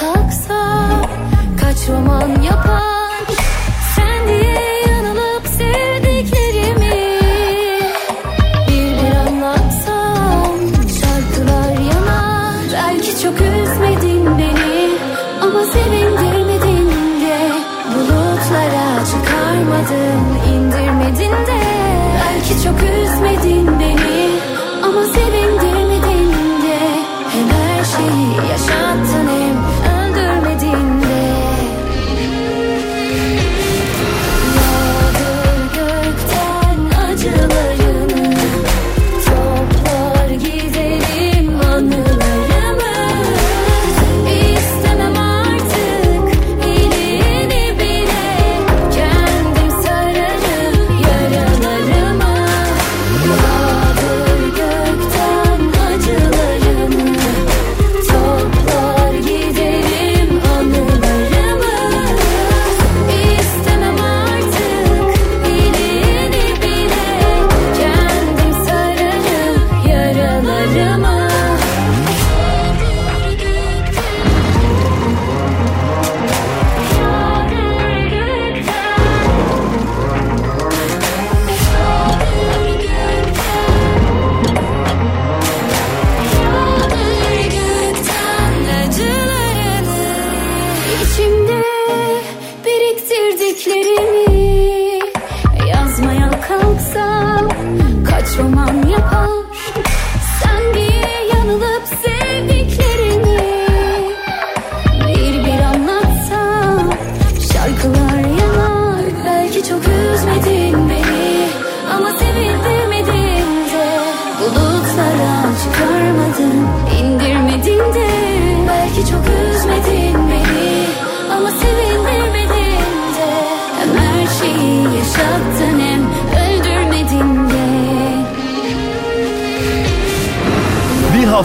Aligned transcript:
Kalksam 0.00 1.02
kaç 1.60 1.88
roman 1.88 2.42
yapar? 2.42 3.12
Sen 3.96 4.28
diye 4.28 4.58
yanılıp 4.88 5.46
sevdiklerimi 5.46 7.18
bir 8.68 8.92
bir 8.96 9.16
anlatsam 9.16 10.56
şarkılar 11.00 11.72
yanar. 11.72 12.54
Belki 12.72 13.22
çok 13.22 13.34
üzmedin 13.40 14.38
beni 14.38 14.88
ama 15.42 15.62
sevindirmedin 15.64 16.90
de 17.20 17.52
bulutlara 17.94 19.04
çıkarmadın 19.10 20.20
indirmedin 20.54 21.32
de. 21.46 21.62
Belki 22.24 22.64
çok 22.64 22.76
üzmedin 22.82 23.71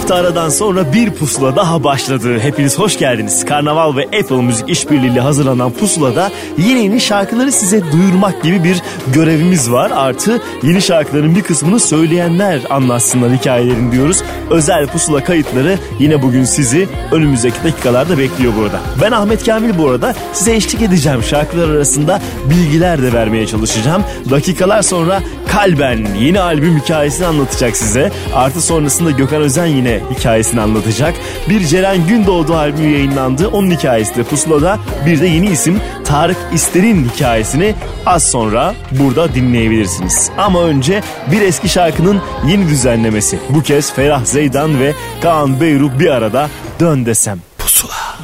hafta 0.08 0.28
aradan 0.28 0.50
sonra 0.50 0.94
bir 0.94 1.12
pusula 1.12 1.56
daha 1.56 1.84
başladı. 1.84 2.40
Hepiniz 2.40 2.80
hoş 2.80 2.98
geldiniz. 3.00 3.46
Karnaval 3.46 3.96
ve 3.96 4.04
Apple 4.04 4.42
Müzik 4.42 4.70
işbirliğiyle 4.70 5.22
hazırlanan 5.22 5.72
pusulada 5.72 6.32
yeni 6.58 6.84
yeni 6.84 7.02
şarkıları 7.02 7.52
size 7.52 7.92
duyurmak 7.92 8.44
gibi 8.44 8.64
bir 8.64 8.82
görevimiz 9.14 9.72
var. 9.72 9.92
Artı 9.92 10.42
yeni 10.64 10.82
şarkıların 10.82 11.36
bir 11.36 11.42
kısmını 11.42 11.80
söyleyenler 11.80 12.62
anlatsınlar 12.70 13.32
hikayelerini 13.34 13.92
diyoruz. 13.92 14.24
Özel 14.50 14.88
pusula 14.88 15.24
kayıtları 15.24 15.78
yine 16.00 16.22
bugün 16.22 16.44
sizi 16.44 16.88
önümüzdeki 17.12 17.64
dakikalarda 17.64 18.18
bekliyor 18.18 18.54
burada. 18.58 18.80
Ben 19.02 19.12
Ahmet 19.12 19.46
Kamil 19.46 19.78
bu 19.78 19.90
arada 19.90 20.16
size 20.34 20.56
eşlik 20.56 20.82
edeceğim. 20.82 21.24
Şarkılar 21.24 21.70
arasında 21.70 22.22
bilgiler 22.50 23.02
de 23.02 23.14
vermeye 23.14 23.48
çalışacağım. 23.48 24.04
Dakikalar 24.30 24.82
sonra 24.82 25.22
Kalben 25.48 26.08
yeni 26.20 26.40
albüm 26.40 26.80
hikayesini 26.80 27.26
anlatacak 27.26 27.78
size. 27.78 28.12
Artı 28.34 28.62
sonrasında 28.62 29.12
Gökhan 29.12 29.42
Özen 29.42 29.66
yine 29.66 30.00
hikayesini 30.18 30.62
anlatacak. 30.62 31.16
Bir 31.50 31.66
Ceren 31.66 32.08
Gündoğdu 32.08 32.56
albümü 32.56 32.90
yayınlandı. 32.90 33.48
Onun 33.48 33.72
hikayesi 33.72 34.16
de 34.16 34.24
Pusula'da. 34.24 34.80
Bir 35.06 35.22
de 35.22 35.28
yeni 35.28 35.50
isim 35.50 35.82
Tarık 36.06 36.38
İster'in 36.54 37.10
hikayesini 37.10 37.76
az 38.06 38.24
sonra 38.24 38.74
burada 38.92 39.36
dinleyebilirsiniz. 39.36 40.30
Ama 40.38 40.64
önce 40.64 41.02
bir 41.32 41.42
eski 41.42 41.70
şarkının 41.70 42.22
yeni 42.48 42.68
düzenlemesi. 42.70 43.40
Bu 43.50 43.64
kez 43.64 43.94
Ferah 43.94 44.26
Zeydan 44.26 44.80
ve 44.80 44.94
Kaan 45.22 45.62
Beyruk 45.62 46.00
bir 46.00 46.10
arada 46.10 46.50
Dön 46.80 47.06
Desem. 47.06 47.40
Pusula. 47.58 48.18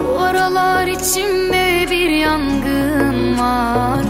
Bu 0.00 0.20
aralar 0.20 0.86
içimde 0.86 1.86
bir 1.90 2.10
yangın 2.10 3.38
var 3.38 4.00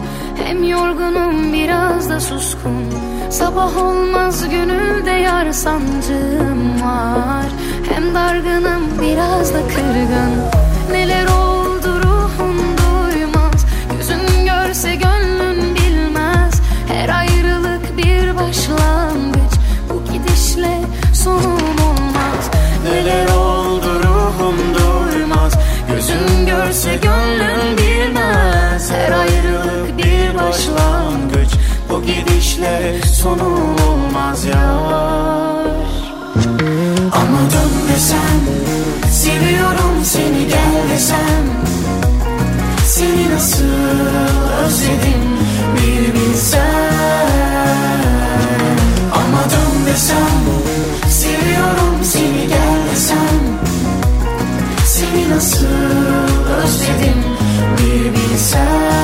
Hem 0.45 0.65
yorgunum 0.65 1.53
biraz 1.53 2.11
da 2.11 2.21
suskun 2.21 2.85
Sabah 3.31 3.77
olmaz 3.77 4.49
gönülde 4.49 5.11
yar 5.11 5.53
sancım 5.53 6.83
var. 6.83 7.47
Hem 7.93 8.15
dargınım 8.15 8.83
biraz 9.03 9.55
da 9.55 9.59
kırgın. 9.69 10.33
Neler 10.93 11.27
oldu 11.27 12.03
ruhum 12.03 12.57
duymaz. 12.79 13.67
Gözün 13.93 14.47
görse 14.47 14.95
gönlün 14.95 15.75
bilmez. 15.75 16.61
Her 16.93 17.09
ayrılık 17.09 17.97
bir 17.99 18.37
başlangıç. 18.37 19.53
Bu 19.91 20.13
gidişle 20.13 20.81
sonum 21.15 21.77
olmaz. 21.89 22.51
Neler 22.85 23.29
oldu 23.29 24.01
ruhum 24.05 24.57
duymaz. 24.75 25.53
Gözün 25.89 26.47
görse 26.47 26.97
gönlün 26.97 27.79
bilmez. 27.79 28.91
Her 28.91 29.13
ayrılık 29.13 29.36
gidişle 32.57 33.01
sonu 33.13 33.45
olmaz 33.89 34.45
yar. 34.45 35.67
Ama 37.13 37.41
dön 37.53 37.89
desem 37.89 38.41
Seviyorum 39.11 40.05
seni 40.05 40.49
gel 40.49 40.91
desem. 40.91 41.47
Seni 42.87 43.35
nasıl 43.35 43.65
özledim 44.65 45.27
bir 45.75 46.15
bilsen 46.15 46.91
Ama 49.13 49.43
dön 49.51 49.87
desem 49.87 50.43
Seviyorum 51.09 52.05
seni 52.05 52.49
gel 52.49 52.91
desem. 52.93 53.41
Seni 54.87 55.31
nasıl 55.31 55.67
özledim 56.65 57.25
bir 57.79 58.13
bilsen 58.15 58.96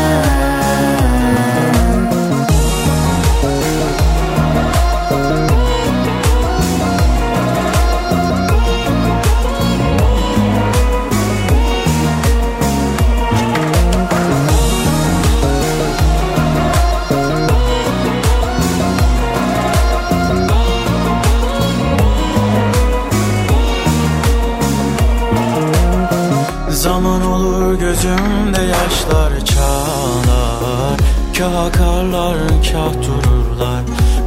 Kah 31.42 31.64
akarlar 31.66 32.38
kah 32.72 32.92
dururlar. 33.04 33.82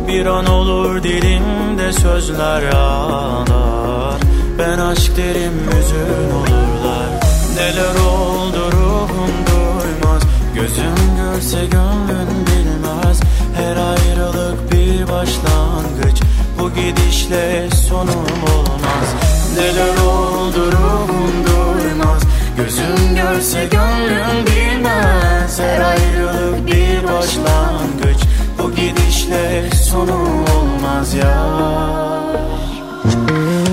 Bir 0.08 0.26
an 0.26 0.46
olur 0.46 1.04
dilimde 1.04 1.94
sözler 1.94 2.64
ağlar. 2.64 4.20
Ben 4.60 4.80
aşk 4.80 5.18
derim 5.18 5.54
yüzün 5.76 6.32
olurlar. 6.40 7.10
Neler 7.56 7.96
oldu 7.96 8.72
ruhum 8.72 9.32
duymaz. 9.48 10.24
Gözüm 10.56 10.96
görse 11.18 11.66
gönlün 11.66 12.30
bilmez. 12.48 13.20
Her 13.56 13.76
ayrılık 13.78 14.72
bir 14.72 15.08
başlangıç. 15.08 16.22
Bu 16.60 16.70
gidişle 16.70 17.70
sonum 17.90 18.44
olmaz. 18.56 19.08
Neler 19.58 19.98
oldu 20.08 20.72
ruhum 20.72 21.45
Gözüm 22.96 23.16
görse 23.16 23.66
gönlüm 23.72 24.46
bilmez. 24.46 25.60
Her 25.60 25.82
ayrılık 25.82 26.68
bir 26.68 27.04
başlangıç. 27.04 28.18
Bu 28.58 28.72
gidişle 28.72 29.70
sonum 29.72 30.46
olmaz 30.56 31.14
ya. 31.14 31.36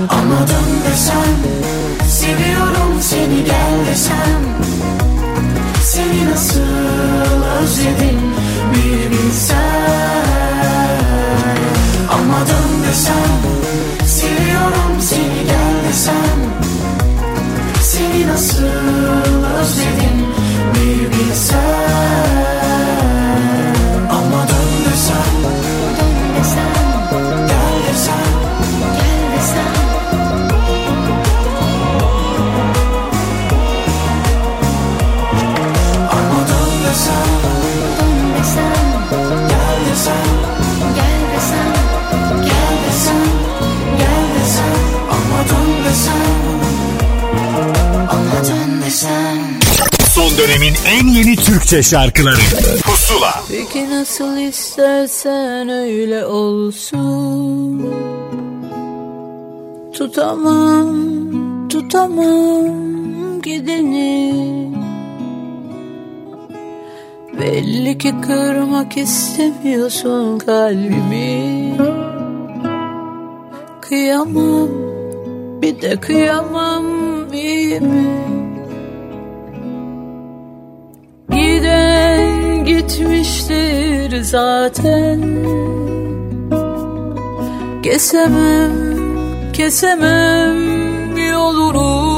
Ama 0.09 0.39
dön 0.47 0.91
desem 0.91 1.37
Seviyorum 2.07 3.01
seni 3.01 3.43
gel 3.43 3.85
desem. 3.91 4.43
Seni 5.83 6.31
nasıl 6.31 6.59
özledim 7.61 8.19
bir 8.73 9.11
bilsen 9.11 9.57
Ama 12.09 12.39
dön 12.39 12.87
desem 12.87 13.41
Seviyorum 14.05 15.01
seni 15.01 15.45
gel 15.45 15.89
desem 15.89 16.32
nasıl 18.33 18.63
özledim 19.59 20.25
bir 20.73 21.07
bilsen 21.11 22.42
Son 50.33 50.47
dönemin 50.47 50.73
en 50.87 51.07
yeni 51.07 51.35
Türkçe 51.35 51.83
şarkıları. 51.83 52.35
Pusula. 52.83 53.43
Peki 53.51 53.89
nasıl 53.89 54.37
istersen 54.37 55.69
öyle 55.69 56.25
olsun. 56.25 57.93
Tutamam, 59.93 60.89
tutamam 61.69 63.41
gideni. 63.41 64.71
Belli 67.39 67.97
ki 67.97 68.13
kırmak 68.21 68.97
istemiyorsun 68.97 70.39
kalbimi. 70.39 71.77
Kıyamam, 73.81 74.69
bir 75.61 75.81
de 75.81 75.99
kıyamam 75.99 76.85
iyi 77.33 77.79
mi? 77.79 78.22
Gitmiştir 84.13 84.21
zaten. 84.21 85.21
Kesemem, 87.83 88.71
kesemem 89.53 91.17
yolunu. 91.17 92.13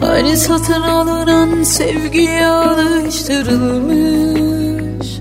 Hani 0.00 0.36
satın 0.36 0.82
alınan 0.82 1.62
sevgiye 1.62 2.46
alıştırılmış. 2.46 5.20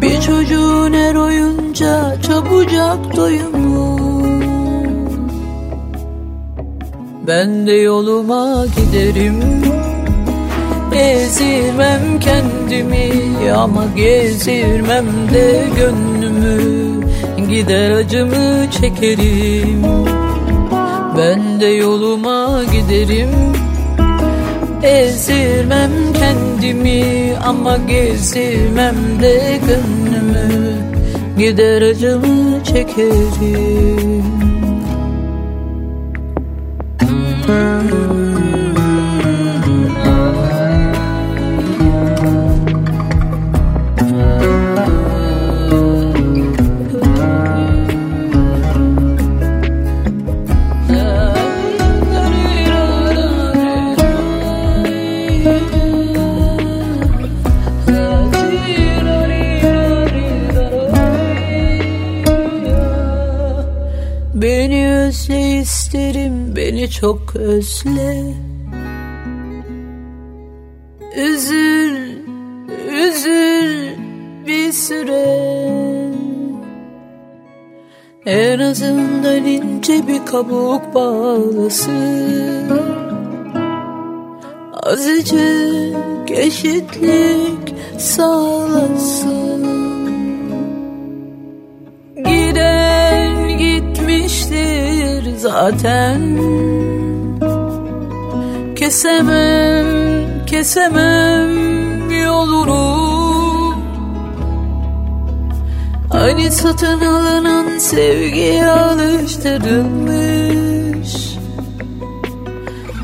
Bir 0.00 0.20
çocuğun 0.20 0.92
her 0.92 1.14
oyunca 1.14 2.20
çabucak 2.22 3.16
doyumu 3.16 3.98
Ben 7.26 7.66
de 7.66 7.72
yoluma 7.72 8.64
giderim 8.76 9.62
Ezirmem 10.94 12.20
kendimi 12.20 13.10
ama 13.56 13.84
gezirmem 13.96 15.06
de 15.34 15.64
gönlümü. 15.76 16.82
Gider 17.48 17.90
acımı 17.90 18.70
çekerim. 18.70 19.82
Ben 21.16 21.60
de 21.60 21.66
yoluma 21.66 22.62
giderim. 22.72 23.30
Ezirmem 24.82 25.90
kendimi 26.18 27.32
ama 27.44 27.76
gezirmem 27.76 28.96
de 29.22 29.60
gönlümü. 29.66 30.76
Gider 31.38 31.82
acımı 31.82 32.64
çekerim. 32.64 34.22
Beni 37.00 38.11
beni 66.82 66.90
çok 66.90 67.36
özle. 67.36 68.34
Üzül, 71.16 71.96
üzül 72.92 73.96
bir 74.46 74.72
süre. 74.72 75.52
En 78.26 78.58
azından 78.58 79.44
ince 79.44 80.08
bir 80.08 80.26
kabuk 80.26 80.94
bağlasın. 80.94 82.70
Azıcık 84.72 86.30
eşitlik 86.30 87.74
sağlasın 87.98 89.51
zaten. 95.42 96.20
Kesemem, 98.76 99.86
kesemem 100.46 101.50
yolunu. 102.24 103.02
Hani 106.12 106.50
satın 106.50 107.00
alınan 107.00 107.78
sevgiye 107.78 108.66
alıştırılmış. 108.66 111.36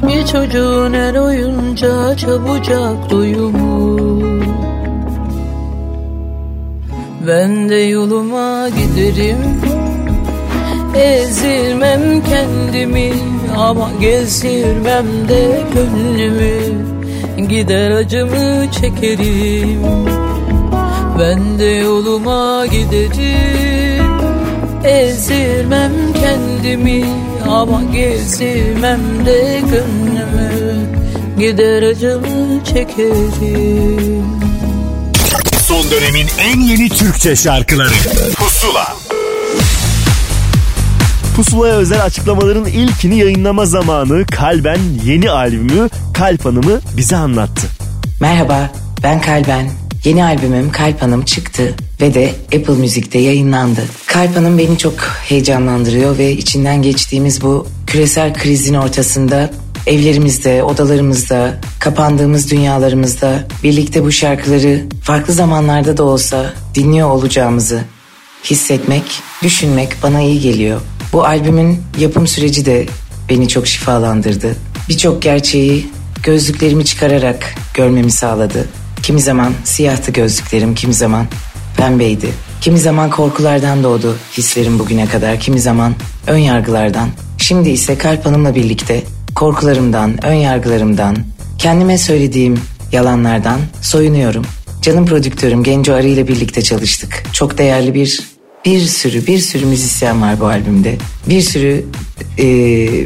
Bir 0.03 0.27
çocuğun 0.27 0.95
her 0.95 1.15
oyunca 1.15 2.17
çabucak 2.17 3.11
doyumu 3.11 3.99
Ben 7.27 7.69
de 7.69 7.75
yoluma 7.75 8.69
giderim 8.69 9.39
Ezirmem 10.99 12.23
kendimi 12.25 13.13
ama 13.57 13.91
gezdirmem 14.01 15.29
de 15.29 15.61
gönlümü. 15.75 16.89
Gider 17.49 17.91
acımı 17.91 18.73
çekerim. 18.73 19.83
Ben 21.19 21.59
de 21.59 21.65
yoluma 21.65 22.67
giderim. 22.67 24.13
Ezirmem 24.85 25.93
kendimi 26.21 27.05
ama 27.49 27.83
gezdirmem 27.93 29.27
de 29.27 29.61
gönlümü. 29.61 30.87
Gider 31.39 31.83
acımı 31.83 32.65
çekerim. 32.65 34.25
Son 35.63 35.91
dönemin 35.91 36.27
en 36.39 36.61
yeni 36.61 36.89
Türkçe 36.89 37.37
şarkıları. 37.37 37.95
Pusula 38.37 39.08
Pusula'ya 41.39 41.75
özel 41.75 42.05
açıklamaların 42.05 42.67
ilkini 42.67 43.19
yayınlama 43.19 43.67
zamanı 43.67 44.27
Kalben 44.27 44.79
yeni 45.05 45.31
albümü 45.31 45.89
Kalp 46.15 46.45
Hanım'ı 46.45 46.81
bize 46.97 47.17
anlattı. 47.17 47.67
Merhaba, 48.21 48.71
ben 49.03 49.21
Kalben. 49.21 49.71
Yeni 50.05 50.25
albümüm 50.25 50.73
Kalp 50.73 51.03
Hanım 51.03 51.25
çıktı 51.25 51.75
ve 52.01 52.15
de 52.15 52.33
Apple 52.45 52.75
Müzik'te 52.75 53.19
yayınlandı. 53.19 53.81
Kalp 54.07 54.37
Hanım 54.37 54.59
beni 54.59 54.79
çok 54.79 54.95
heyecanlandırıyor 55.01 56.19
ve 56.19 56.33
içinden 56.33 56.83
geçtiğimiz 56.83 57.43
bu 57.43 57.67
küresel 57.87 58.35
krizin 58.35 58.75
ortasında 58.75 59.51
evlerimizde, 59.87 60.63
odalarımızda, 60.63 61.61
kapandığımız 61.81 62.51
dünyalarımızda 62.51 63.45
birlikte 63.65 64.05
bu 64.05 64.13
şarkıları 64.13 64.85
farklı 65.03 65.35
zamanlarda 65.35 65.97
da 65.97 66.03
olsa 66.03 66.53
dinliyor 66.75 67.11
olacağımızı 67.11 67.81
hissetmek, 68.45 69.05
düşünmek 69.43 70.03
bana 70.03 70.21
iyi 70.21 70.41
geliyor. 70.41 70.81
Bu 71.13 71.25
albümün 71.25 71.83
yapım 71.99 72.27
süreci 72.27 72.67
de 72.67 72.87
beni 73.29 73.49
çok 73.49 73.67
şifalandırdı. 73.67 74.57
Birçok 74.89 75.23
gerçeği 75.23 75.87
gözlüklerimi 76.23 76.85
çıkararak 76.85 77.55
görmemi 77.75 78.11
sağladı. 78.11 78.69
Kimi 79.03 79.21
zaman 79.21 79.53
siyahtı 79.65 80.13
gözlüklerim, 80.13 80.75
kimi 80.75 80.95
zaman 80.95 81.27
pembeydi. 81.77 82.29
Kimi 82.61 82.79
zaman 82.79 83.11
korkulardan 83.11 83.83
doğdu 83.83 84.17
hislerim 84.37 84.79
bugüne 84.79 85.07
kadar, 85.07 85.41
kimi 85.41 85.61
zaman 85.61 85.95
ön 86.27 86.39
yargılardan. 86.39 87.09
Şimdi 87.39 87.71
ise 87.71 87.99
Kalp 87.99 88.27
Hanım'la 88.27 88.55
birlikte 88.55 89.03
korkularımdan, 89.35 90.27
ön 90.27 90.35
yargılarımdan, 90.35 91.17
kendime 91.59 91.99
söylediğim 91.99 92.61
yalanlardan 92.93 93.61
soyunuyorum. 93.81 94.45
Canım 94.83 95.07
prodüktörüm 95.07 95.63
Genco 95.63 95.93
Arı 95.93 96.09
ile 96.09 96.29
birlikte 96.29 96.63
çalıştık. 96.63 97.23
Çok 97.33 97.59
değerli 97.59 97.95
bir 97.95 98.38
bir 98.65 98.81
sürü 98.81 99.27
bir 99.27 99.39
sürü 99.39 99.67
müzisyen 99.67 100.23
var 100.23 100.41
bu 100.41 100.47
albümde. 100.47 100.97
Bir 101.29 101.43
sürü 101.43 101.85
e, 102.39 102.45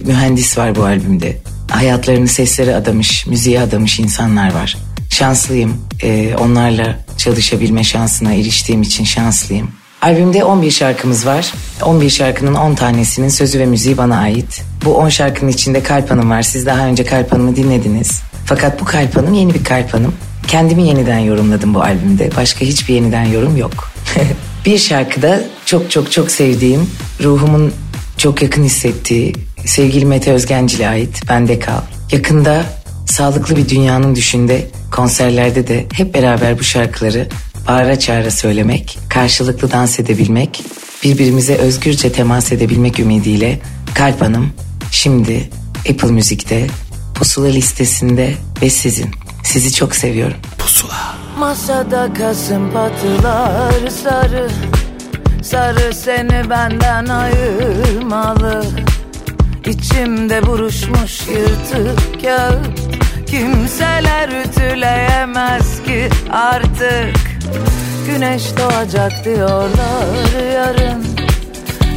mühendis 0.07 0.59
var 0.59 0.77
bu 0.77 0.85
albümde. 0.85 1.37
Hayatlarını 1.71 2.29
seslere 2.29 2.75
adamış, 2.75 3.27
müziğe 3.27 3.61
adamış 3.61 4.01
insanlar 4.01 4.55
var. 4.55 4.77
Şanslıyım. 5.11 5.77
E, 6.03 6.35
onlarla 6.37 6.99
çalışabilme 7.17 7.85
şansına 7.85 8.35
eriştiğim 8.35 8.83
için 8.83 9.05
şanslıyım. 9.05 9.71
Albümde 10.03 10.45
11 10.45 10.71
şarkımız 10.71 11.27
var. 11.27 11.53
11 11.83 12.11
şarkının 12.11 12.55
10 12.55 12.75
tanesinin 12.75 13.29
sözü 13.29 13.59
ve 13.59 13.67
müziği 13.67 13.97
bana 13.97 14.19
ait. 14.19 14.63
Bu 14.85 14.95
10 14.95 15.09
şarkının 15.09 15.51
içinde 15.51 15.83
Kalp 15.83 16.11
Hanım 16.11 16.31
var. 16.31 16.43
Siz 16.43 16.67
daha 16.67 16.87
önce 16.87 17.05
Kalp 17.05 17.33
Hanım'ı 17.33 17.57
dinlediniz. 17.57 18.23
Fakat 18.47 18.81
bu 18.81 18.85
Kalp 18.85 19.17
Hanım 19.17 19.35
yeni 19.35 19.55
bir 19.55 19.65
Kalp 19.65 19.95
Hanım. 19.95 20.15
Kendimi 20.49 20.89
yeniden 20.89 21.19
yorumladım 21.19 21.75
bu 21.75 21.83
albümde. 21.83 22.31
Başka 22.37 22.61
hiçbir 22.61 22.95
yeniden 22.95 23.25
yorum 23.25 23.57
yok. 23.57 23.93
bir 24.67 24.79
şarkıda 24.79 25.41
çok 25.67 25.91
çok 25.91 26.13
çok 26.13 26.31
sevdiğim, 26.31 26.91
ruhumun 27.23 27.73
çok 28.19 28.43
yakın 28.43 28.65
hissettiği 28.65 29.35
sevgili 29.65 30.05
Mete 30.05 30.33
Özgencil'e 30.33 30.89
ait 30.89 31.29
Bende 31.29 31.59
Kal. 31.59 31.81
Yakında 32.13 32.65
sağlıklı 33.07 33.57
bir 33.57 33.69
dünyanın 33.69 34.17
düşünde 34.17 34.71
konserlerde 34.91 35.67
de 35.67 35.87
hep 35.93 36.15
beraber 36.15 36.59
bu 36.59 36.65
şarkıları 36.65 37.29
bağıra 37.69 37.99
çağıra 37.99 38.31
söylemek, 38.31 38.99
karşılıklı 39.09 39.71
dans 39.71 40.01
edebilmek, 40.01 40.65
birbirimize 41.05 41.55
özgürce 41.55 42.13
temas 42.13 42.53
edebilmek 42.53 43.01
ümidiyle 43.01 43.61
Kalp 43.95 44.21
Hanım 44.21 44.53
şimdi 44.91 45.51
Apple 45.91 46.11
Müzik'te 46.13 46.67
Pusula 47.15 47.49
listesinde 47.49 48.35
ve 48.63 48.71
sizin. 48.71 49.11
Sizi 49.43 49.75
çok 49.75 49.95
seviyorum. 49.97 50.37
Pusula. 50.59 51.15
Masada 51.39 52.09
kasım 52.19 52.73
patılar 52.73 53.89
sarı 54.03 54.49
Sarı 55.43 55.95
seni 55.95 56.51
benden 56.51 57.07
ayırmalı 57.07 58.65
İçimde 59.67 60.47
buruşmuş 60.47 61.21
yırtık 61.29 62.23
kağıt 62.23 62.67
Kimseler 63.27 64.29
ütüleyemez 64.29 65.83
ki 65.83 66.09
artık 66.31 67.17
Güneş 68.07 68.43
doğacak 68.59 69.25
diyorlar 69.25 70.53
yarın 70.55 71.05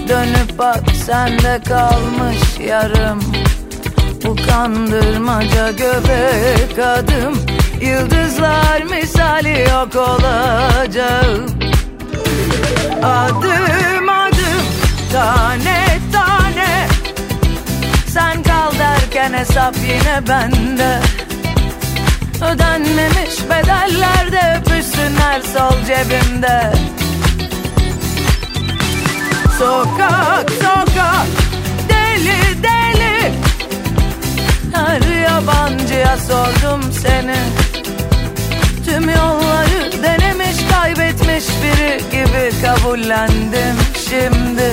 Dönüp 0.07 0.57
bak 0.59 0.83
sende 1.05 1.61
kalmış 1.67 2.39
yarım 2.67 3.21
Bu 4.25 4.35
kandırmaca 4.35 5.71
göbek 5.71 6.79
adım. 6.79 7.39
Yıldızlar 7.81 8.81
misali 8.81 9.59
yok 9.59 9.95
olacağım 9.95 11.45
Adım 13.03 14.09
adım 14.09 14.65
tane 15.11 15.99
tane. 16.13 16.87
Sen 18.07 18.43
kal 18.43 18.71
derken 18.79 19.33
hesap 19.33 19.75
yine 19.77 20.27
bende. 20.27 20.99
Ödenmemiş 22.53 23.49
bedeller 23.49 24.31
de 24.31 24.59
öpüşsünler 24.59 25.41
sol 25.41 25.85
cebimde. 25.87 26.73
Sokak 29.59 30.51
sokak 30.51 31.44
Her 34.75 35.01
yabancıya 35.21 36.17
sordum 36.17 36.81
seni. 37.01 37.35
Tüm 38.85 39.09
yolları 39.09 40.03
denemiş 40.03 40.57
kaybetmiş 40.71 41.45
biri 41.63 41.97
gibi 42.11 42.61
kabullendim 42.61 43.75
şimdi. 44.09 44.71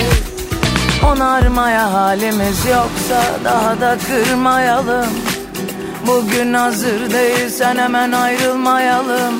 Onarmaya 1.11 1.93
halimiz 1.93 2.65
yoksa 2.65 3.23
daha 3.43 3.81
da 3.81 3.97
kırmayalım. 4.07 5.09
Bugün 6.07 6.53
hazır 6.53 7.13
değilsen 7.13 7.77
hemen 7.77 8.11
ayrılmayalım. 8.11 9.33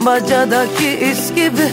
Bacadaki 0.00 0.88
iz 0.88 1.34
gibi 1.34 1.68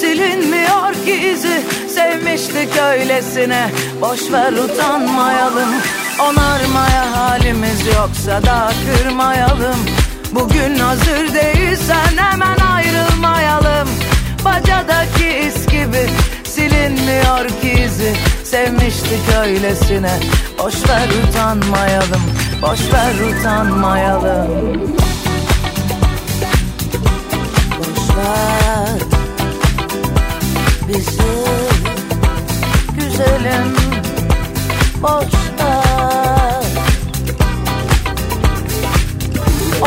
silinmiyor 0.00 0.94
ki 1.04 1.14
izi. 1.14 1.62
Sevmiştik 1.94 2.76
öylesine 2.76 3.70
boş 4.00 4.32
ver 4.32 4.52
utanmayalım 4.52 5.68
Onarmaya 6.20 7.16
halimiz 7.16 7.86
yoksa 7.86 8.42
daha 8.46 8.70
kırmayalım. 8.70 9.76
Bugün 10.32 10.78
hazır 10.78 11.34
değilsen 11.34 12.16
hemen 12.16 12.58
ayrılmayalım. 12.58 13.88
Bacadaki 14.44 15.28
iz 15.28 15.66
gibi 15.66 16.10
silinmiyor 16.44 17.48
ki 17.48 17.70
izi. 17.84 18.12
Sevmiştik 18.44 19.34
öylesine. 19.42 20.12
Boş 20.58 20.74
ver 20.88 21.08
utanmayalım. 21.28 22.22
Boş 22.62 22.80
ver 22.92 23.38
utanmayalım. 23.38 24.48
Boş 27.78 28.16
ver 28.16 28.98
bizi 30.88 31.22
güzelim. 32.98 33.76
Boş 35.02 35.43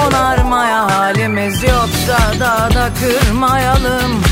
Onarmaya 0.06 0.92
halimiz 0.92 1.64
yoksa 1.64 2.18
daha 2.40 2.70
da 2.74 2.90
kırmayalım. 3.00 4.24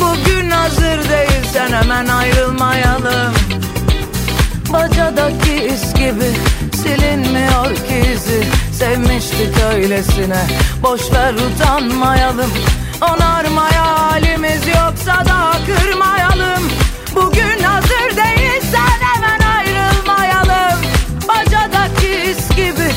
Bugün 0.00 0.50
hazır 0.50 1.10
değilsen 1.10 1.72
hemen 1.72 2.06
ayrılmayalım. 2.06 3.34
Bacadaki 4.72 5.54
iz 5.54 5.94
gibi 5.94 6.30
silinmiyor 6.76 7.74
ki 7.74 8.12
izi. 8.14 8.44
Sevmiştik 8.72 9.60
öylesine 9.74 10.46
boş 10.82 11.12
ver 11.12 11.34
utanmayalım. 11.34 12.50
Onarmaya 13.00 14.00
halimiz 14.00 14.66
yoksa 14.66 15.24
daha 15.26 15.52
kırmayalım. 15.66 16.62
Bugün 17.14 17.62
hazır 17.62 18.16
değilsen 18.16 18.98
hemen 19.00 19.40
ayrılmayalım. 19.56 20.80
Bacadaki 21.28 22.30
iz 22.30 22.56
gibi 22.56 22.90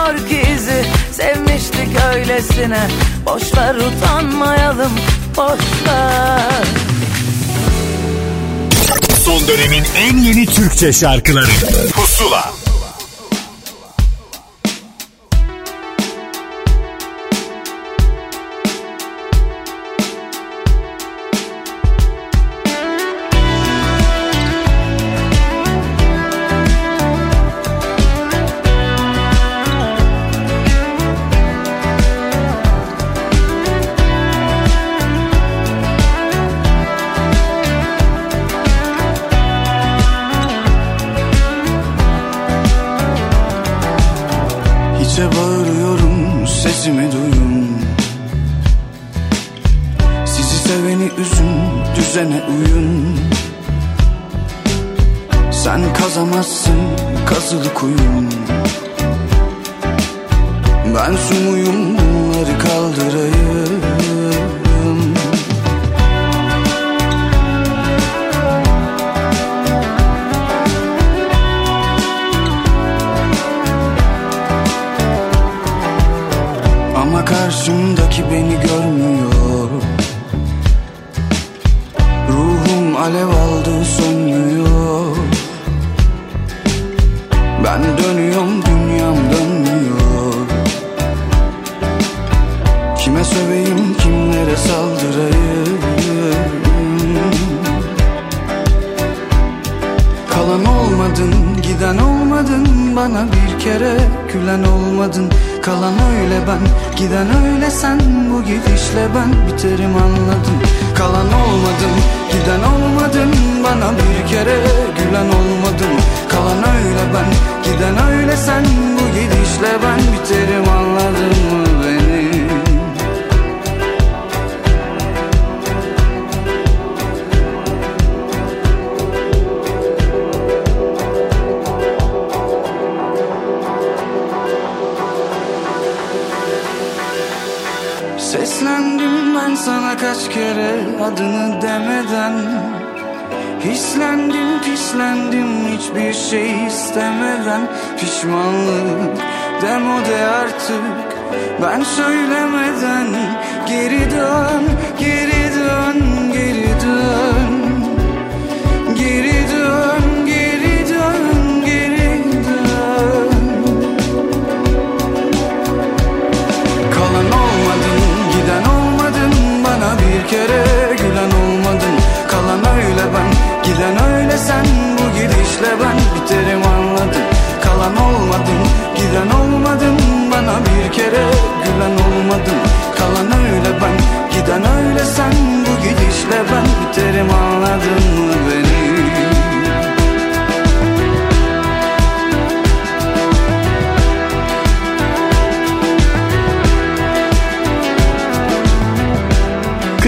silinmiyor 0.00 0.28
ki 0.28 0.42
izi 0.54 0.84
Sevmiştik 1.12 1.88
öylesine. 2.14 2.88
Boş 3.26 3.42
ver 3.56 3.74
utanmayalım 3.74 4.92
Boş 5.36 5.86
ver 5.86 6.64
Son 9.24 9.48
dönemin 9.48 9.84
en 9.96 10.18
yeni 10.18 10.46
Türkçe 10.46 10.92
şarkıları. 10.92 11.50
Pusula 11.92 12.52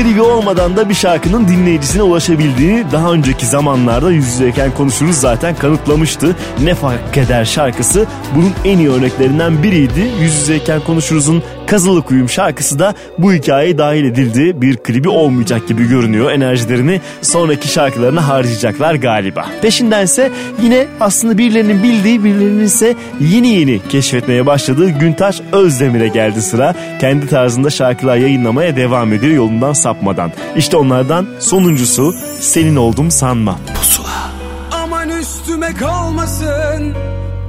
Klibi 0.02 0.22
olmadan 0.22 0.76
da 0.76 0.88
bir 0.88 0.94
şarkının 0.94 1.48
dinleyicisine 1.48 2.02
ulaşabildiğini 2.02 2.84
daha 2.92 3.12
önceki 3.12 3.46
zamanlarda 3.46 4.10
yüz 4.10 4.26
yüzeyken 4.26 4.74
konuşuruz 4.74 5.16
zaten 5.16 5.54
kanıtlamıştı. 5.56 6.36
Ne 6.62 6.74
fark 6.74 7.16
eder 7.16 7.44
şarkısı 7.44 8.06
bunun 8.34 8.52
en 8.64 8.78
iyi 8.78 8.90
örneklerinden 8.90 9.62
biriydi. 9.62 10.00
Yüz 10.20 10.34
yüzeyken 10.34 10.80
konuşuruzun 10.80 11.42
Kazılı 11.72 12.02
Kuyum 12.02 12.28
şarkısı 12.28 12.78
da 12.78 12.94
bu 13.18 13.32
hikayeye 13.32 13.78
dahil 13.78 14.04
edildi. 14.04 14.62
Bir 14.62 14.76
klibi 14.76 15.08
olmayacak 15.08 15.68
gibi 15.68 15.88
görünüyor. 15.88 16.30
Enerjilerini 16.30 17.00
sonraki 17.22 17.68
şarkılarına 17.68 18.28
harcayacaklar 18.28 18.94
galiba. 18.94 19.46
Peşindense 19.62 20.30
yine 20.62 20.86
aslında 21.00 21.38
birilerinin 21.38 21.82
bildiği 21.82 22.24
birilerinin 22.24 22.64
ise 22.64 22.94
yeni 23.20 23.48
yeni 23.48 23.80
keşfetmeye 23.88 24.46
başladığı 24.46 24.88
Güntaş 24.88 25.40
Özdemir'e 25.52 26.08
geldi 26.08 26.42
sıra. 26.42 26.74
Kendi 27.00 27.28
tarzında 27.28 27.70
şarkılar 27.70 28.16
yayınlamaya 28.16 28.76
devam 28.76 29.12
ediyor 29.12 29.34
yolundan 29.34 29.72
sapmadan. 29.72 30.32
İşte 30.56 30.76
onlardan 30.76 31.26
sonuncusu 31.38 32.14
Senin 32.40 32.76
Oldum 32.76 33.10
Sanma. 33.10 33.58
Pusula. 33.74 34.30
Aman 34.70 35.08
üstüme 35.08 35.74
kalmasın 35.74 36.94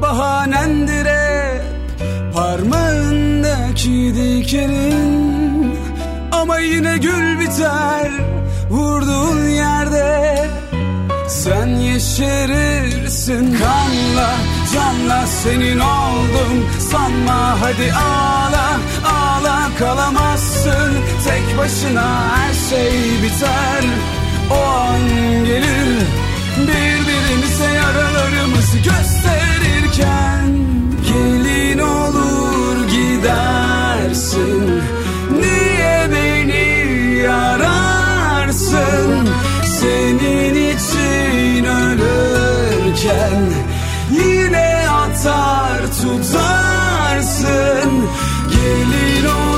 bahanendir 0.01 1.05
hep 1.05 1.63
Parmağındaki 3.73 4.15
dikenin 4.15 5.75
Ama 6.31 6.59
yine 6.59 6.97
gül 6.97 7.39
biter 7.39 8.11
vurduğun 8.69 9.49
yerde. 9.49 10.47
Sen 11.27 11.67
yeşerirsin 11.67 13.57
kanla 13.57 14.29
canla 14.73 15.27
senin 15.27 15.79
oldum. 15.79 16.69
Sanma 16.91 17.61
hadi 17.61 17.93
ağla 17.93 18.79
ağla 19.05 19.69
kalamazsın. 19.79 20.93
Tek 21.25 21.57
başına 21.57 22.37
her 22.37 22.53
şey 22.53 22.91
biter. 23.23 23.83
O 24.51 24.63
an 24.65 24.99
gelir 25.45 25.99
birbirimize 26.57 27.73
yaralarımızı 27.73 28.77
gösterirken 28.77 30.62
gidersin? 33.23 34.81
Niye 35.39 36.07
beni 36.11 37.17
yararsın? 37.17 39.29
Senin 39.65 40.55
için 40.55 41.65
ölürken 41.65 43.43
Yine 44.11 44.85
atar 44.89 45.81
tutarsın 46.01 47.91
Gelin 48.49 49.25
olur 49.25 49.52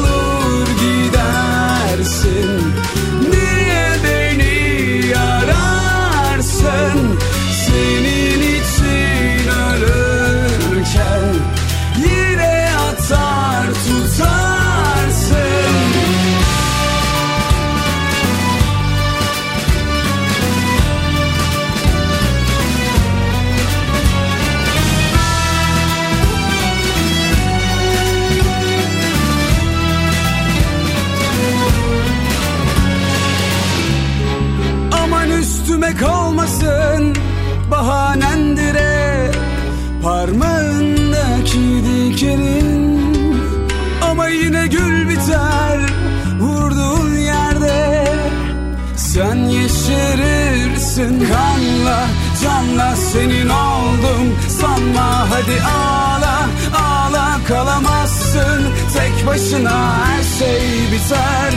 Aktın 51.05 51.19
kanla 51.19 52.07
canla 52.43 52.95
senin 52.95 53.49
oldum. 53.49 54.39
Sanma 54.49 55.29
hadi 55.29 55.61
ağla 55.61 56.47
ağla 56.85 57.37
kalamazsın. 57.47 58.73
Tek 58.93 59.27
başına 59.27 60.05
her 60.05 60.23
şey 60.23 60.61
biter. 60.91 61.53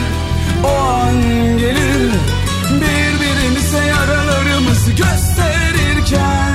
O 0.63 0.67
an 0.67 1.21
gelir 1.57 2.11
Birbirimize 2.71 3.85
yaralarımızı 3.87 4.91
gösterirken. 4.91 6.48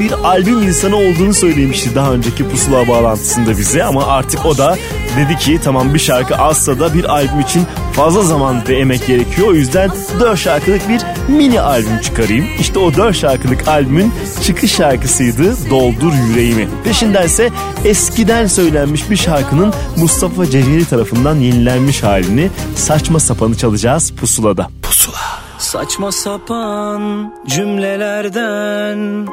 bir 0.00 0.12
albüm 0.24 0.62
insanı 0.62 0.96
olduğunu 0.96 1.34
söylemişti 1.34 1.94
daha 1.94 2.12
önceki 2.12 2.48
pusula 2.48 2.88
bağlantısında 2.88 3.50
bize 3.50 3.84
ama 3.84 4.06
artık 4.06 4.46
o 4.46 4.58
da 4.58 4.76
dedi 5.16 5.38
ki 5.38 5.60
tamam 5.64 5.94
bir 5.94 5.98
şarkı 5.98 6.36
azsa 6.36 6.80
da 6.80 6.94
bir 6.94 7.04
albüm 7.04 7.40
için 7.40 7.62
fazla 7.92 8.22
zaman 8.22 8.68
ve 8.68 8.78
emek 8.78 9.06
gerekiyor. 9.06 9.48
O 9.48 9.54
yüzden 9.54 9.90
4 10.20 10.38
şarkılık 10.38 10.88
bir 10.88 11.02
mini 11.28 11.60
albüm 11.60 12.00
çıkarayım. 12.00 12.46
İşte 12.60 12.78
o 12.78 12.94
4 12.94 13.16
şarkılık 13.16 13.68
albümün 13.68 14.12
çıkış 14.42 14.74
şarkısıydı 14.74 15.70
Doldur 15.70 16.12
Yüreğimi. 16.28 16.68
Peşindense 16.84 17.50
eskiden 17.84 18.46
söylenmiş 18.46 19.10
bir 19.10 19.16
şarkının 19.16 19.74
Mustafa 19.96 20.46
Ceceli 20.46 20.84
tarafından 20.84 21.36
yenilenmiş 21.36 22.02
halini 22.02 22.50
saçma 22.76 23.20
sapanı 23.20 23.56
çalacağız 23.56 24.12
pusulada. 24.12 24.68
Pusula. 24.82 25.44
Saçma 25.58 26.12
sapan 26.12 27.34
cümlelerden 27.46 29.26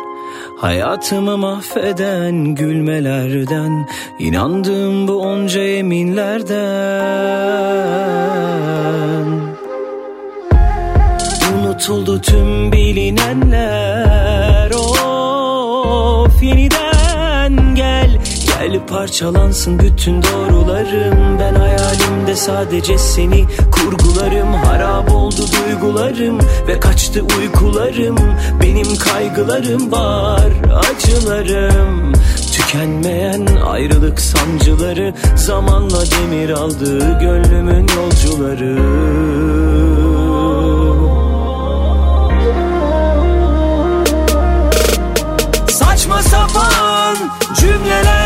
Hayatımı 0.61 1.37
mahveden 1.37 2.55
gülmelerden 2.55 3.87
inandığım 4.19 5.07
bu 5.07 5.13
onca 5.13 5.61
yeminlerden 5.61 6.57
Unutuldu 11.53 12.21
tüm 12.21 12.71
bilinenler 12.71 14.10
Gel 18.61 18.85
parçalansın 18.87 19.79
bütün 19.79 20.23
doğrularım. 20.23 21.39
Ben 21.39 21.55
hayalimde 21.55 22.35
sadece 22.35 22.97
seni 22.97 23.45
kurgularım. 23.71 24.53
Harap 24.53 25.11
oldu 25.15 25.41
duygularım 25.51 26.39
ve 26.67 26.79
kaçtı 26.79 27.21
uykularım. 27.39 28.17
Benim 28.63 28.95
kaygılarım 28.95 29.91
var 29.91 30.51
acılarım. 30.75 32.13
Tükenmeyen 32.51 33.47
ayrılık 33.65 34.21
sancıları 34.21 35.13
Zamanla 35.35 36.03
demir 36.11 36.49
aldı 36.49 37.19
gönlümün 37.19 37.87
yolcuları. 37.87 38.77
Saçma 45.67 46.21
sapan 46.21 47.15
cümlelerden 47.59 48.20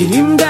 Elimden 0.00 0.49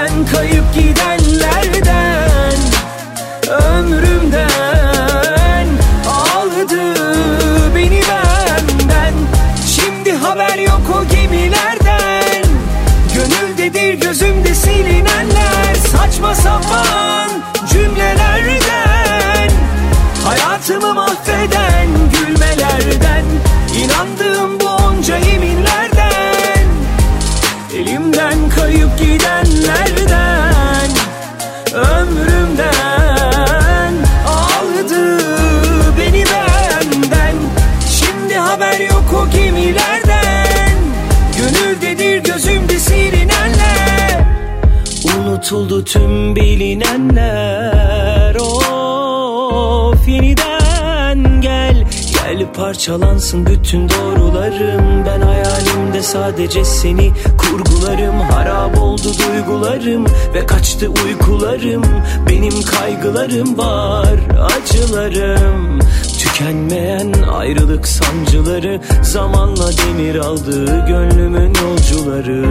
Unutuldu 45.51 45.83
tüm 45.83 46.35
bilinenler. 46.35 48.35
Of 48.35 50.07
yeniden 50.07 51.41
gel. 51.41 51.87
Gel 52.13 52.53
parçalansın 52.53 53.45
bütün 53.45 53.89
doğrularım. 53.89 55.05
Ben 55.05 55.21
hayalimde 55.21 56.01
sadece 56.01 56.65
seni 56.65 57.11
kurgularım. 57.37 58.19
Harap 58.19 58.77
oldu 58.77 59.03
duygularım 59.03 60.05
ve 60.33 60.45
kaçtı 60.45 60.87
uykularım. 60.87 61.83
Benim 62.29 62.61
kaygılarım 62.61 63.57
var 63.57 64.19
acılarım. 64.39 65.79
Tükenmeyen 66.19 67.13
ayrılık 67.33 67.87
sancıları 67.87 68.81
Zamanla 69.01 69.69
demir 69.77 70.15
aldı 70.15 70.85
gönlümün 70.87 71.53
yolcuları 71.63 72.45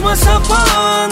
Saçma 0.00 0.16
sapan 0.16 1.10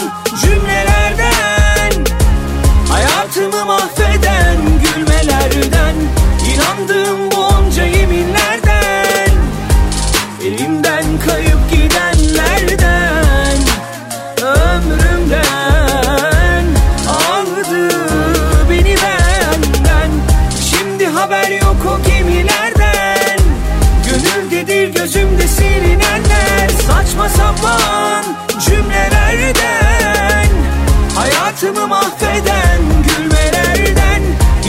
Hayatımı 31.69 31.87
mahveden 31.87 32.81
gülmelerden 33.07 34.21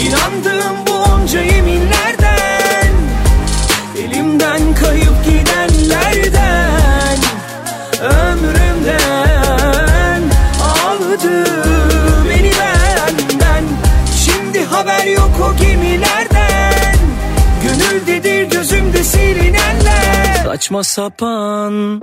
inandığım 0.05 0.77
bu 0.87 0.91
onca 0.91 1.41
yeminlerden. 1.41 2.93
Elimden 3.97 4.75
kayıp 4.75 5.25
gidenlerden 5.25 7.17
Ömrümden 8.01 9.01
aldı 10.61 11.45
beni 12.29 12.51
benden. 12.51 13.63
Şimdi 14.15 14.65
haber 14.65 15.05
yok 15.05 15.31
o 15.43 15.55
gemilerden 15.57 16.95
Gönüldedir 17.63 18.43
gözümde 18.43 19.03
silinenler. 19.03 20.43
Saçma 20.45 20.83
sapan 20.83 22.01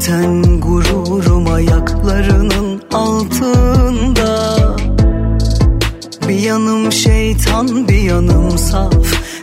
Zaten 0.00 0.60
gururum 0.60 1.52
ayaklarının 1.52 2.82
altında. 2.92 4.56
Bir 6.28 6.38
yanım 6.38 6.92
şeytan 6.92 7.88
bir 7.88 8.02
yanım 8.02 8.58
saf. 8.58 8.94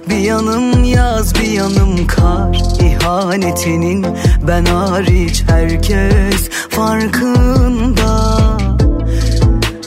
Bir 0.09 0.17
yanım 0.17 0.83
yaz 0.83 1.35
bir 1.35 1.51
yanım 1.51 2.07
kar. 2.07 2.61
İhanetinin 2.81 4.05
ben 4.47 4.65
hariç 4.65 5.43
herkes 5.47 6.49
farkında. 6.69 8.37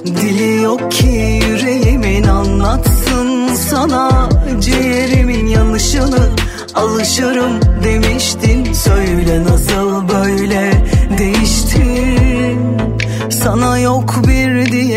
Dili 0.06 0.62
yok 0.62 0.92
ki 0.92 1.40
yüreğimin 1.48 2.24
anlatsın 2.24 3.54
sana. 3.54 4.28
Ciğerimin 4.60 5.46
yanışını 5.46 6.28
alışırım 6.74 7.60
demiştin. 7.84 8.72
Söyle 8.72 9.44
nasıl 9.44 10.09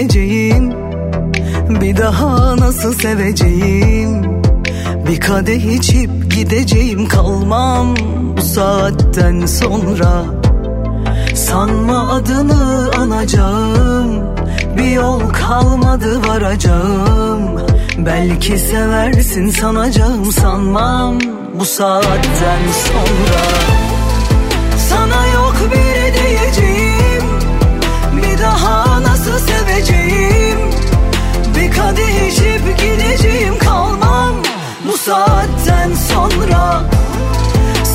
bir 0.04 0.10
diyeceğim 0.10 0.74
Bir 1.82 1.98
daha 1.98 2.58
nasıl 2.58 2.94
seveceğim? 2.94 4.24
Bir 5.08 5.20
kadeh 5.20 5.74
içip 5.74 6.36
gideceğim 6.36 7.08
kalmam 7.08 7.96
Bu 8.38 8.42
saatten 8.42 9.46
sonra. 9.46 10.24
Sanma 11.36 12.10
adını 12.10 12.92
anacağım 12.98 14.24
Bir 14.78 14.92
yol 14.92 15.30
kalmadı 15.30 16.28
varacağım. 16.28 17.60
Belki 17.98 18.58
seversin 18.58 19.50
sanacağım 19.50 20.32
sanmam 20.32 21.20
Bu 21.60 21.66
saatten 21.66 22.62
sonra 22.86 23.83
kadeh 31.94 32.28
içip 32.28 32.80
gideceğim 32.80 33.58
kalmam 33.60 34.36
bu 34.88 34.98
saatten 34.98 35.94
sonra. 35.94 36.84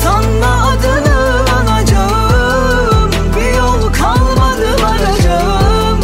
Sanma 0.03 0.71
adını 0.71 1.45
anacağım 1.59 3.11
bir 3.35 3.57
yol 3.57 3.93
kalmadı 3.93 4.83
varacağım 4.83 5.99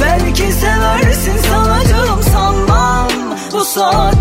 Belki 0.00 0.52
seversin 0.52 1.36
sanacağım 1.38 2.22
sanmam 2.22 3.08
bu 3.52 3.64
saat 3.64 4.13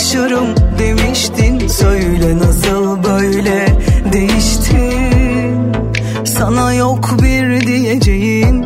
Alışırım 0.00 0.54
demiştin. 0.78 1.68
Söyle 1.68 2.38
nasıl 2.38 3.04
böyle 3.04 3.66
değiştin 4.12 5.72
Sana 6.24 6.74
yok 6.74 7.10
bir 7.22 7.66
diyeceğim. 7.66 8.64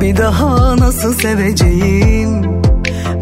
Bir 0.00 0.16
daha 0.16 0.76
nasıl 0.76 1.14
seveceğim? 1.14 2.62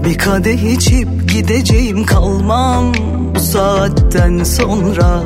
Bir 0.05 0.19
kadeh 0.19 0.73
içip 0.73 1.33
gideceğim 1.33 2.07
kalmam 2.07 2.93
bu 3.35 3.41
saatten 3.41 4.45
sonra. 4.45 5.23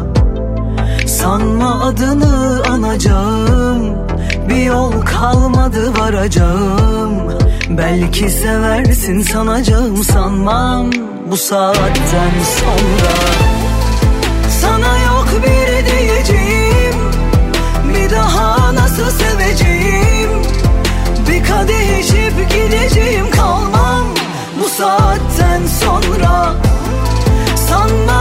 Sanma 1.06 1.84
adını 1.84 2.62
anacağım. 2.68 3.96
Bir 4.48 4.64
yol 4.64 4.92
kalmadı 4.92 5.98
varacağım. 5.98 7.12
Belki 7.70 8.30
seversin 8.30 9.20
sanacağım 9.22 10.04
sanmam 10.04 10.90
bu 11.30 11.36
saatten 11.36 12.32
sonra? 12.58 13.14
Sana 14.60 14.98
yok 14.98 15.28
bir 15.42 15.86
diyeceğim 15.90 16.94
Bir 17.94 18.10
daha 18.10 18.74
nasıl 18.74 19.10
seveceğim? 19.10 20.30
Bir 21.28 21.44
kadeh 21.44 21.98
içip 21.98 22.50
gideceğim 22.50 23.30
kalmam 23.30 24.04
bu 24.62 24.68
saatten 24.68 25.62
sonra. 25.80 26.54
Sanma 27.68 28.19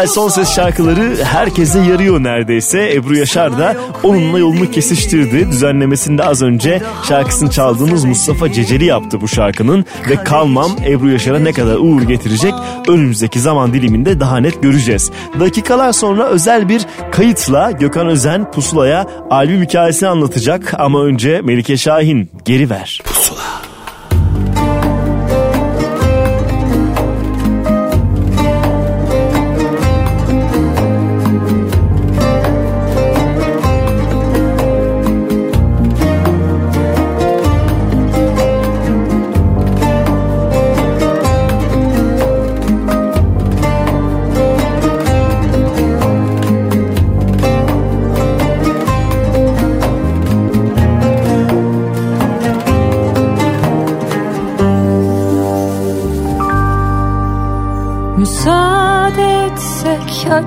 Bilal 0.00 0.12
son 0.12 0.28
ses 0.28 0.54
şarkıları 0.54 1.24
herkese 1.24 1.80
yarıyor 1.80 2.22
neredeyse. 2.22 2.94
Ebru 2.94 3.16
Yaşar 3.16 3.58
da 3.58 3.76
onunla 4.02 4.38
yolunu 4.38 4.70
kesiştirdi. 4.70 5.50
Düzenlemesinde 5.50 6.24
az 6.24 6.42
önce 6.42 6.82
şarkısını 7.08 7.50
çaldığımız 7.50 8.04
Mustafa 8.04 8.52
Ceceli 8.52 8.84
yaptı 8.84 9.20
bu 9.20 9.28
şarkının. 9.28 9.84
Ve 10.08 10.24
Kalmam 10.24 10.70
Ebru 10.86 11.10
Yaşar'a 11.10 11.38
ne 11.38 11.52
kadar 11.52 11.76
uğur 11.76 12.02
getirecek 12.02 12.54
önümüzdeki 12.88 13.40
zaman 13.40 13.72
diliminde 13.72 14.20
daha 14.20 14.36
net 14.36 14.62
göreceğiz. 14.62 15.10
Dakikalar 15.40 15.92
sonra 15.92 16.26
özel 16.26 16.68
bir 16.68 16.86
kayıtla 17.12 17.70
Gökhan 17.70 18.06
Özen 18.06 18.50
Pusula'ya 18.50 19.06
albüm 19.30 19.62
hikayesini 19.62 20.08
anlatacak. 20.08 20.74
Ama 20.78 21.04
önce 21.04 21.40
Melike 21.40 21.76
Şahin 21.76 22.30
geri 22.44 22.70
ver. 22.70 23.02
Pusula. 23.04 23.69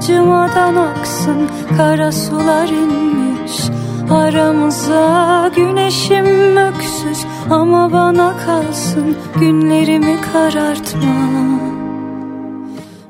Acımadan 0.04 0.76
aksın 0.76 1.50
Kara 1.78 2.12
sular 2.12 2.68
inmiş. 2.68 3.62
Aramıza 4.12 5.52
Güneşim 5.56 6.58
öksüz 6.58 7.26
ama 7.50 7.94
bana 7.94 8.34
kalsın 8.46 9.18
Günlerimi 9.40 10.18
karartma. 10.34 11.14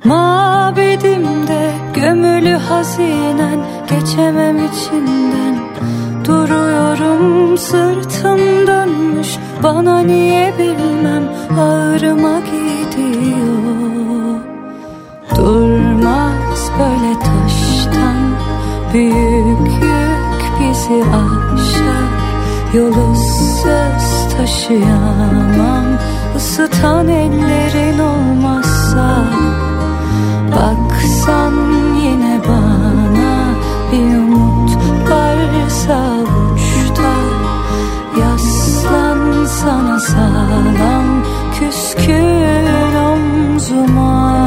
Mabedimde 0.04 1.72
gömülü 1.94 2.56
hazinen 2.56 3.60
Geçemem 3.90 4.58
içinden. 4.58 5.56
Duruyorum 6.26 7.58
sırtım 7.58 8.68
dönmüş 8.68 9.28
Bana 9.64 10.00
niye 10.00 10.54
bilmem 10.60 11.24
ağrıma 11.60 12.40
gidiyor 12.40 13.93
Taştan 17.14 18.36
Büyük 18.94 19.68
yük 19.84 20.44
bizi 20.60 21.04
aşar. 21.04 22.24
Yolu 22.74 23.16
söz 23.64 24.38
taşıyamam. 24.38 25.86
Isıtan 26.38 27.08
ellerin 27.08 28.00
olmazsa. 28.00 29.24
Baksan 30.52 31.54
yine 32.04 32.40
bana 32.48 33.34
Bir 33.92 34.18
umut 34.18 34.84
varsa 35.74 36.00
uçta. 36.54 37.14
Yaslan 38.22 39.46
sana 39.46 40.00
sağlam 40.00 41.24
Küskün 41.60 42.68
omzuma 43.12 44.43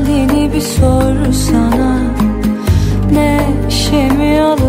Halini 0.00 0.52
bir 0.54 0.60
sorsana 0.60 2.00
Neşemi 3.12 4.40
alıp 4.40 4.59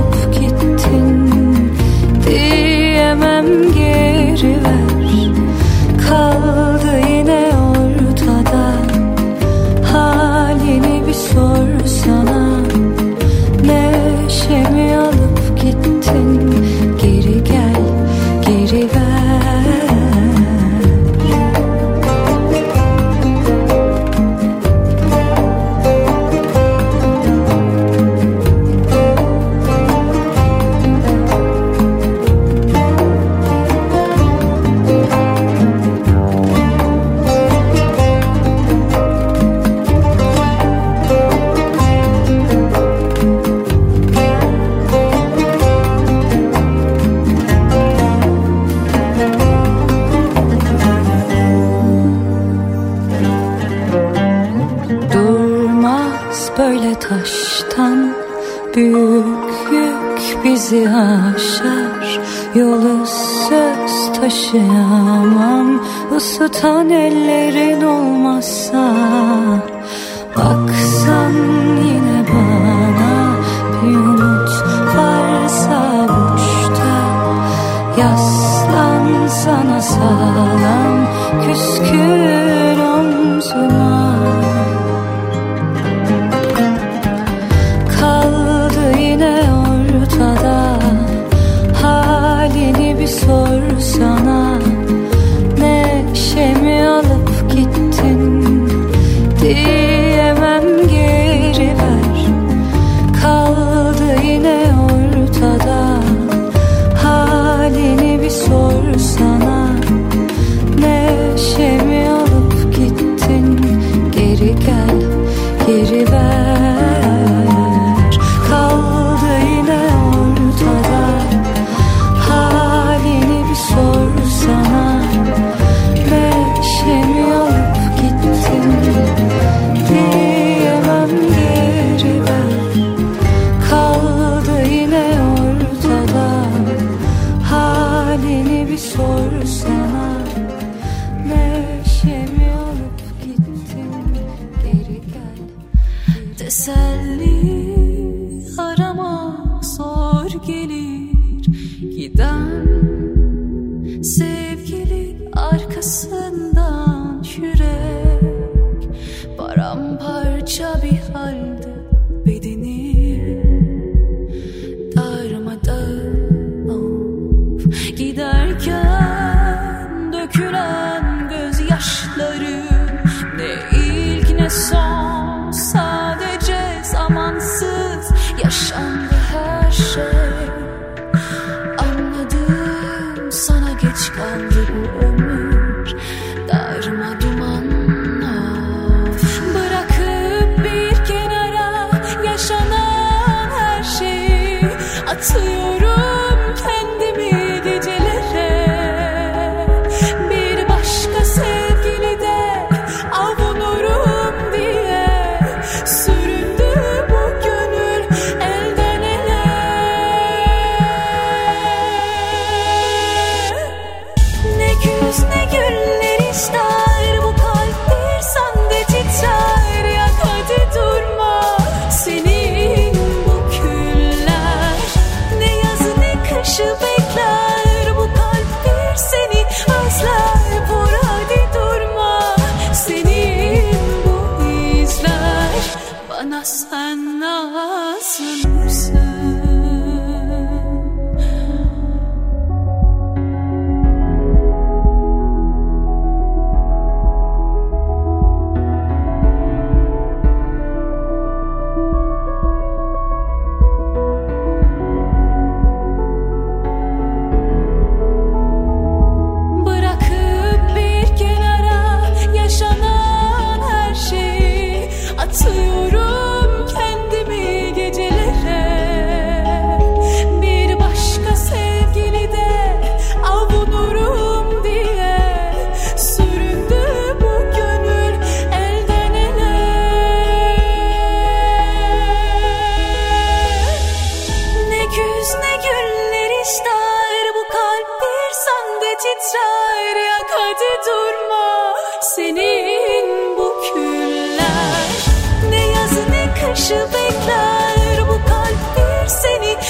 söz 64.51 64.59
taşıyamam 64.59 65.81
Isıtan 66.17 66.89
ellerin 66.89 67.81
olmazsa 67.81 69.00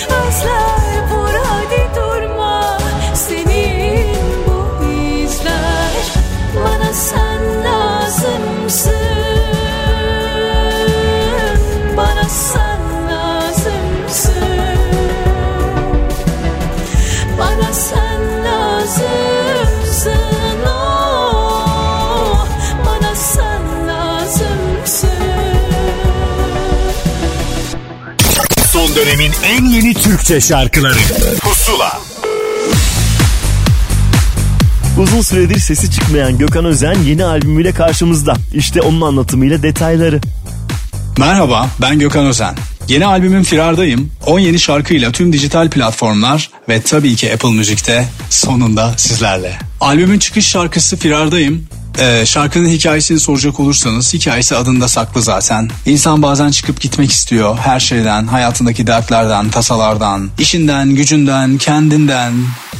seni 0.01 0.27
özler 0.27 0.80
dönemin 29.01 29.31
en 29.45 29.65
yeni 29.65 29.93
Türkçe 29.93 30.41
şarkıları 30.41 30.99
Pusula 31.41 32.01
Uzun 34.97 35.21
süredir 35.21 35.59
sesi 35.59 35.91
çıkmayan 35.91 36.37
Gökhan 36.37 36.65
Özen 36.65 36.95
yeni 37.05 37.25
albümüyle 37.25 37.71
karşımızda. 37.71 38.33
İşte 38.53 38.81
onun 38.81 39.01
anlatımıyla 39.01 39.63
detayları. 39.63 40.21
Merhaba, 41.17 41.69
ben 41.81 41.99
Gökhan 41.99 42.25
Özen. 42.25 42.55
Yeni 42.87 43.05
albümüm 43.05 43.43
Firardayım. 43.43 44.11
10 44.25 44.39
yeni 44.39 44.59
şarkıyla 44.59 45.11
tüm 45.11 45.33
dijital 45.33 45.69
platformlar 45.69 46.49
ve 46.69 46.81
tabii 46.81 47.15
ki 47.15 47.33
Apple 47.33 47.51
Müzik'te 47.51 48.05
sonunda 48.29 48.93
sizlerle. 48.97 49.57
Albümün 49.81 50.19
çıkış 50.19 50.47
şarkısı 50.47 50.97
Firardayım. 50.97 51.67
Ee, 51.99 52.25
şarkının 52.25 52.69
hikayesini 52.69 53.19
soracak 53.19 53.59
olursanız 53.59 54.13
hikayesi 54.13 54.55
adında 54.55 54.87
saklı 54.87 55.21
zaten. 55.21 55.69
İnsan 55.85 56.21
bazen 56.21 56.51
çıkıp 56.51 56.81
gitmek 56.81 57.11
istiyor 57.11 57.57
her 57.57 57.79
şeyden, 57.79 58.27
hayatındaki 58.27 58.87
dertlerden, 58.87 59.49
tasalardan, 59.49 60.29
işinden, 60.39 60.95
gücünden, 60.95 61.57
kendinden, 61.57 62.33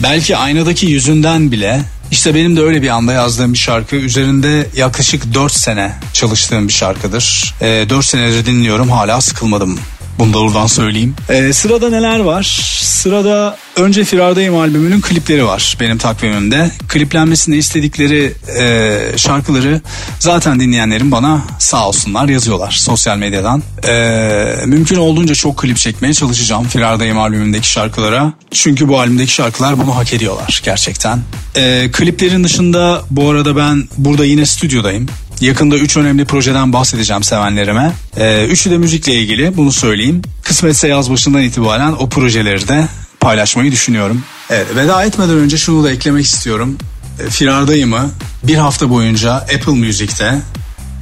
belki 0.04 0.38
aynadaki 0.38 0.86
yüzünden 0.86 1.52
bile 1.52 1.82
İşte 2.12 2.36
benim 2.36 2.58
de 2.58 2.62
öyle 2.62 2.82
bir 2.82 2.90
anda 2.90 3.14
yazdığım 3.14 3.54
bir 3.54 3.58
şarkı. 3.58 3.96
Üzerinde 3.96 4.68
yaklaşık 4.76 5.34
4 5.34 5.54
sene 5.54 5.92
çalıştığım 6.14 6.68
bir 6.68 6.74
şarkıdır. 6.74 7.56
Ee, 7.62 7.86
4 7.90 8.06
senedir 8.06 8.46
dinliyorum 8.46 8.90
hala 8.90 9.22
sıkılmadım. 9.22 9.80
Bunu 10.22 10.34
da 10.34 10.40
oradan 10.40 10.68
söyleyeyim. 10.68 11.16
Ee, 11.30 11.54
sırada 11.54 11.90
neler 11.90 12.20
var? 12.20 12.60
Sırada 12.82 13.58
önce 13.76 14.04
Firardayım 14.04 14.56
albümünün 14.56 15.02
klipleri 15.02 15.46
var 15.46 15.78
benim 15.80 15.98
takvimimde. 15.98 16.72
Kliplenmesini 16.88 17.58
istedikleri 17.58 18.34
e, 18.60 19.18
şarkıları 19.18 19.82
zaten 20.20 20.60
dinleyenlerim 20.60 21.12
bana 21.12 21.42
sağ 21.60 21.88
olsunlar 21.88 22.30
yazıyorlar 22.30 22.72
sosyal 22.72 23.18
medyadan. 23.18 23.64
Ee, 23.88 24.66
mümkün 24.66 24.96
olduğunca 24.96 25.36
çok 25.36 25.58
klip 25.58 25.78
çekmeye 25.78 26.14
çalışacağım 26.14 26.68
Firardayım 26.68 27.20
albümündeki 27.20 27.72
şarkılara. 27.72 28.34
Çünkü 28.52 28.88
bu 28.88 29.00
albümdeki 29.00 29.34
şarkılar 29.34 29.80
bunu 29.80 29.96
hak 29.96 30.14
ediyorlar 30.14 30.62
gerçekten. 30.66 31.20
Ee, 31.56 31.90
kliplerin 31.92 32.44
dışında 32.44 33.02
bu 33.12 33.30
arada 33.30 33.56
ben 33.56 33.88
burada 33.98 34.26
yine 34.26 34.46
stüdyodayım. 34.46 35.08
Yakında 35.42 35.78
3 35.78 35.98
önemli 35.98 36.26
projeden 36.26 36.74
bahsedeceğim 36.74 37.24
sevenlerime. 37.24 37.92
Ee, 38.18 38.46
üçü 38.46 38.72
de 38.72 38.78
müzikle 38.78 39.14
ilgili 39.14 39.58
bunu 39.58 39.72
söyleyeyim. 39.72 40.22
Kısmetse 40.44 40.88
yaz 40.88 41.12
başından 41.12 41.42
itibaren 41.42 41.92
o 41.92 42.10
projeleri 42.10 42.68
de 42.68 42.88
paylaşmayı 43.20 43.72
düşünüyorum. 43.72 44.24
Evet, 44.50 44.68
veda 44.76 45.04
etmeden 45.04 45.36
önce 45.36 45.58
şunu 45.58 45.84
da 45.84 45.92
eklemek 45.92 46.26
istiyorum. 46.26 46.78
Ee, 47.20 47.30
Firardayım'ı 47.30 48.10
bir 48.44 48.56
hafta 48.56 48.90
boyunca 48.90 49.34
Apple 49.34 49.72
Music'te 49.72 50.40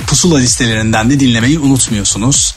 pusula 0.08 0.38
listelerinden 0.38 1.10
de 1.10 1.20
dinlemeyi 1.20 1.60
unutmuyorsunuz. 1.60 2.56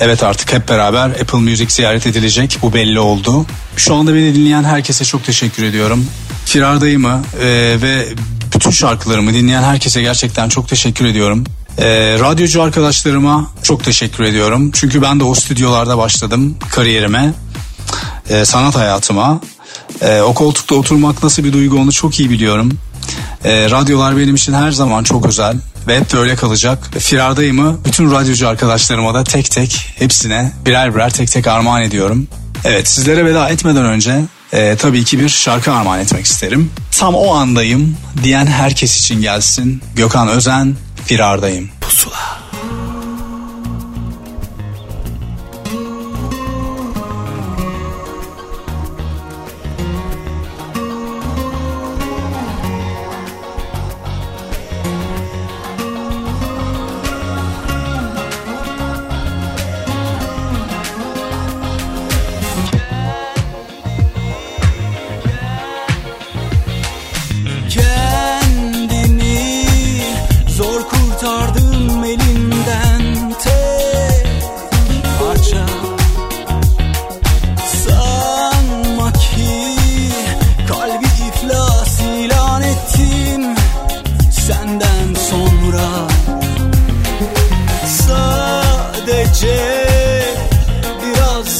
Evet 0.00 0.22
artık 0.22 0.52
hep 0.52 0.68
beraber 0.68 1.08
Apple 1.08 1.38
Music 1.38 1.70
ziyaret 1.70 2.06
edilecek 2.06 2.58
bu 2.62 2.74
belli 2.74 3.00
oldu. 3.00 3.46
Şu 3.76 3.94
anda 3.94 4.14
beni 4.14 4.34
dinleyen 4.34 4.64
herkese 4.64 5.04
çok 5.04 5.24
teşekkür 5.24 5.62
ediyorum. 5.62 6.06
Firardayım'ı 6.46 7.22
e, 7.40 7.46
ve 7.82 8.08
bütün 8.62 8.70
şarkılarımı 8.70 9.34
dinleyen 9.34 9.62
herkese 9.62 10.02
gerçekten 10.02 10.48
çok 10.48 10.68
teşekkür 10.68 11.04
ediyorum. 11.04 11.44
E, 11.78 11.86
radyocu 12.20 12.62
arkadaşlarıma 12.62 13.50
çok 13.62 13.84
teşekkür 13.84 14.24
ediyorum. 14.24 14.70
Çünkü 14.74 15.02
ben 15.02 15.20
de 15.20 15.24
o 15.24 15.34
stüdyolarda 15.34 15.98
başladım 15.98 16.56
kariyerime, 16.70 17.34
e, 18.28 18.44
sanat 18.44 18.76
hayatıma. 18.76 19.40
E, 20.00 20.20
o 20.20 20.34
koltukta 20.34 20.74
oturmak 20.74 21.22
nasıl 21.22 21.44
bir 21.44 21.52
duygu 21.52 21.78
onu 21.78 21.92
çok 21.92 22.20
iyi 22.20 22.30
biliyorum. 22.30 22.78
E, 23.44 23.70
radyolar 23.70 24.16
benim 24.16 24.34
için 24.34 24.52
her 24.52 24.70
zaman 24.70 25.04
çok 25.04 25.26
özel 25.26 25.56
ve 25.88 26.00
hep 26.00 26.12
de 26.12 26.18
öyle 26.18 26.36
kalacak. 26.36 26.90
Firardayım'ı 26.98 27.78
bütün 27.84 28.10
radyocu 28.10 28.48
arkadaşlarıma 28.48 29.14
da 29.14 29.24
tek 29.24 29.50
tek 29.50 29.92
hepsine 29.98 30.52
birer 30.66 30.94
birer 30.94 31.10
tek 31.10 31.30
tek 31.30 31.46
armağan 31.46 31.82
ediyorum. 31.82 32.28
Evet 32.64 32.88
sizlere 32.88 33.24
veda 33.24 33.48
etmeden 33.48 33.84
önce 33.84 34.20
e, 34.52 34.76
tabii 34.76 35.04
ki 35.04 35.18
bir 35.18 35.28
şarkı 35.28 35.72
armağan 35.72 36.00
etmek 36.00 36.24
isterim. 36.24 36.70
Tam 36.98 37.14
o 37.14 37.34
andayım 37.34 37.96
diyen 38.22 38.46
herkes 38.46 38.98
için 38.98 39.20
gelsin. 39.22 39.82
Gökhan 39.96 40.28
Özen, 40.28 40.76
Firardayım. 41.06 41.70
Pusula. 41.80 42.42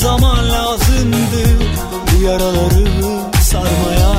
zaman 0.03 0.51
lazımdı 0.51 1.45
bu 2.13 2.23
yaraları 2.23 2.89
sarmaya. 3.43 4.15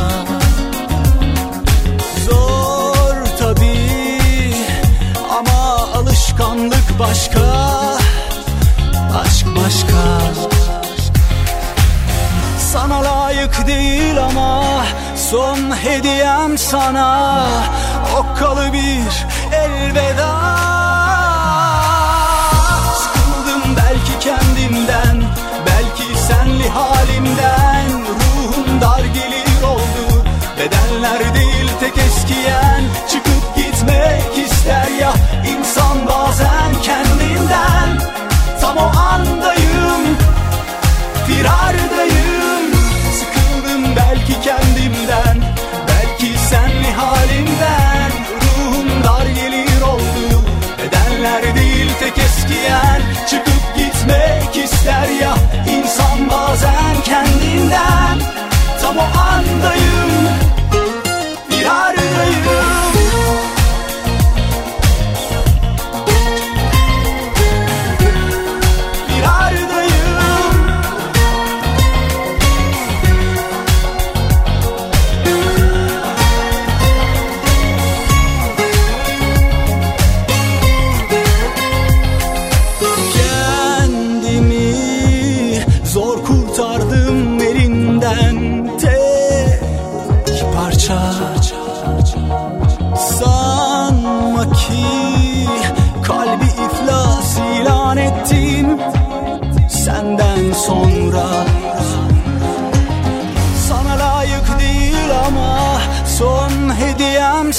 Zor 2.29 3.25
tabi 3.39 3.77
ama 5.39 5.87
alışkanlık 5.95 6.99
başka 6.99 7.41
Aşk 9.23 9.47
başka. 9.47 10.03
Sana 12.71 13.03
layık 13.03 13.67
değil 13.67 14.23
ama 14.23 14.63
son 15.31 15.57
hediyem 15.75 16.57
sana. 16.57 17.45
Okkalı 18.17 18.73
bir 18.73 19.25
elveda. 19.55 20.72
halimden 26.73 27.89
Ruhum 27.91 28.81
dar 28.81 29.05
gelir 29.05 29.63
oldu. 29.63 30.25
Bedenler 30.59 31.35
değil 31.35 31.69
tek 31.79 31.97
eskiyen 31.97 32.83
Çıkıp 33.07 33.55
gitmek 33.55 34.45
ister 34.45 34.87
ya. 34.99 35.13
İnsan 35.57 36.07
bazen 36.07 36.81
kendinden 36.83 37.82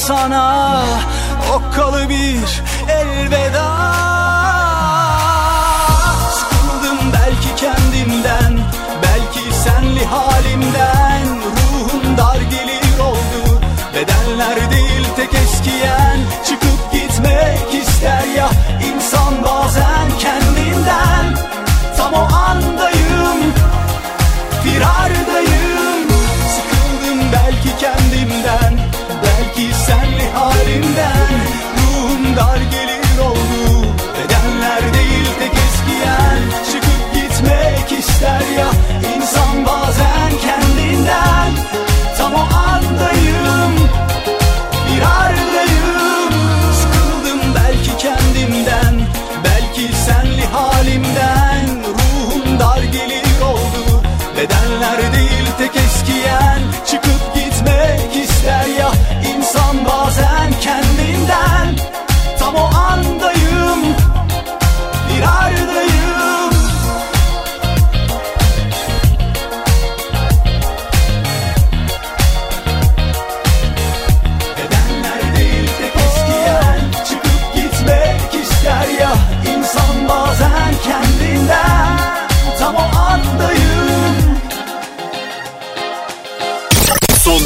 sana. 0.04 0.82
Okkalı 1.54 2.08
bir 2.08 2.62
elveda. 2.88 3.73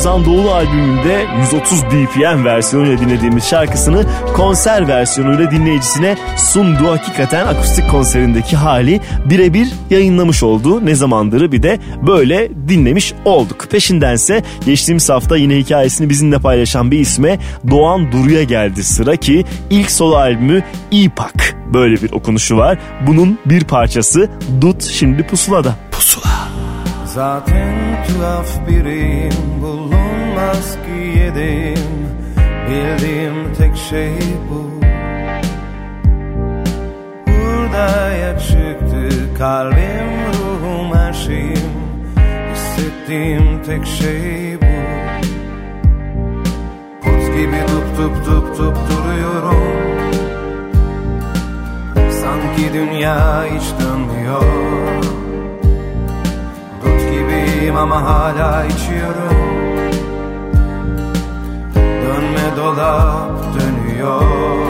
Ozan 0.00 0.24
Doğulu 0.24 0.50
albümünde 0.50 1.26
130 1.40 1.84
BPM 1.84 2.44
versiyonuyla 2.44 2.98
dinlediğimiz 2.98 3.44
şarkısını 3.44 4.04
konser 4.36 4.88
versiyonuyla 4.88 5.50
dinleyicisine 5.50 6.16
sunduğu 6.36 6.90
hakikaten 6.90 7.46
akustik 7.46 7.90
konserindeki 7.90 8.56
hali 8.56 9.00
birebir 9.30 9.68
yayınlamış 9.90 10.42
oldu. 10.42 10.86
Ne 10.86 10.94
zamandır 10.94 11.52
bir 11.52 11.62
de 11.62 11.78
böyle 12.06 12.50
dinlemiş 12.68 13.14
olduk. 13.24 13.66
Peşindense 13.70 14.42
geçtiğimiz 14.66 15.08
hafta 15.10 15.36
yine 15.36 15.56
hikayesini 15.56 16.08
bizimle 16.08 16.38
paylaşan 16.38 16.90
bir 16.90 16.98
isme 16.98 17.38
Doğan 17.70 18.12
Duru'ya 18.12 18.42
geldi 18.42 18.84
sıra 18.84 19.16
ki 19.16 19.44
ilk 19.70 19.90
solo 19.90 20.14
albümü 20.14 20.62
İpak 20.90 21.56
böyle 21.74 22.02
bir 22.02 22.12
okunuşu 22.12 22.56
var. 22.56 22.78
Bunun 23.06 23.38
bir 23.46 23.64
parçası 23.64 24.28
Dut 24.60 24.82
şimdi 24.82 25.26
pusulada. 25.26 25.89
Zaten 27.20 28.04
tuhaf 28.08 28.68
biriyim 28.68 29.62
bulunmaz 29.62 30.76
ki 30.84 31.18
yedim. 31.20 31.90
Bildiğim 32.68 33.54
tek 33.58 33.76
şey 33.76 34.12
bu. 34.50 34.70
Hurdaya 37.30 38.38
çıktı 38.38 39.34
kalbim 39.38 40.10
ruhum 40.32 40.94
her 40.94 41.12
şeyim. 41.12 41.72
Hissettiğim 42.52 43.62
tek 43.62 43.86
şey 43.86 44.56
bu. 44.62 44.76
Put 47.02 47.36
gibi 47.36 47.60
dup 47.68 47.98
dup 47.98 48.26
dup 48.26 48.58
dup 48.58 48.76
duruyorum. 48.90 49.64
Sanki 52.22 52.72
dünya 52.72 53.44
hiç 53.44 53.84
dönmüyor 53.84 55.09
gibiyim 57.70 57.76
ama 57.76 58.04
hala 58.04 58.64
içiyorum. 58.64 59.36
Dönme 61.76 62.56
dolap 62.56 63.30
dönüyor 63.54 64.69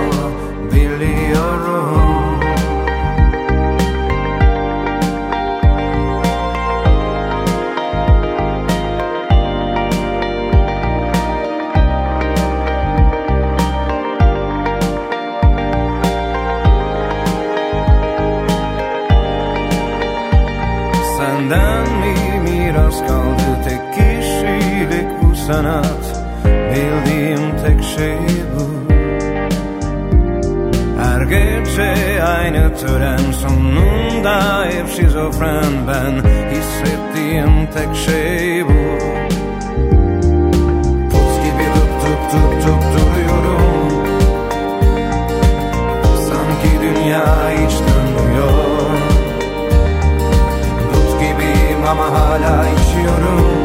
sanat 25.51 26.05
Bildiğim 26.45 27.57
tek 27.65 27.85
şey 27.85 28.19
bu. 28.55 28.93
Her 31.03 31.21
gece 31.23 32.23
aynı 32.25 32.77
tören 32.77 33.33
sonunda 33.33 34.65
hep 34.65 34.89
şizofren 34.97 35.73
ben 35.89 36.13
Hissettiğim 36.51 37.67
tek 37.67 37.97
şey 37.97 38.65
bu. 38.65 38.99
Put 41.11 41.35
gibi 41.45 41.67
dup 41.75 41.93
dup 42.03 42.33
dup 42.33 42.53
dup 42.67 42.83
duruyorum. 42.93 43.93
Sanki 46.29 46.81
dünya 46.83 47.25
hiç 47.51 47.75
dönmüyor. 47.81 48.91
Dut 50.95 51.21
gibiyim 51.21 51.85
ama 51.91 52.11
hala 52.13 52.67
içiyorum 52.69 53.60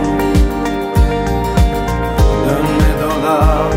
Dönme 3.25 3.74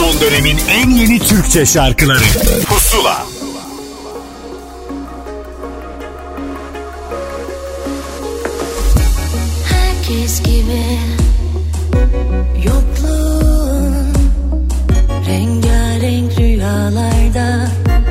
dönemin 0.00 0.58
en 0.70 0.90
yeni 0.90 1.18
Türkçe 1.18 1.66
şarkıları. 1.66 2.24
Pusula. 2.68 3.26
Herkes 9.68 10.42
gibi 10.42 10.98
yokluğun 12.64 14.12
Rengarenk 15.26 16.38
rüyalarda 16.38 17.68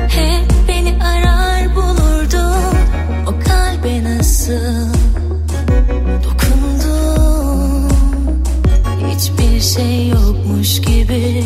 Hep 0.08 0.68
beni 0.68 1.02
arar 1.04 1.76
bulurdun 1.76 2.76
O 3.26 3.30
kalbe 3.48 4.04
nasıl 4.04 4.92
dokundun? 6.24 7.90
Hiçbir 9.10 9.60
şey 9.60 10.08
yokmuş 10.08 10.80
gibi 10.80 11.44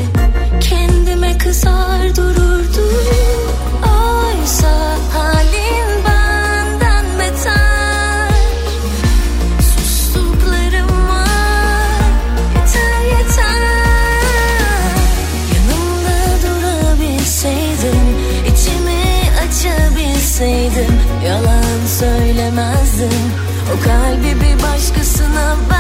kızar 1.45 2.17
dururdum 2.17 3.53
Oysa 3.83 4.97
halin 5.13 6.05
benden 6.05 7.05
beter. 7.19 8.29
Sustuklarım 9.61 11.09
var 11.09 12.01
Yeter 12.57 13.19
yeter. 13.19 13.63
Yanımda 15.55 16.19
durabilseydim 16.43 18.01
içimi 18.53 19.05
açabilseydim 19.45 21.01
Yalan 21.27 21.87
söylemezdim. 21.99 23.33
O 23.75 23.85
kalbi 23.85 24.41
bir 24.41 24.63
başkasına 24.63 25.45
vermeseydim 25.51 25.74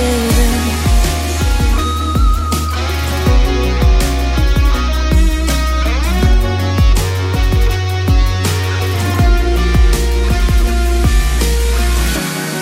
seçseydin 0.00 0.60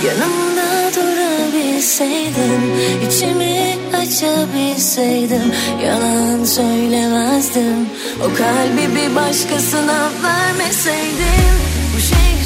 Yanımda 0.07 0.93
durabilseydim 0.97 2.63
içimi 3.09 3.77
açabilseydim 3.97 5.53
Yalan 5.85 6.45
söylemezdim. 6.45 7.89
O 8.21 8.25
kalbi 8.25 8.95
bir 8.97 9.17
başkasına 9.17 10.11
vermeseydim 10.23 11.55
Bu 11.97 12.01
şehri 12.01 12.38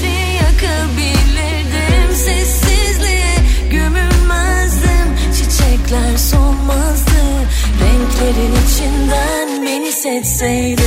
Çiçekler 5.92 6.16
solmazdı 6.16 7.10
Renklerin 7.80 8.52
içinden 8.66 9.62
beni 9.66 9.92
seçseydin 9.92 10.84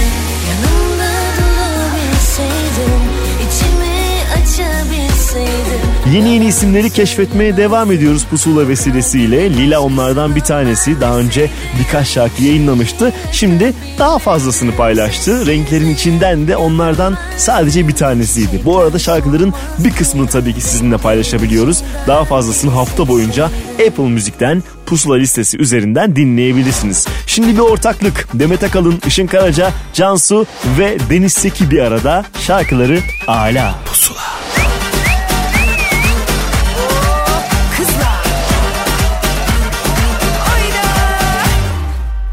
Yanımda 0.49 1.12
durabilseydim 1.38 3.01
içimi 3.47 3.95
açabilseydim 4.34 5.86
Yeni 6.14 6.30
yeni 6.30 6.45
isimleri 6.45 6.89
keşfetmeye 6.89 7.58
devam 7.58 7.91
ediyoruz 7.91 8.26
Pusula 8.30 8.68
vesilesiyle. 8.68 9.49
Lila 9.49 9.80
onlardan 9.80 10.36
bir 10.36 10.41
tanesi. 10.41 11.01
Daha 11.01 11.18
önce 11.18 11.49
birkaç 11.80 12.08
şarkı 12.08 12.43
yayınlamıştı. 12.43 13.14
Şimdi 13.32 13.74
daha 13.99 14.20
fazlasını 14.20 14.76
paylaştı. 14.76 15.47
Renklerin 15.47 15.89
içinden 15.89 16.47
de 16.47 16.58
onlardan 16.58 17.18
sadece 17.38 17.88
bir 17.88 17.93
tanesiydi. 17.93 18.62
Bu 18.66 18.80
arada 18.80 18.99
şarkıların 18.99 19.53
bir 19.80 19.91
kısmını 19.91 20.28
tabii 20.28 20.53
ki 20.53 20.62
sizinle 20.62 20.97
paylaşabiliyoruz. 20.97 21.84
Daha 22.08 22.26
fazlasını 22.26 22.72
hafta 22.72 23.08
boyunca 23.08 23.49
Apple 23.88 24.10
Müzik'ten 24.10 24.64
Pusula 24.86 25.16
listesi 25.16 25.58
üzerinden 25.58 26.16
dinleyebilirsiniz. 26.16 27.08
Şimdi 27.28 27.54
bir 27.54 27.60
ortaklık. 27.60 28.28
Demet 28.34 28.64
Akalın, 28.64 29.02
Işın 29.08 29.28
Karaca, 29.28 29.72
Cansu 29.94 30.46
ve 30.80 30.98
Deniz 31.10 31.34
Seki 31.34 31.72
bir 31.72 31.80
arada 31.80 32.26
şarkıları 32.40 33.00
Ala. 33.28 33.76
Pusula. 33.86 34.36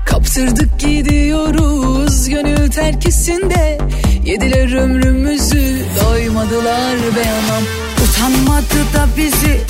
Kaptırdık 0.05 0.79
gidiyoruz 0.79 2.29
gönül 2.29 2.71
terkisinde 2.71 3.79
Yediler 4.25 4.77
ömrümüzü 4.77 5.79
doymadılar 6.05 6.97
be 7.17 7.31
anam 7.31 7.63
Utanmadı 8.05 8.95
da 8.95 9.09
bizi 9.17 9.61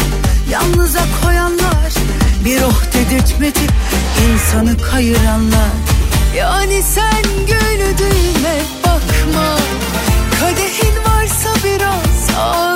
yalnıza 0.51 1.01
koyanlar 1.23 1.93
Bir 2.45 2.63
oh 2.63 2.83
dedirtmedi 2.95 3.59
insanı 4.33 4.79
kayıranlar. 4.79 5.71
Yani 6.37 6.83
sen 6.83 7.23
güldüğüme 7.47 8.57
bakma. 8.85 9.57
Kadehin 10.41 10.97
varsa 11.05 11.51
biraz 11.65 12.39
ağlarım 12.39 12.72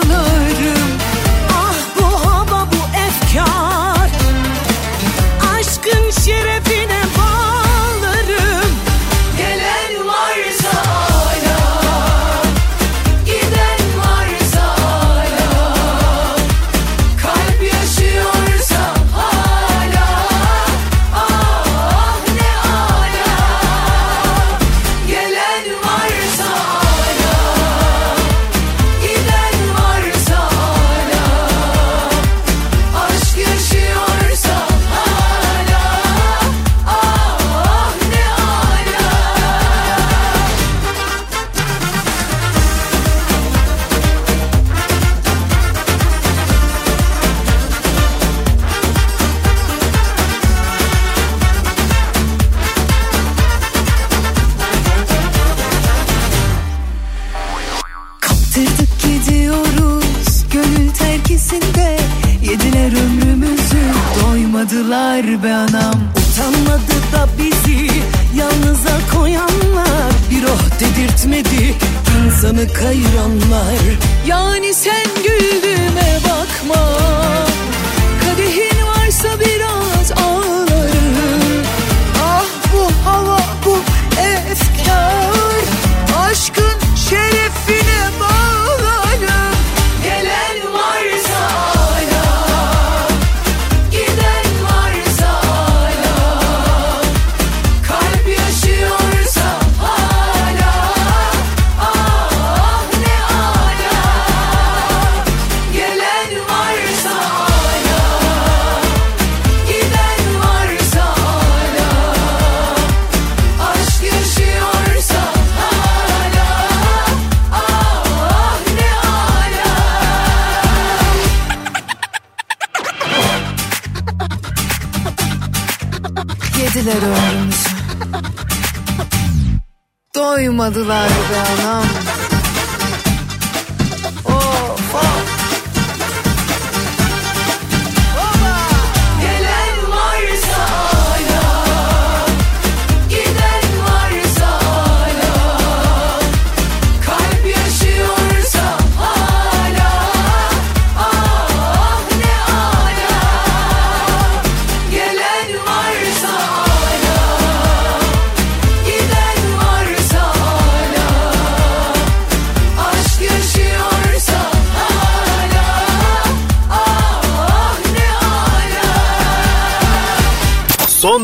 Doymadılar 130.57 131.09
be 131.09 131.65
anam 131.65 132.06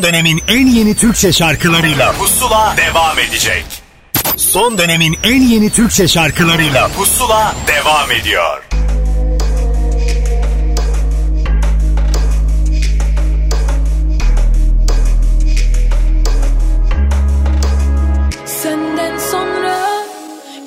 Son 0.02 0.10
dönemin 0.10 0.42
en 0.48 0.66
yeni 0.66 0.96
Türkçe 0.96 1.32
şarkılarıyla 1.32 2.12
Pusula 2.12 2.74
devam 2.76 3.18
edecek. 3.18 3.64
Son 4.36 4.78
dönemin 4.78 5.16
en 5.24 5.42
yeni 5.42 5.70
Türkçe 5.70 6.08
şarkılarıyla 6.08 6.88
Pusula 6.88 7.54
devam 7.66 8.10
ediyor. 8.10 8.62
Senden 18.46 19.18
sonra 19.18 19.88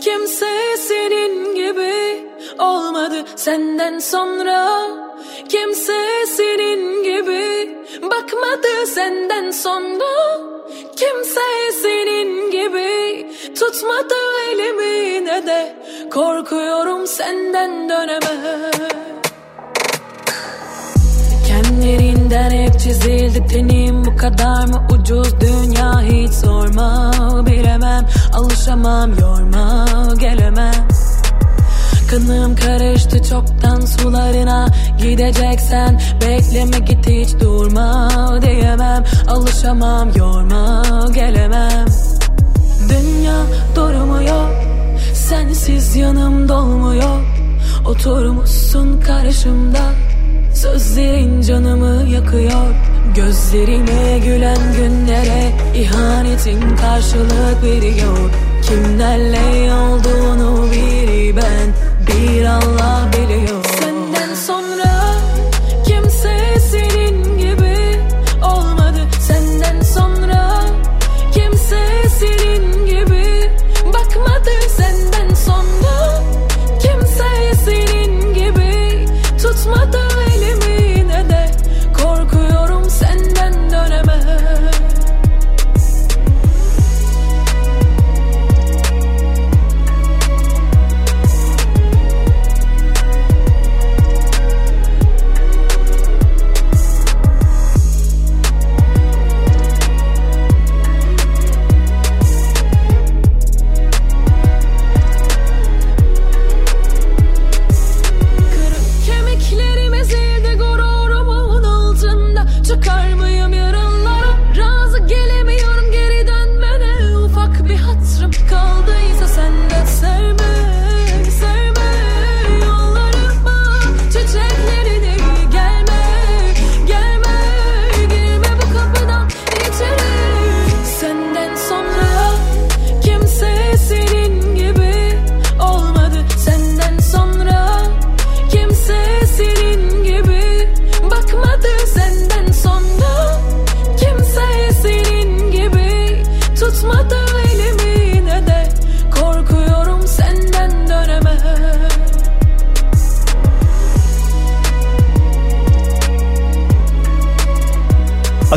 kimse 0.03 0.77
senin 0.88 1.55
gibi 1.55 2.27
olmadı. 2.59 3.25
Senden 3.36 3.99
sonra 3.99 4.81
kimse 5.49 6.25
senin 6.38 7.03
gibi 7.03 7.75
bakmadı. 8.12 8.88
Senden 8.88 9.51
sonra. 9.51 10.06
Kimse 10.95 11.41
senin 11.82 12.51
gibi 12.51 13.28
tutmadı 13.56 14.16
elimi 14.51 15.26
ne 15.26 15.47
de. 15.47 15.76
Korkuyorum 16.12 17.08
senden 17.08 17.89
döneme. 17.89 18.72
Kendilerinden 21.47 22.51
hep 22.51 22.80
çizildi 22.80 23.47
tenim. 23.47 24.06
Bu 24.06 24.18
kadar 24.18 24.68
mı 24.68 24.88
ucuz? 24.93 25.39
Dünya 25.41 26.01
hiç 26.01 26.34
sorma. 26.34 27.12
Bilemem 27.45 28.06
alışamam 28.34 29.12
yorma 29.20 29.86
gelemem 30.20 30.94
Kanım 32.10 32.56
karıştı 32.56 33.24
çoktan 33.24 33.82
sularına. 33.82 34.68
Gideceksen 35.01 36.01
bekleme 36.22 36.80
git 36.80 37.08
hiç 37.08 37.39
durma 37.39 38.10
Diyemem. 38.41 39.03
Alışamam 39.28 40.10
yorma 40.16 40.84
gelemem. 41.14 41.86
Dünya 42.89 43.38
durmuyor 43.76 44.49
Sensiz 45.14 45.95
yanım 45.95 46.49
dolmuyor. 46.49 47.22
Oturmuşsun 47.86 49.01
karşımda 49.01 49.93
Sözlerin 50.56 51.41
canımı 51.41 52.10
yakıyor. 52.10 52.76
Gözlerime 53.16 54.20
gülen 54.26 54.74
günlere 54.78 55.51
ihanetin 55.76 56.76
karşılık 56.76 57.64
veriyor. 57.64 58.32
Kimlerle 58.62 59.74
olduğunu 59.74 60.72
bir 60.72 61.36
ben 61.36 61.84
bir 62.08 62.45
Allah 62.45 63.10
biliyor 63.14 63.64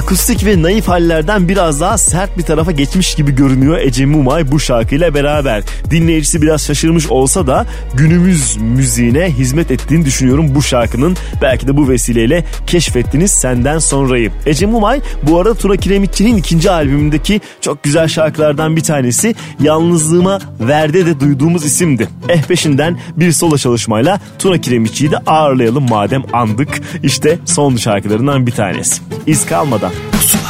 Akustik 0.08 0.46
ve 0.46 0.62
naif 0.62 0.88
hallerden 0.88 1.48
biraz 1.48 1.80
daha 1.80 1.98
sert 1.98 2.38
bir 2.38 2.42
tarafa 2.42 2.72
geçmiş 2.72 3.14
gibi 3.14 3.34
görünüyor 3.34 3.78
Ece 3.78 4.06
Mumay 4.06 4.52
bu 4.52 4.60
şarkıyla 4.60 5.14
beraber. 5.14 5.62
Dinleyicisi 5.90 6.42
biraz 6.42 6.66
şaşırmış 6.66 7.06
olsa 7.06 7.46
da 7.46 7.66
günümüz 7.94 8.56
müziğine 8.56 9.30
hizmet 9.30 9.70
ettiğini 9.70 10.04
düşünüyorum 10.04 10.54
bu 10.54 10.62
şarkının. 10.62 11.16
Belki 11.42 11.68
de 11.68 11.76
bu 11.76 11.88
vesileyle 11.88 12.44
keşfettiniz 12.66 13.30
senden 13.30 13.78
sonrayı. 13.78 14.30
Ece 14.46 14.66
Mumay 14.66 15.00
bu 15.22 15.40
arada 15.40 15.54
Tuna 15.54 15.76
Kiremitçi'nin 15.76 16.36
ikinci 16.36 16.70
albümündeki 16.70 17.40
çok 17.60 17.82
güzel 17.82 18.08
şarkılardan 18.08 18.76
bir 18.76 18.82
tanesi. 18.82 19.34
Yalnızlığıma 19.60 20.38
Verde 20.60 21.06
de 21.06 21.20
duyduğumuz 21.20 21.64
isimdi. 21.64 22.08
Eh 22.28 22.42
peşinden 22.42 22.98
bir 23.16 23.32
solo 23.32 23.56
çalışmayla 23.56 24.20
Tuna 24.38 24.60
Kiremitçi'yi 24.60 25.10
de 25.10 25.18
ağırlayalım 25.18 25.88
madem 25.88 26.22
andık. 26.32 26.80
İşte 27.02 27.38
son 27.44 27.76
şarkılarından 27.76 28.46
bir 28.46 28.52
tanesi. 28.52 29.02
İz 29.26 29.46
kalmadan. 29.46 29.92
Pusula. 30.12 30.47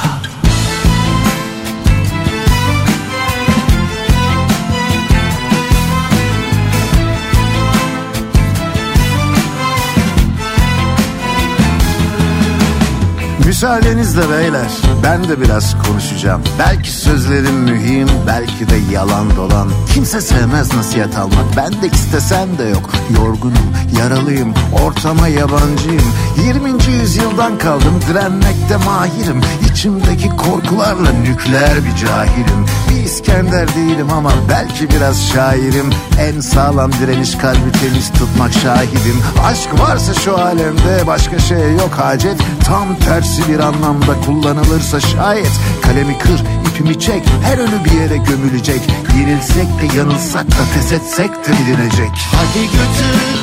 Müsaadenizle 13.58 14.30
beyler 14.30 14.70
ben 15.02 15.28
de 15.28 15.40
biraz 15.40 15.76
konuşacağım. 15.82 16.42
Belki 16.58 16.92
sözlerim 16.92 17.54
mühim 17.54 18.08
belki 18.26 18.70
de 18.70 18.76
yalan 18.92 19.36
dolan. 19.36 19.68
Kimse 19.94 20.20
sevmez 20.20 20.74
nasihat 20.74 21.16
almak 21.16 21.56
ben 21.56 21.82
de 21.82 21.86
istesem 21.86 22.58
de 22.58 22.64
yok. 22.64 22.90
Yorgunum 23.16 23.72
yaralıyım 23.98 24.54
ortama 24.84 25.28
yabancıyım. 25.28 26.12
20. 26.46 26.92
yüzyıldan 26.92 27.58
kaldım 27.58 28.00
direnmekte 28.08 28.76
mahirim. 28.76 29.40
İçimdeki 29.72 30.28
korkularla 30.28 31.12
nükleer 31.12 31.84
bir 31.84 32.06
cahilim. 32.06 32.66
Bir 32.90 33.04
İskender 33.04 33.68
değilim 33.68 34.10
ama 34.12 34.32
belki 34.48 34.90
biraz 34.90 35.28
şairim. 35.28 35.90
En 36.20 36.40
sağlam 36.40 36.92
direniş 36.92 37.34
kalbi 37.34 37.72
temiz 37.82 38.12
tutmak 38.12 38.52
şahidim. 38.52 39.22
Aşk 39.44 39.80
varsa 39.80 40.14
şu 40.14 40.38
alemde 40.38 41.06
başka 41.06 41.38
şey 41.38 41.72
yok 41.72 41.90
hacet. 41.96 42.36
Tam 42.68 42.96
tersi 42.96 43.48
bir 43.48 43.60
anlamda 43.60 44.20
kullanılırsa 44.26 45.00
şayet 45.00 45.52
Kalemi 45.82 46.18
kır, 46.18 46.40
ipimi 46.68 47.00
çek, 47.00 47.22
her 47.44 47.58
ölü 47.58 47.84
bir 47.84 47.90
yere 47.90 48.16
gömülecek 48.16 48.80
Yenilsek 49.18 49.66
de 49.66 49.98
yanılsak 49.98 50.46
da 50.50 50.64
pes 50.74 50.92
etsek 50.92 51.30
de 51.30 51.52
bilinecek 51.52 52.10
Hadi 52.32 52.64
götür 52.64 53.38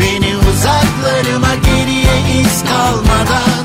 beni 0.00 0.36
uzaklarıma 0.36 1.54
geriye 1.54 2.42
iz 2.42 2.64
kalmadan 2.64 3.64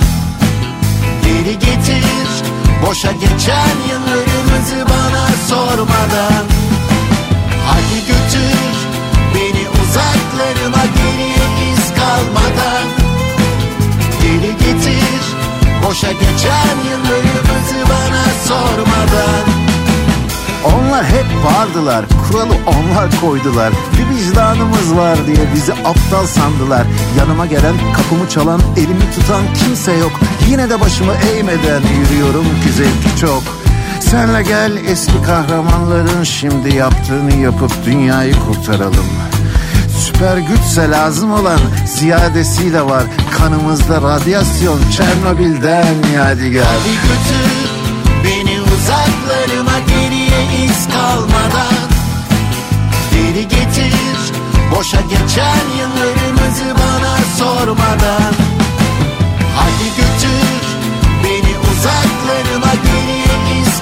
Geri 1.24 1.60
getir 1.60 2.06
boşa 2.86 3.12
geçen 3.12 3.78
yıllarımızı 4.60 4.86
bana 4.90 5.28
sormadan. 5.48 6.46
Hadi 7.68 8.00
götür 8.08 8.76
beni 9.36 9.68
uzaklarıma 9.70 10.86
geriye 10.86 11.74
iz 11.74 11.94
kalmadan. 11.94 12.88
Geri 14.22 14.52
getir 14.52 15.22
boşa 15.86 16.12
geçen 16.12 16.76
yıllarımızı 16.92 17.90
bana 17.90 18.24
sormadan. 18.48 19.50
Onlar 20.66 21.06
hep 21.06 21.26
vardılar, 21.46 22.06
kuralı 22.28 22.54
onlar 22.68 23.22
koydular. 23.22 23.74
Bir 23.98 24.16
vicdanımız 24.16 24.96
var 24.96 25.18
diye 25.28 25.54
bizi 25.56 25.74
aptal 25.74 26.26
sandılar. 26.26 26.84
Yanıma 27.18 27.46
gelen, 27.46 27.76
kapımı 27.98 28.30
çalan, 28.30 28.62
elimi 28.78 29.12
tutan 29.16 29.42
kimse 29.54 29.94
yok. 29.94 30.12
Yine 30.50 30.70
de 30.70 30.80
başımı 30.80 31.14
eğmeden 31.14 31.82
yürüyorum 32.00 32.46
ki 32.46 32.72
zevki 32.74 33.20
çok 33.22 33.59
Senle 34.12 34.44
gel 34.44 34.72
eski 34.88 35.24
kahramanların 35.26 36.24
şimdi 36.24 36.76
yaptığını 36.76 37.36
yapıp 37.36 37.72
dünyayı 37.86 38.34
kurtaralım. 38.34 39.06
Süper 40.00 40.38
güçse 40.38 40.90
lazım 40.90 41.32
olan 41.32 41.60
ziyadesiyle 41.86 42.82
var. 42.82 43.04
Kanımızda 43.38 44.02
radyasyon 44.02 44.80
Çernobil'den 44.98 45.96
yadigar. 46.16 46.66
Hadi 46.66 46.94
götür 46.94 47.70
beni 48.24 48.62
uzaklarıma 48.62 49.80
geriye 49.80 50.66
iz 50.66 50.88
kalmadan. 50.88 51.90
Geri 53.12 53.48
getir 53.48 54.20
boşa 54.76 55.02
geçen 55.02 55.66
yıllarımızı 55.80 56.66
bana 56.66 57.18
sormadan 57.38 58.49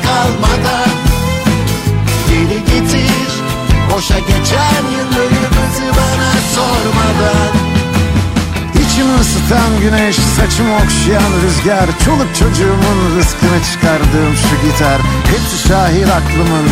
kalmadan. 0.08 0.89
Geri 2.30 2.60
getir 2.66 3.28
boşa 3.91 4.20
geçen 4.20 4.84
yıllarımızı 4.97 5.88
bana 5.97 6.32
sormadan. 6.55 7.53
İçimi 8.82 9.20
ısıtan 9.22 9.72
güneş, 9.82 10.16
saçımı 10.16 10.76
okşayan 10.76 11.32
rüzgar. 11.43 11.89
Çoluk 12.05 12.36
çocuğumun 12.39 13.18
rızkını 13.18 13.60
çıkardığım 13.72 14.36
şu 14.36 14.68
gitar. 14.68 15.01
Hepsi 15.32 15.68
şahit 15.68 16.08
aklımın 16.08 16.68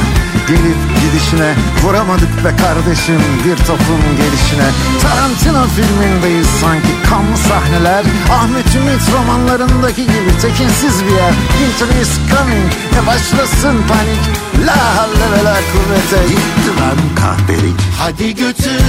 gelip 0.48 0.80
gidişine 1.02 1.54
Vuramadık 1.84 2.46
be 2.46 2.52
kardeşim 2.64 3.22
bir 3.46 3.58
topun 3.58 4.02
gelişine. 4.18 4.68
Tarantino 5.02 5.68
filmindeyiz 5.68 6.48
sanki 6.62 6.94
kanlı 7.10 7.38
sahneler. 7.38 8.06
Ahmet 8.32 8.76
Ümit 8.76 9.02
romanlarındaki 9.14 10.02
gibi 10.02 10.32
tekinsiz 10.42 11.06
bir 11.06 11.12
yer. 11.12 11.34
Winter 11.58 12.02
is 12.02 12.10
coming, 12.32 12.72
ne 12.94 13.08
başlasın 13.08 13.78
panik. 13.88 14.24
La 14.68 14.96
havle 14.96 15.32
ve 15.32 15.44
la 15.44 15.56
kuvvete 15.72 16.28
gitti 16.28 16.82
lan 16.82 16.98
kahpelik. 17.16 17.80
Hadi 18.00 18.36
götür 18.36 18.86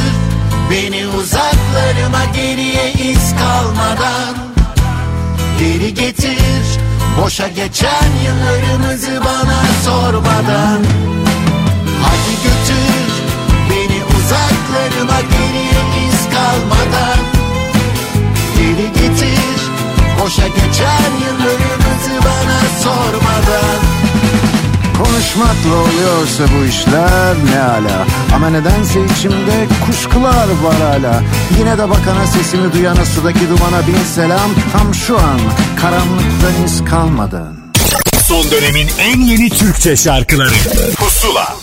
beni 0.70 1.06
uzaklarıma 1.06 2.24
geriye 2.34 2.92
iz 2.92 3.34
kalmadan. 3.38 4.36
Geri 5.58 5.94
getir 5.94 6.66
boşa 7.22 7.48
geçen 7.48 8.10
yıllarımızı 8.24 9.20
bana 9.24 9.62
sormadan 9.84 10.82
Hadi 12.06 12.34
götür 12.46 13.10
beni 13.70 14.00
uzaklarıma 14.16 15.20
geriye 15.20 16.06
iz 16.08 16.20
kalmadan. 16.34 17.18
Geri 18.58 18.92
getir 18.92 19.56
boşa 20.26 20.48
geçen 20.48 21.10
yıllarımızı 21.26 22.24
bana 22.24 22.60
sormadan. 22.82 23.80
Konuşmakla 24.98 25.74
oluyorsa 25.74 26.44
bu 26.54 26.64
işler 26.64 27.34
ne 27.52 27.60
ala. 27.60 28.06
Ama 28.34 28.50
nedense 28.50 29.00
içimde 29.04 29.66
kuşkular 29.86 30.48
var 30.62 30.76
hala 30.82 31.22
Yine 31.58 31.78
de 31.78 31.90
bakana 31.90 32.26
sesimi 32.26 32.72
duyana 32.72 33.04
sudaki 33.04 33.48
dumana 33.48 33.86
bin 33.86 34.04
selam. 34.14 34.50
Tam 34.72 34.94
şu 34.94 35.16
an 35.18 35.40
karanlıktan 35.80 36.64
iz 36.64 36.84
kalmadan. 36.84 37.56
Son 38.22 38.50
dönemin 38.50 38.88
en 38.98 39.20
yeni 39.20 39.50
Türkçe 39.50 39.96
şarkıları. 39.96 40.54
Pusula 40.96 41.56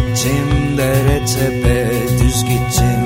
gittim 0.00 0.78
dere 0.78 1.24
tepe 1.26 1.90
düz 2.20 2.44
gittim. 2.44 3.00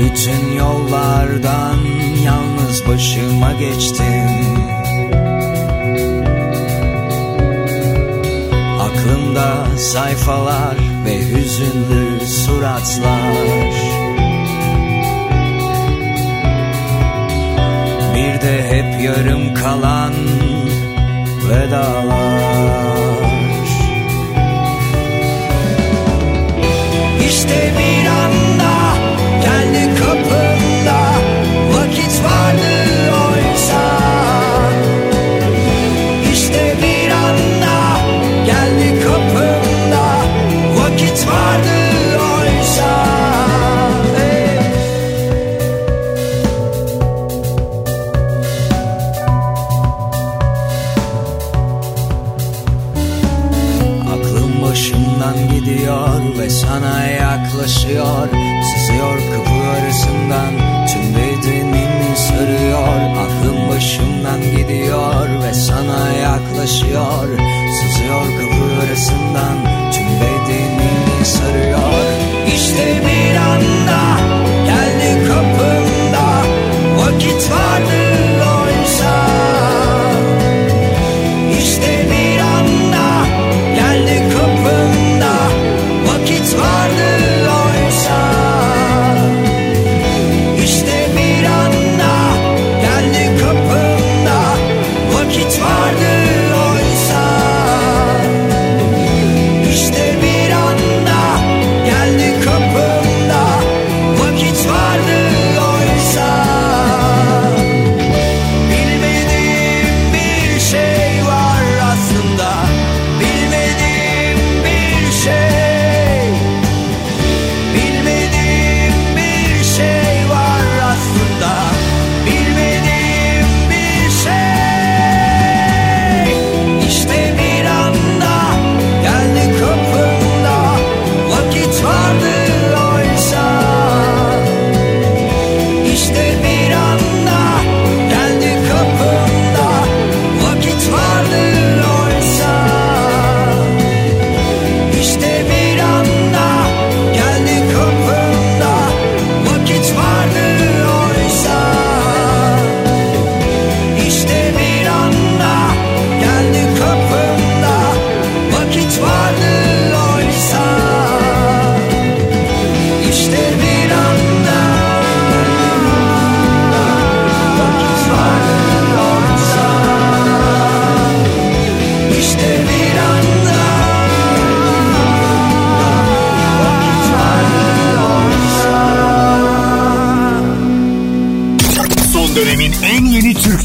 Bütün 0.00 0.56
yollardan 0.58 1.78
yalnız 2.24 2.88
başıma 2.88 3.52
geçtim. 3.52 4.30
Aklımda 8.80 9.76
sayfalar 9.76 10.76
ve 11.04 11.18
hüzünlü 11.18 12.26
suratlar. 12.26 13.76
Bir 18.14 18.40
de 18.40 18.68
hep 18.70 19.04
yarım 19.04 19.54
kalan 19.54 20.12
vedalar. 21.48 23.16
İşte 27.28 27.72
bir 27.78 28.06
anda 28.06 28.74
geldi 29.42 29.94
kapımda 29.98 31.00
vakit 31.72 32.24
vardı 32.24 32.72
oysa. 33.26 33.82
İşte 36.32 36.74
bir 36.82 37.10
anda 37.10 37.76
geldi 38.46 39.04
kapımda 39.04 40.06
vakit 40.78 41.26
vardı 41.26 41.75
ve 56.46 56.50
sana 56.50 57.04
yaklaşıyor. 57.04 58.28
Sızıyor 58.62 59.18
kapı 59.18 59.80
arasından 59.80 60.52
tüm 60.86 61.14
bedenimi 61.14 62.16
sarıyor. 62.16 63.16
Aklım 63.24 63.68
başımdan 63.68 64.40
gidiyor 64.56 65.28
ve 65.42 65.54
sana 65.54 66.12
yaklaşıyor. 66.12 67.28
Sızıyor 67.80 68.24
kapı 68.24 68.86
arasından 68.86 69.56
tüm 69.92 70.06
bedenimi 70.06 71.24
sarıyor. 71.24 72.04
İşte 72.54 73.02
bir 73.06 73.36
anda 73.36 74.02
geldi 74.66 75.28
kapımda. 75.28 76.26
Vakit 76.98 77.50
vardı 77.50 78.05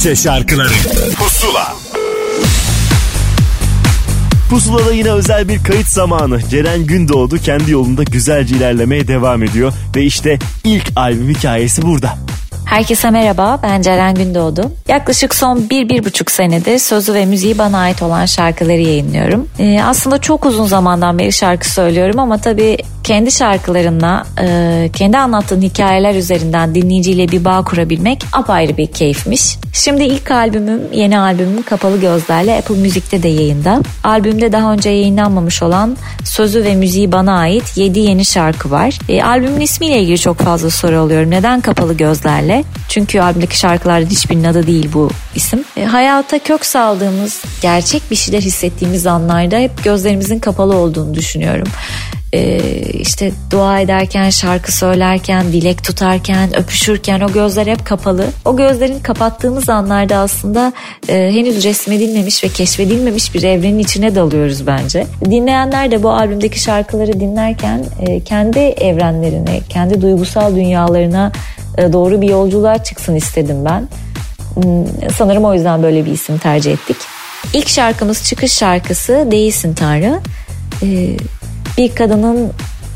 Türkçe 0.01 0.23
şarkıları 0.23 0.73
Pusula 1.17 1.73
Pusula'da 4.49 4.93
yine 4.93 5.11
özel 5.11 5.47
bir 5.47 5.63
kayıt 5.63 5.87
zamanı. 5.87 6.49
Ceren 6.49 6.85
Gündoğdu 6.85 7.37
kendi 7.37 7.71
yolunda 7.71 8.03
güzelce 8.03 8.55
ilerlemeye 8.55 9.07
devam 9.07 9.43
ediyor. 9.43 9.73
Ve 9.95 10.03
işte 10.03 10.39
ilk 10.63 10.91
albüm 10.95 11.29
hikayesi 11.29 11.81
burada. 11.81 12.17
Herkese 12.65 13.09
merhaba 13.09 13.59
ben 13.63 13.81
Ceren 13.81 14.15
Gündoğdu. 14.15 14.71
Yaklaşık 14.91 15.35
son 15.35 15.69
bir, 15.69 15.89
bir 15.89 16.05
buçuk 16.05 16.31
senedir 16.31 16.79
sözü 16.79 17.13
ve 17.13 17.25
müziği 17.25 17.57
bana 17.57 17.77
ait 17.77 18.01
olan 18.01 18.25
şarkıları 18.25 18.81
yayınlıyorum. 18.81 19.47
Ee, 19.59 19.81
aslında 19.83 20.17
çok 20.17 20.45
uzun 20.45 20.65
zamandan 20.65 21.19
beri 21.19 21.31
şarkı 21.31 21.71
söylüyorum 21.71 22.19
ama 22.19 22.37
tabii 22.37 22.77
kendi 23.03 23.31
şarkılarımla, 23.31 24.25
e, 24.41 24.89
kendi 24.93 25.17
anlattığın 25.17 25.61
hikayeler 25.61 26.15
üzerinden 26.15 26.75
dinleyiciyle 26.75 27.27
bir 27.27 27.45
bağ 27.45 27.63
kurabilmek 27.63 28.23
apayrı 28.33 28.77
bir 28.77 28.87
keyifmiş. 28.87 29.57
Şimdi 29.73 30.03
ilk 30.03 30.31
albümüm, 30.31 30.81
yeni 30.93 31.19
albümüm 31.19 31.63
Kapalı 31.63 32.01
Gözler'le 32.01 32.57
Apple 32.57 32.75
Müzik'te 32.75 33.23
de 33.23 33.27
yayında. 33.27 33.81
Albümde 34.03 34.51
daha 34.51 34.73
önce 34.73 34.89
yayınlanmamış 34.89 35.63
olan 35.63 35.97
sözü 36.23 36.63
ve 36.63 36.75
müziği 36.75 37.11
bana 37.11 37.37
ait 37.37 37.77
7 37.77 37.99
yeni 37.99 38.25
şarkı 38.25 38.71
var. 38.71 38.99
E, 39.09 39.23
albümün 39.23 39.61
ismiyle 39.61 40.01
ilgili 40.01 40.19
çok 40.19 40.37
fazla 40.37 40.69
soru 40.69 40.99
alıyorum. 40.99 41.31
Neden 41.31 41.61
Kapalı 41.61 41.93
Gözler'le? 41.93 42.63
Çünkü 42.89 43.19
albümdeki 43.19 43.57
şarkıların 43.57 44.05
hiçbirinin 44.05 44.43
adı 44.43 44.67
değil 44.67 44.80
bu 44.93 45.09
isim. 45.35 45.63
E, 45.77 45.85
hayata 45.85 46.39
kök 46.39 46.65
saldığımız, 46.65 47.43
gerçek 47.61 48.11
bir 48.11 48.15
şeyler 48.15 48.41
hissettiğimiz 48.41 49.07
anlarda 49.07 49.57
hep 49.57 49.83
gözlerimizin 49.83 50.39
kapalı 50.39 50.75
olduğunu 50.75 51.13
düşünüyorum. 51.13 51.67
Ee, 52.33 52.59
işte 52.93 53.31
dua 53.51 53.79
ederken, 53.79 54.29
şarkı 54.29 54.77
söylerken, 54.77 55.51
dilek 55.51 55.83
tutarken, 55.83 56.55
öpüşürken 56.55 57.21
o 57.21 57.31
gözler 57.31 57.67
hep 57.67 57.85
kapalı. 57.85 58.25
O 58.45 58.57
gözlerin 58.57 58.99
kapattığımız 58.99 59.69
anlarda 59.69 60.17
aslında 60.17 60.73
e, 61.09 61.31
henüz 61.33 61.63
resmedilmemiş 61.63 62.43
ve 62.43 62.49
keşfedilmemiş 62.49 63.35
bir 63.35 63.43
evrenin 63.43 63.79
içine 63.79 64.15
dalıyoruz 64.15 64.67
bence. 64.67 65.07
Dinleyenler 65.25 65.91
de 65.91 66.03
bu 66.03 66.11
albümdeki 66.11 66.59
şarkıları 66.59 67.19
dinlerken 67.19 67.85
e, 67.99 68.19
kendi 68.19 68.59
evrenlerine, 68.59 69.59
kendi 69.69 70.01
duygusal 70.01 70.55
dünyalarına 70.55 71.31
e, 71.77 71.93
doğru 71.93 72.21
bir 72.21 72.29
yolculuğa 72.29 72.83
çıksın 72.83 73.15
istedim 73.15 73.65
ben. 73.65 73.87
Hmm, 74.53 74.85
Sanırım 75.17 75.45
o 75.45 75.53
yüzden 75.53 75.83
böyle 75.83 76.05
bir 76.05 76.11
isim 76.11 76.37
tercih 76.37 76.71
ettik. 76.73 76.97
İlk 77.53 77.69
şarkımız 77.69 78.23
çıkış 78.23 78.53
şarkısı 78.53 79.27
Değilsin 79.31 79.73
Tanrı. 79.73 80.19
Ee, 80.83 81.17
bir 81.77 81.95
kadının 81.95 82.51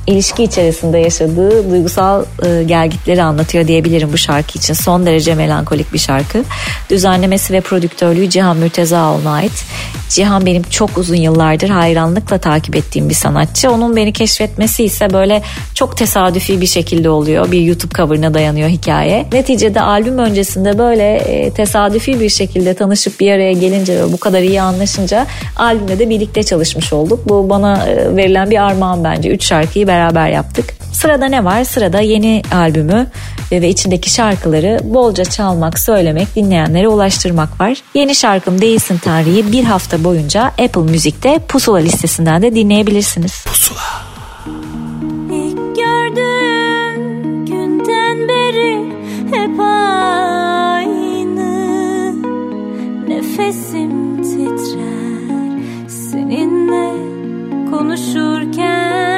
ilişki 0.08 0.44
içerisinde 0.44 0.98
yaşadığı 0.98 1.72
duygusal 1.72 2.26
e, 2.46 2.64
gelgitleri 2.64 3.24
anlatıyor 3.24 3.68
diyebilirim 3.68 4.14
bu 4.14 4.18
şarkı 4.18 4.60
için. 4.60 4.74
Son 4.74 5.06
derece 5.06 5.36
melankolik 5.36 5.94
bir 5.94 6.00
şarkı. 6.00 6.44
Düzenlemesi 6.90 7.54
ve 7.54 7.62
prodüktörlüğü 7.62 8.30
Cihan 8.30 8.58
Mürtezaoğlu'na 8.58 9.32
ait. 9.32 9.66
Cihan 10.10 10.46
benim 10.46 10.64
çok 10.64 10.98
uzun 10.98 11.16
yıllardır 11.16 11.70
hayranlıkla 11.70 12.38
takip 12.38 12.76
ettiğim 12.76 13.10
bir 13.10 13.14
sanatçı. 13.14 13.72
Onun 13.72 13.96
beni 13.96 14.14
keşfetmesi 14.14 14.84
ise 14.84 15.14
böyle 15.14 15.42
çok 15.74 15.98
tesadüfi 15.98 16.62
bir 16.62 16.66
şekilde 16.66 17.10
oluyor. 17.10 17.52
Bir 17.52 17.62
YouTube 17.62 17.94
cover'ına 17.94 18.34
dayanıyor 18.34 18.70
hikaye. 18.70 19.26
Neticede 19.34 19.82
albüm 19.82 20.18
öncesinde 20.18 20.78
böyle 20.78 21.16
e, 21.16 21.52
tesadüfi 21.52 22.20
bir 22.20 22.30
şekilde 22.30 22.74
tanışıp 22.74 23.20
bir 23.20 23.32
araya 23.32 23.52
gelince 23.52 24.00
ve 24.00 24.14
bu 24.14 24.18
kadar 24.18 24.42
iyi 24.42 24.62
anlaşınca 24.62 25.28
albümde 25.56 26.00
de 26.00 26.10
birlikte 26.10 26.44
çalışmış 26.44 26.94
olduk. 26.94 27.30
Bu 27.30 27.50
bana 27.50 27.88
e, 27.88 28.16
verilen 28.16 28.50
bir 28.50 28.64
armağan 28.64 29.04
bence. 29.04 29.30
Üç 29.30 29.46
şarkıyı 29.46 29.88
beraber 29.96 30.30
yaptık. 30.30 30.66
Sırada 30.94 31.26
ne 31.26 31.46
var? 31.46 31.64
Sırada 31.64 32.00
yeni 32.00 32.42
albümü 32.56 33.08
ve 33.52 33.62
ve 33.62 33.70
içindeki 33.70 34.10
şarkıları 34.10 34.80
bolca 34.84 35.26
çalmak, 35.26 35.80
söylemek, 35.80 36.36
dinleyenlere 36.36 36.88
ulaştırmak 36.88 37.62
var. 37.62 37.78
Yeni 37.94 38.16
şarkım 38.16 38.62
Değilsin 38.62 38.98
Tanrı'yı 38.98 39.52
bir 39.52 39.64
hafta 39.64 40.04
boyunca 40.04 40.44
Apple 40.44 40.82
Müzik'te 40.82 41.40
Pusula 41.48 41.78
listesinden 41.78 42.42
de 42.42 42.56
dinleyebilirsiniz. 42.56 43.46
Pusula. 43.46 43.80
İlk 45.32 45.76
gördüğüm 45.76 47.46
günden 47.46 48.28
beri 48.28 48.94
hep 49.32 49.60
aynı 49.60 51.06
Nefesim 53.08 54.24
titrer 54.24 55.60
seninle 55.88 56.92
konuşurken 57.72 59.15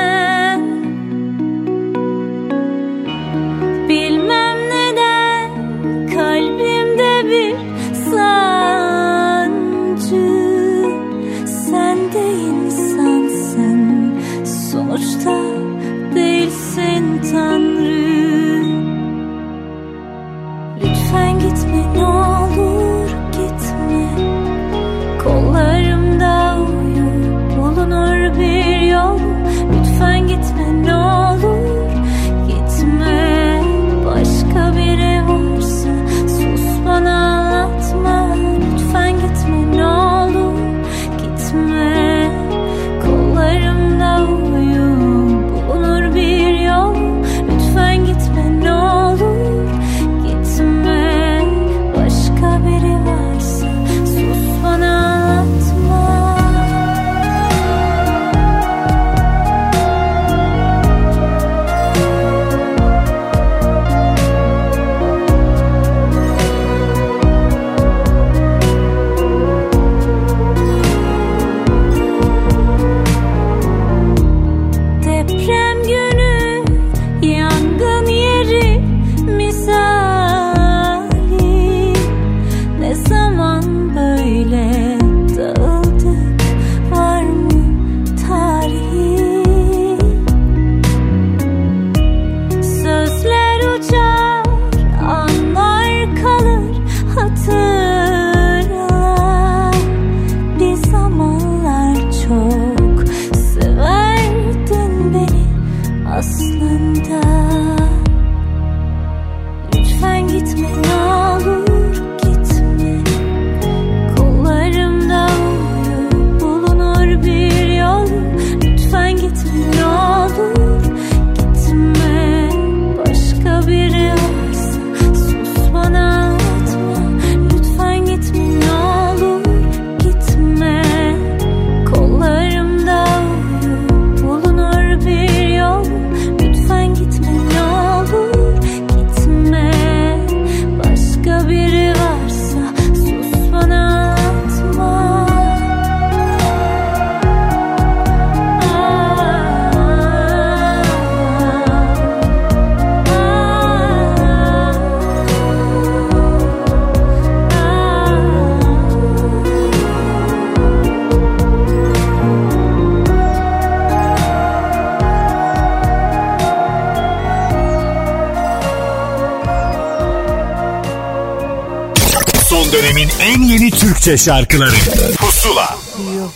Türkçe 174.07 174.25
şarkıları. 174.25 174.75
Pusula. 175.17 175.75
Yok 176.19 176.31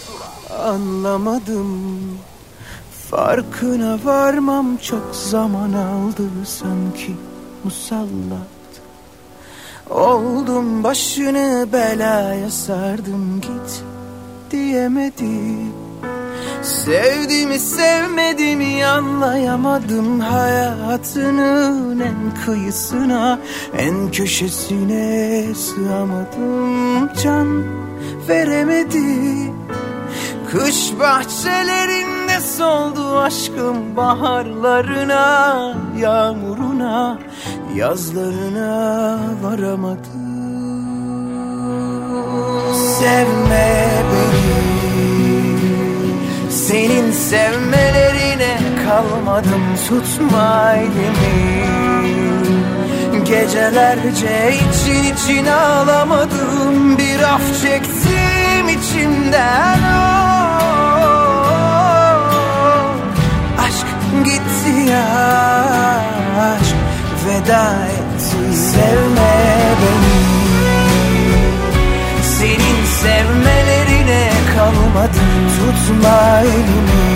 anlamadım. 0.65 1.77
Farkına 3.11 3.99
varmam 4.03 4.77
çok 4.77 5.15
zaman 5.15 5.73
aldı 5.73 6.23
sanki 6.45 7.15
musallat. 7.63 8.71
Oldum 9.89 10.83
başını 10.83 11.67
belaya 11.73 12.49
sardım 12.49 13.41
git 13.41 13.83
diyemedim. 14.51 15.73
Sevdiğimi 16.61 17.59
sevmediğimi 17.59 18.85
anlayamadım 18.85 20.19
Hayatının 20.19 21.99
en 21.99 22.45
kıyısına 22.45 23.39
En 23.77 24.11
köşesine 24.11 25.43
sığamadım 25.55 27.09
Can 27.23 27.63
veremedim 28.29 29.55
Kış 30.51 30.91
bahçelerinde 30.99 32.39
soldu 32.57 33.17
aşkım 33.17 33.95
Baharlarına, 33.97 35.77
yağmuruna 35.99 37.19
Yazlarına 37.75 39.19
varamadım 39.43 40.31
Sevme 42.99 43.89
beni 44.11 44.51
senin 46.51 47.11
sevmelerine 47.11 48.57
kalmadım 48.85 49.63
tutma 49.89 50.73
elimi 50.73 51.90
Gecelerce 53.31 54.53
için 54.53 55.03
için 55.13 55.45
ağlamadım. 55.45 56.97
Bir 56.97 57.19
af 57.19 57.41
çektim 57.61 58.69
içimden. 58.69 59.79
Oh. 59.79 60.21
Aşk 63.63 63.87
gitti 64.25 64.91
ya 64.91 65.05
aşk 66.41 66.75
veda 67.25 67.73
etti. 67.85 68.57
Sevme 68.57 69.33
beni. 69.81 70.21
Senin 72.23 72.85
sevmelerine 73.01 74.29
kalmadım 74.55 75.31
tutma 75.57 76.39
elimi. 76.39 77.11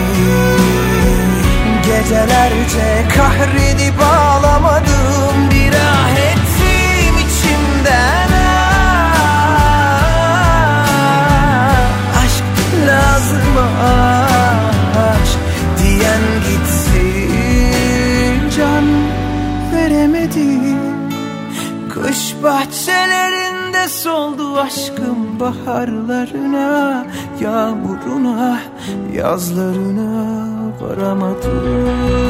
Gecelerce 1.85 2.87
kahredip 3.17 3.99
ağlamadım 4.01 5.44
lazım 13.55 14.97
aşk 15.11 15.39
diyen 15.79 16.21
gitsin 16.47 18.39
Can 18.57 18.85
veremedim 19.73 20.79
Kış 21.93 22.35
bahçelerinde 22.43 23.87
soldu 23.89 24.59
aşkım 24.59 25.39
baharlarına 25.39 27.05
Yağmuruna, 27.41 28.59
yazlarına 29.13 30.25
varamadım 30.81 32.25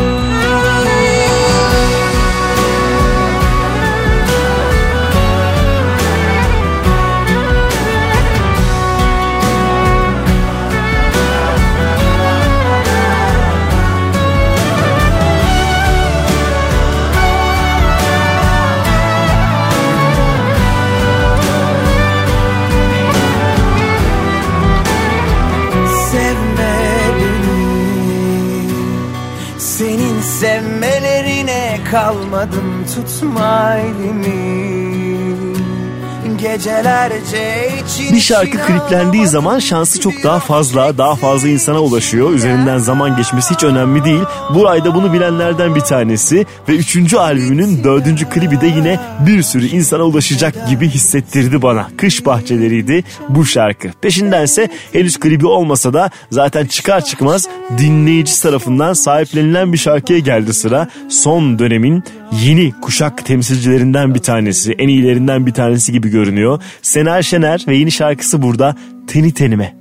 kalmadım 31.95 32.85
tutma 32.95 33.75
elimi 33.75 34.74
Bir 38.13 38.19
şarkı 38.19 38.57
kliplendiği 38.57 39.27
zaman 39.27 39.59
şansı 39.59 39.99
çok 39.99 40.13
daha 40.23 40.39
fazla, 40.39 40.97
daha 40.97 41.15
fazla 41.15 41.47
insana 41.47 41.79
ulaşıyor. 41.79 42.31
Üzerinden 42.31 42.77
zaman 42.77 43.17
geçmesi 43.17 43.53
hiç 43.53 43.63
önemli 43.63 44.03
değil. 44.03 44.21
Bu 44.55 44.69
ayda 44.69 44.95
bunu 44.95 45.13
bilenlerden 45.13 45.75
bir 45.75 45.81
tanesi 45.81 46.45
ve 46.69 46.75
üçüncü 46.75 47.17
albümünün 47.17 47.83
dördüncü 47.83 48.29
klibi 48.29 48.61
de 48.61 48.67
yine 48.67 48.99
bir 49.27 49.41
sürü 49.41 49.65
insana 49.65 50.03
ulaşacak 50.03 50.69
gibi 50.69 50.89
hissettirdi 50.89 51.61
bana. 51.61 51.87
Kış 51.97 52.25
bahçeleriydi 52.25 53.03
bu 53.29 53.45
şarkı. 53.45 53.89
Peşindense 54.01 54.69
henüz 54.93 55.19
klibi 55.19 55.47
olmasa 55.47 55.93
da 55.93 56.09
zaten 56.31 56.65
çıkar 56.65 57.05
çıkmaz 57.05 57.47
dinleyici 57.77 58.41
tarafından 58.41 58.93
sahiplenilen 58.93 59.73
bir 59.73 59.77
şarkıya 59.77 60.19
geldi 60.19 60.53
sıra. 60.53 60.87
Son 61.09 61.59
dönemin 61.59 62.03
yeni 62.31 62.71
kuşak 62.81 63.25
temsilcilerinden 63.25 64.15
bir 64.15 64.19
tanesi, 64.19 64.71
en 64.71 64.87
iyilerinden 64.87 65.45
bir 65.45 65.53
tanesi 65.53 65.91
gibi 65.91 66.09
görünüyor. 66.09 66.44
Sena 66.81 67.21
Şener 67.21 67.65
ve 67.67 67.75
yeni 67.75 67.91
şarkısı 67.91 68.41
burada. 68.41 68.75
Teni 69.07 69.33
Tenime. 69.33 69.75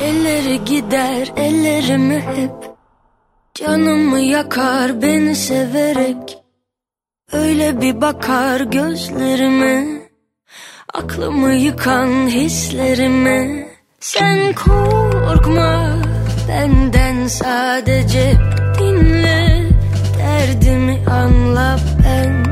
Elleri 0.00 0.64
gider 0.64 1.32
ellerimi 1.36 2.20
hep. 2.20 2.50
Canımı 3.54 4.20
yakar 4.20 5.02
beni 5.02 5.34
severek. 5.36 6.38
Öyle 7.32 7.80
bir 7.80 8.00
bakar 8.00 8.60
gözlerime. 8.60 9.86
Aklımı 10.94 11.54
yıkan 11.54 12.28
hislerime. 12.28 13.68
Sen 14.00 14.52
korkma 14.52 15.94
benden 16.48 17.26
sadece 17.26 18.34
dinle. 18.78 19.68
Derdimi 20.18 21.04
anla 21.10 21.78
ben. 22.04 22.44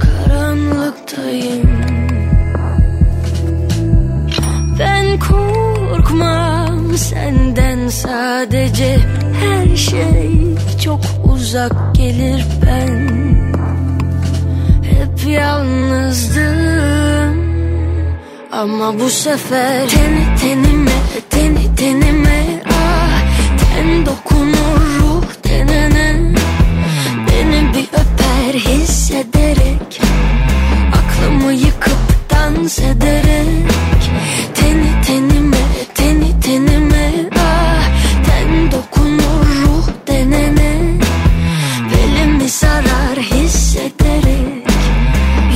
Karanlıktayım 0.00 1.75
senden 6.96 7.88
sadece 7.88 8.98
her 9.40 9.76
şey 9.76 10.30
çok 10.84 11.00
uzak 11.24 11.94
gelir 11.94 12.44
ben. 12.66 13.16
Hep 14.82 15.28
yalnızdım 15.28 16.86
ama 18.52 19.00
bu 19.00 19.10
sefer 19.10 19.88
Teni 19.88 20.36
tenime, 20.40 20.90
teni 21.30 21.74
tenime 21.76 22.62
ah 22.70 23.22
Ten 23.58 24.06
dokunur 24.06 24.80
ruh 25.00 25.24
tenene. 25.42 26.16
Beni 27.28 27.74
bir 27.74 27.88
öper 27.92 28.54
hissederek 28.60 30.00
Aklımı 30.94 31.52
yıkıp 31.52 32.30
dans 32.30 32.78
ederek 32.78 33.66
Teni 34.54 35.02
teni 35.06 35.25
tenime 36.46 37.28
ah 37.34 37.84
Ten 38.26 38.70
dokunur 38.72 39.46
ruh 39.62 39.88
denene. 40.06 40.72
Belimi 41.90 42.48
sarar 42.48 43.18
hissederek 43.18 44.66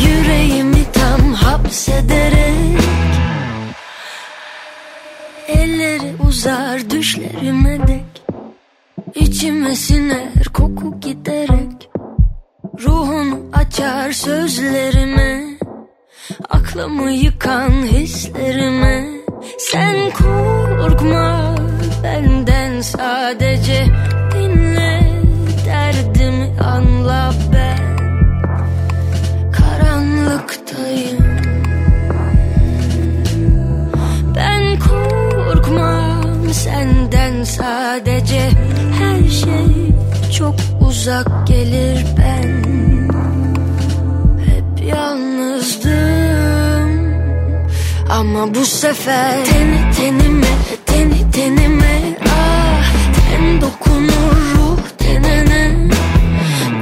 Yüreğimi 0.04 0.84
tam 0.92 1.32
hapsederek. 1.32 2.80
Elleri 5.48 6.12
uzar 6.28 6.90
düşlerime 6.90 7.78
dek. 7.88 8.22
İçime 9.14 9.74
siner 9.76 10.44
koku 10.54 11.00
giderek. 11.00 11.90
Ruhunu 12.82 13.38
açar 13.52 14.12
sözlerime. 14.12 15.58
Aklımı 16.50 17.10
yıkan 17.10 17.70
hislerime 17.70 19.19
Sen 19.58 20.10
korkma 20.10 21.54
benden 22.02 22.80
sadece 22.80 23.86
Dinle. 24.34 25.00
Derdimi 25.66 26.50
anla 26.60 27.32
ben. 27.52 27.96
Karanlıktayım. 29.52 31.24
Ben 34.36 34.78
korkmam 34.78 36.52
senden 36.52 37.44
sadece 37.44 38.50
Her 38.98 39.28
şey 39.28 39.92
çok 40.38 40.54
uzak 40.80 41.46
gelir 41.46 42.06
ben 42.18 42.79
Ama 48.30 48.54
bu 48.54 48.64
sefer 48.64 49.44
Teni 49.44 49.80
tenime, 49.96 50.46
teni 50.86 51.30
tenime. 51.32 52.18
Ah, 52.28 52.84
ten 53.30 53.60
dokunur 53.60 54.36
ruh 54.54 54.78
tenene. 54.98 55.88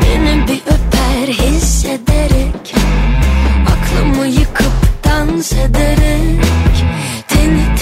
Beni 0.01 0.49
bir 0.49 0.63
öper 0.67 1.33
hissederek. 1.33 2.75
Aklımı 3.73 4.27
yıkıp 4.27 4.73
dans 5.05 5.53
ederek. 5.53 6.45
Teni 7.29 7.77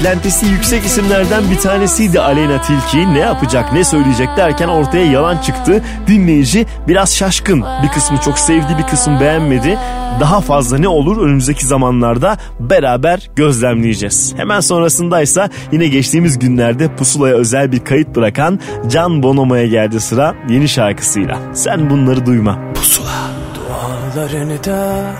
Beklentisi 0.00 0.46
yüksek 0.46 0.84
isimlerden 0.84 1.50
bir 1.50 1.58
tanesiydi 1.58 2.20
Aleyna 2.20 2.62
Tilki. 2.62 3.14
Ne 3.14 3.18
yapacak 3.18 3.72
ne 3.72 3.84
söyleyecek 3.84 4.28
derken 4.36 4.68
ortaya 4.68 5.06
yalan 5.06 5.38
çıktı. 5.38 5.82
Dinleyici 6.06 6.66
biraz 6.88 7.16
şaşkın. 7.16 7.64
Bir 7.82 7.88
kısmı 7.88 8.18
çok 8.20 8.38
sevdi 8.38 8.78
bir 8.78 8.82
kısmı 8.82 9.20
beğenmedi. 9.20 9.78
Daha 10.20 10.40
fazla 10.40 10.78
ne 10.78 10.88
olur 10.88 11.24
önümüzdeki 11.26 11.66
zamanlarda 11.66 12.36
beraber 12.60 13.30
gözlemleyeceğiz. 13.36 14.34
Hemen 14.36 14.60
sonrasındaysa 14.60 15.48
yine 15.72 15.88
geçtiğimiz 15.88 16.38
günlerde 16.38 16.96
pusulaya 16.96 17.34
özel 17.34 17.72
bir 17.72 17.84
kayıt 17.84 18.16
bırakan 18.16 18.60
Can 18.88 19.22
Bonomo'ya 19.22 19.66
geldi 19.66 20.00
sıra 20.00 20.34
yeni 20.48 20.68
şarkısıyla. 20.68 21.38
Sen 21.54 21.90
bunları 21.90 22.26
duyma. 22.26 22.58
Pusula. 22.74 23.30
Dualarını 23.54 24.64
da 24.64 25.12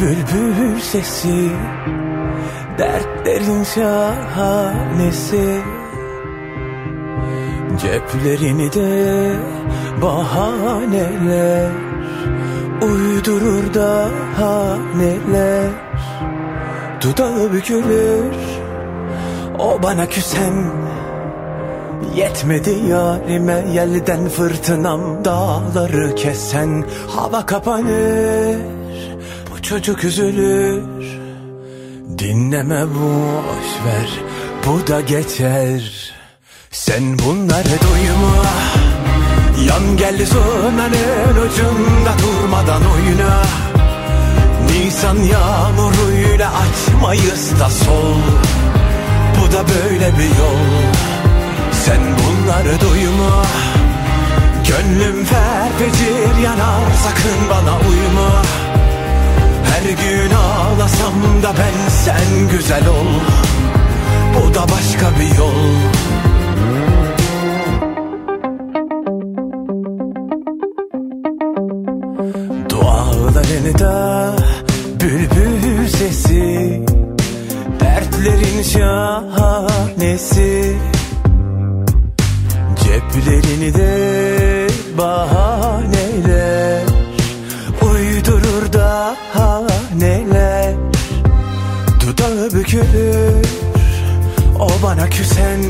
bülbül 0.00 0.80
sesi 0.80 1.50
Dertlerin 2.78 3.64
şahanesi 3.64 5.60
Ceplerini 7.80 8.72
de 8.72 9.32
bahaneler 10.02 11.70
Uydurur 12.82 13.74
daha 13.74 14.76
neler 14.96 15.70
Dudağı 17.00 17.52
bükülür 17.52 18.34
O 19.58 19.82
bana 19.82 20.06
küsen. 20.06 20.64
Yetmedi 22.16 22.70
yarime 22.70 23.64
yelden 23.74 24.28
fırtınam 24.28 25.24
Dağları 25.24 26.14
kesen. 26.14 26.84
Hava 27.08 27.46
kapanır 27.46 28.56
Bu 29.50 29.62
çocuk 29.62 30.04
üzülür 30.04 30.82
Dinleme 32.18 32.86
boş 32.86 33.86
ver 33.86 34.10
Bu 34.66 34.86
da 34.86 35.00
geçer. 35.00 36.12
Sen 36.70 37.18
bunları 37.18 37.64
duyma. 37.64 38.44
Yan 39.68 39.96
gel 39.96 40.26
zurnanın 40.26 41.46
ucunda 41.46 42.12
durmadan 42.22 42.82
oyna. 42.82 43.42
Nisan 44.66 45.16
yağmuruyla 45.16 46.52
açmayız 46.54 47.60
da 47.60 47.70
sol. 47.70 48.20
Bu 49.40 49.52
da 49.52 49.64
böyle 49.68 50.18
bir 50.18 50.38
yol. 50.38 50.92
Sen 51.72 52.00
bunları 52.00 52.80
duyma. 52.80 53.44
Gönlüm 54.68 55.24
ferfecir 55.24 56.42
yanar 56.42 56.90
sakın 57.04 57.50
bana 57.50 57.78
uyma 57.78 58.42
Her 59.82 59.88
gün 59.88 60.30
ağlasam 60.34 61.12
da 61.42 61.52
ben 61.58 61.88
sen 61.88 62.48
güzel 62.50 62.88
ol. 62.88 63.06
Bu 64.34 64.54
da 64.54 64.62
başka 64.62 65.10
bir 65.20 65.36
yol. 65.38 65.54
Dualarını 72.70 73.78
da 73.78 74.36
bülbül 75.00 75.88
sesi 75.88 76.82
Dertlerin 77.80 78.62
şahanesi. 78.62 80.50
Ceplerini 82.84 83.74
de 83.74 84.01
bana 95.22 95.28
küsen 95.28 95.62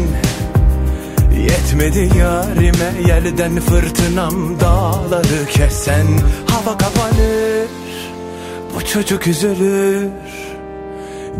Yetmedi 1.42 2.18
yarime 2.18 3.08
yerden 3.08 3.60
fırtınam 3.60 4.60
dağları 4.60 5.46
kesen. 5.50 6.06
Hava 6.50 6.78
kapanır 6.78 7.68
Bu 8.74 8.86
çocuk 8.86 9.26
üzülür. 9.26 10.08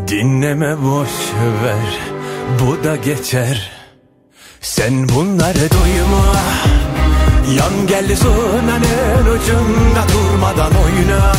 Dinleme 0.09 0.83
boş 0.83 1.11
ver 1.65 1.99
Bu 2.61 2.85
da 2.85 2.97
geçer. 2.97 3.71
Sen 4.61 5.09
bunları 5.09 5.71
duyma. 5.71 6.37
Yan 7.59 7.87
gel 7.89 8.17
zurnanın 8.17 9.37
ucunda 9.37 10.05
durmadan 10.13 10.73
oyna. 10.85 11.33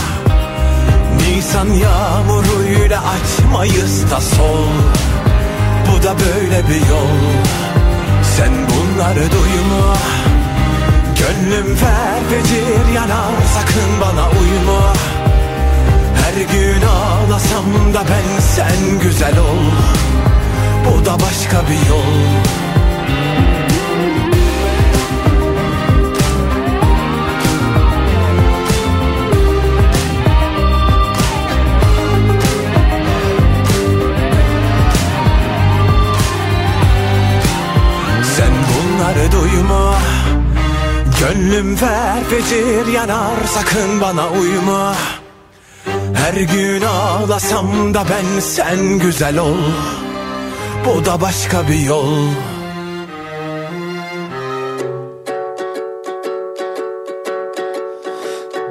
Nisan 1.17 1.67
yağmuruyla 1.67 3.03
açmayız 3.03 4.11
da 4.11 4.21
sol 4.21 5.02
Bu 5.87 6.03
da 6.03 6.15
böyle 6.19 6.67
bir 6.67 6.89
yol. 6.89 7.17
Sen 8.37 8.51
bunları 8.53 9.31
duyma. 9.31 9.97
Gönlüm 11.19 11.75
ferfecir 11.75 12.93
yanar 12.95 13.33
sakın 13.53 14.01
bana 14.01 14.29
uyma. 14.29 14.93
Her 16.23 16.33
gün 16.33 16.81
ağlasam 16.81 17.93
da 17.93 18.03
ben 18.09 18.39
sen 18.39 18.99
güzel 19.01 19.39
ol. 19.39 19.63
Bu 20.85 21.05
da 21.05 21.13
başka 21.13 21.61
bir 21.69 21.89
yol 21.89 22.33
bunları 39.13 39.31
duyma. 39.31 39.99
Gönlüm 41.19 41.75
ferfecir 41.75 42.87
yanar 42.87 43.35
sakın 43.47 44.01
bana 44.01 44.29
uyma. 44.29 44.95
Her 46.13 46.33
gün 46.33 46.81
ağlasam 46.81 47.93
da 47.93 48.03
ben 48.09 48.39
sen 48.39 48.99
güzel 48.99 49.37
ol. 49.37 49.57
Bu 50.85 51.05
da 51.05 51.21
başka 51.21 51.67
bir 51.67 51.79
yol. 51.79 52.27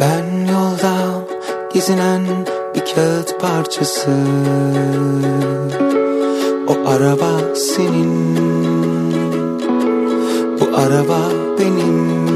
Ben 0.01 0.47
yolda 0.53 1.25
gezinen 1.75 2.27
bir 2.75 2.95
kağıt 2.95 3.41
parçası. 3.41 4.11
O 6.69 6.89
araba 6.89 7.55
senin 7.55 8.72
Bu 10.63 10.77
araba 10.77 11.19
benim. 11.59 12.27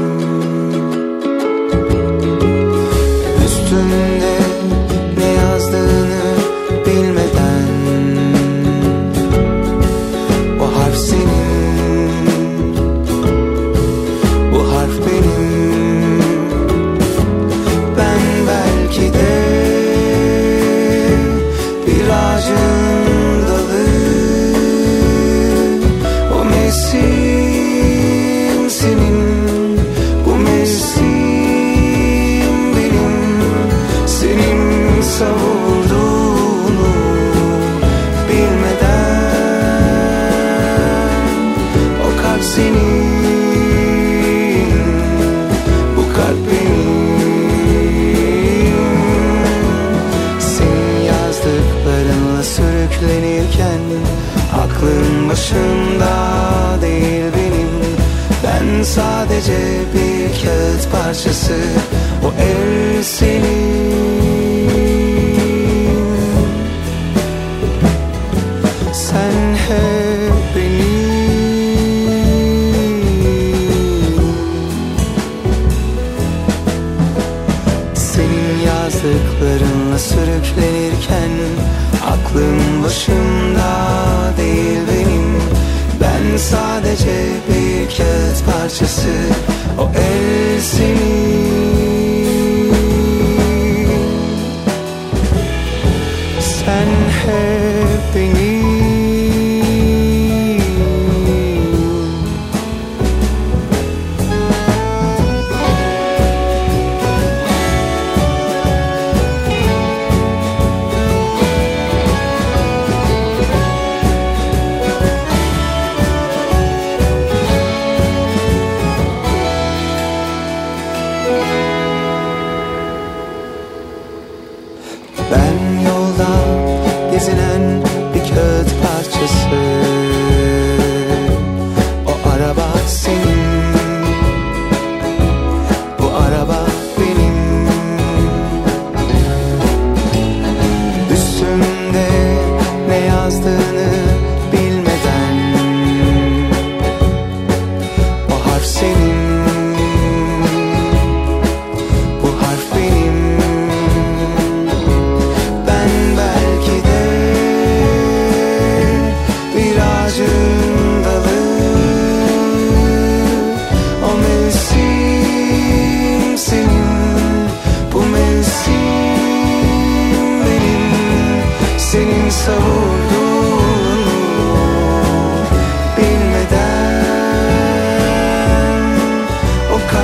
Üstünde 3.45 4.26
sadece 58.97 59.57
bir 59.93 60.43
kağıt 60.43 60.91
parçası. 60.91 61.53
O 62.25 62.41
el 62.41 63.03
senin 63.03 64.06
Sadece 86.37 87.25
bir 87.49 87.97
kağıt 87.97 88.45
parçası. 88.45 89.09
O 89.79 89.91
el 89.95 90.61
senin. 90.61 91.57
Sen 96.39 96.87
hep 97.25 97.56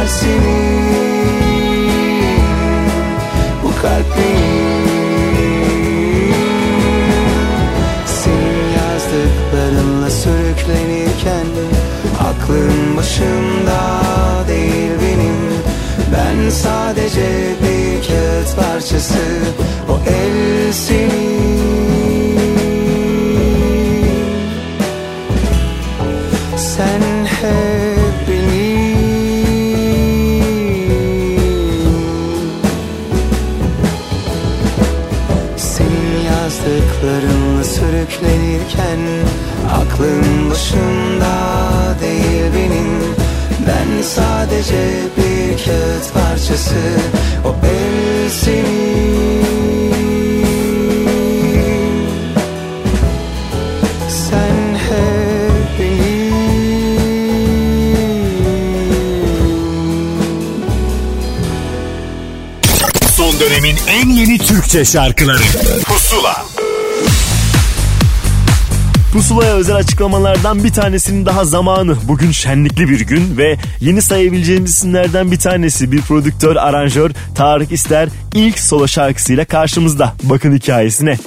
Kalp 0.04 0.12
senin 0.12 0.84
Bu 3.64 3.82
kalp 3.82 4.06
senin 8.06 8.70
yazdıklarınla 8.78 10.10
sürüklenirken 10.10 11.46
Aklın 12.20 12.98
başımda 12.98 13.82
değil 14.48 14.92
benim. 15.02 15.64
Ben 16.14 16.50
sadece 16.50 17.56
bir 17.64 18.08
kağıt 18.08 18.56
parçası. 18.56 19.20
O 19.90 20.10
el 20.10 20.74
senin 20.74 21.23
Aklın 40.04 40.52
başında 40.52 41.36
değil 42.02 42.52
benim. 42.56 43.16
Ben 43.68 44.02
sadece 44.02 44.92
bir 45.18 45.66
kağıt 45.66 46.14
parçası. 46.14 46.76
O 47.46 47.56
el 47.66 48.30
senin. 48.30 48.84
Son 63.18 63.40
dönemin 63.40 63.78
en 63.88 64.10
yeni 64.10 64.38
Türkçe 64.38 64.86
şarkıları. 64.86 65.44
Pusula 65.86 66.43
Pusula'ya 69.14 69.54
özel 69.54 69.76
açıklamalardan 69.76 70.64
bir 70.64 70.74
tanesinin 70.74 71.26
daha 71.26 71.46
zamanı. 71.46 71.96
Bugün 72.08 72.32
şenlikli 72.32 72.90
bir 72.90 73.00
gün 73.00 73.38
ve 73.38 73.58
yeni 73.80 74.02
sayabileceğimiz 74.02 74.72
isimlerden 74.72 75.32
bir 75.32 75.40
tanesi 75.40 75.92
bir 75.92 76.02
prodüktör, 76.02 76.56
aranjör 76.56 77.12
Tarık 77.36 77.72
İster 77.72 78.10
ilk 78.34 78.60
solo 78.60 78.88
şarkısıyla 78.88 79.46
karşımızda. 79.46 80.14
Bakın 80.24 80.56
hikayesine. 80.56 81.18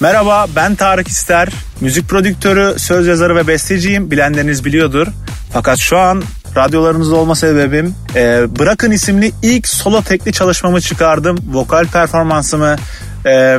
Merhaba 0.00 0.46
ben 0.56 0.74
Tarık 0.74 1.08
İster. 1.08 1.48
Müzik 1.80 2.08
prodüktörü, 2.08 2.78
söz 2.78 3.06
yazarı 3.06 3.36
ve 3.36 3.46
besteciyim. 3.46 4.10
Bilenleriniz 4.10 4.64
biliyordur. 4.64 5.06
Fakat 5.52 5.78
şu 5.78 5.98
an 5.98 6.22
radyolarınızda 6.56 7.16
olma 7.16 7.34
sebebim 7.34 7.94
e, 8.14 8.46
Bırakın 8.58 8.90
isimli 8.90 9.32
ilk 9.42 9.68
solo 9.68 10.02
tekli 10.02 10.32
çalışmamı 10.32 10.80
çıkardım. 10.80 11.38
Vokal 11.52 11.86
performansımı 11.86 12.76
e, 13.26 13.58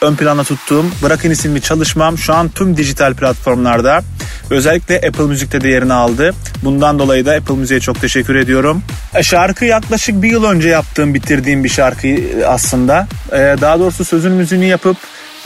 ön 0.00 0.16
plana 0.16 0.44
tuttuğum 0.44 0.84
Bırakın 1.02 1.30
isimli 1.30 1.62
çalışmam 1.62 2.18
şu 2.18 2.34
an 2.34 2.48
tüm 2.48 2.76
dijital 2.76 3.14
platformlarda. 3.14 4.02
Özellikle 4.50 4.96
Apple 4.96 5.24
Müzik'te 5.24 5.60
de 5.60 5.68
yerini 5.68 5.92
aldı. 5.92 6.34
Bundan 6.64 6.98
dolayı 6.98 7.26
da 7.26 7.32
Apple 7.32 7.54
Müzik'e 7.54 7.80
çok 7.80 8.00
teşekkür 8.00 8.34
ediyorum. 8.34 8.82
E, 9.14 9.22
Şarkı 9.22 9.64
yaklaşık 9.64 10.22
bir 10.22 10.30
yıl 10.30 10.44
önce 10.44 10.68
yaptığım, 10.68 11.14
bitirdiğim 11.14 11.64
bir 11.64 11.68
şarkı 11.68 12.08
aslında. 12.46 13.08
E, 13.32 13.36
Daha 13.60 13.78
doğrusu 13.78 14.04
sözün 14.04 14.32
müziğini 14.32 14.66
yapıp 14.66 14.96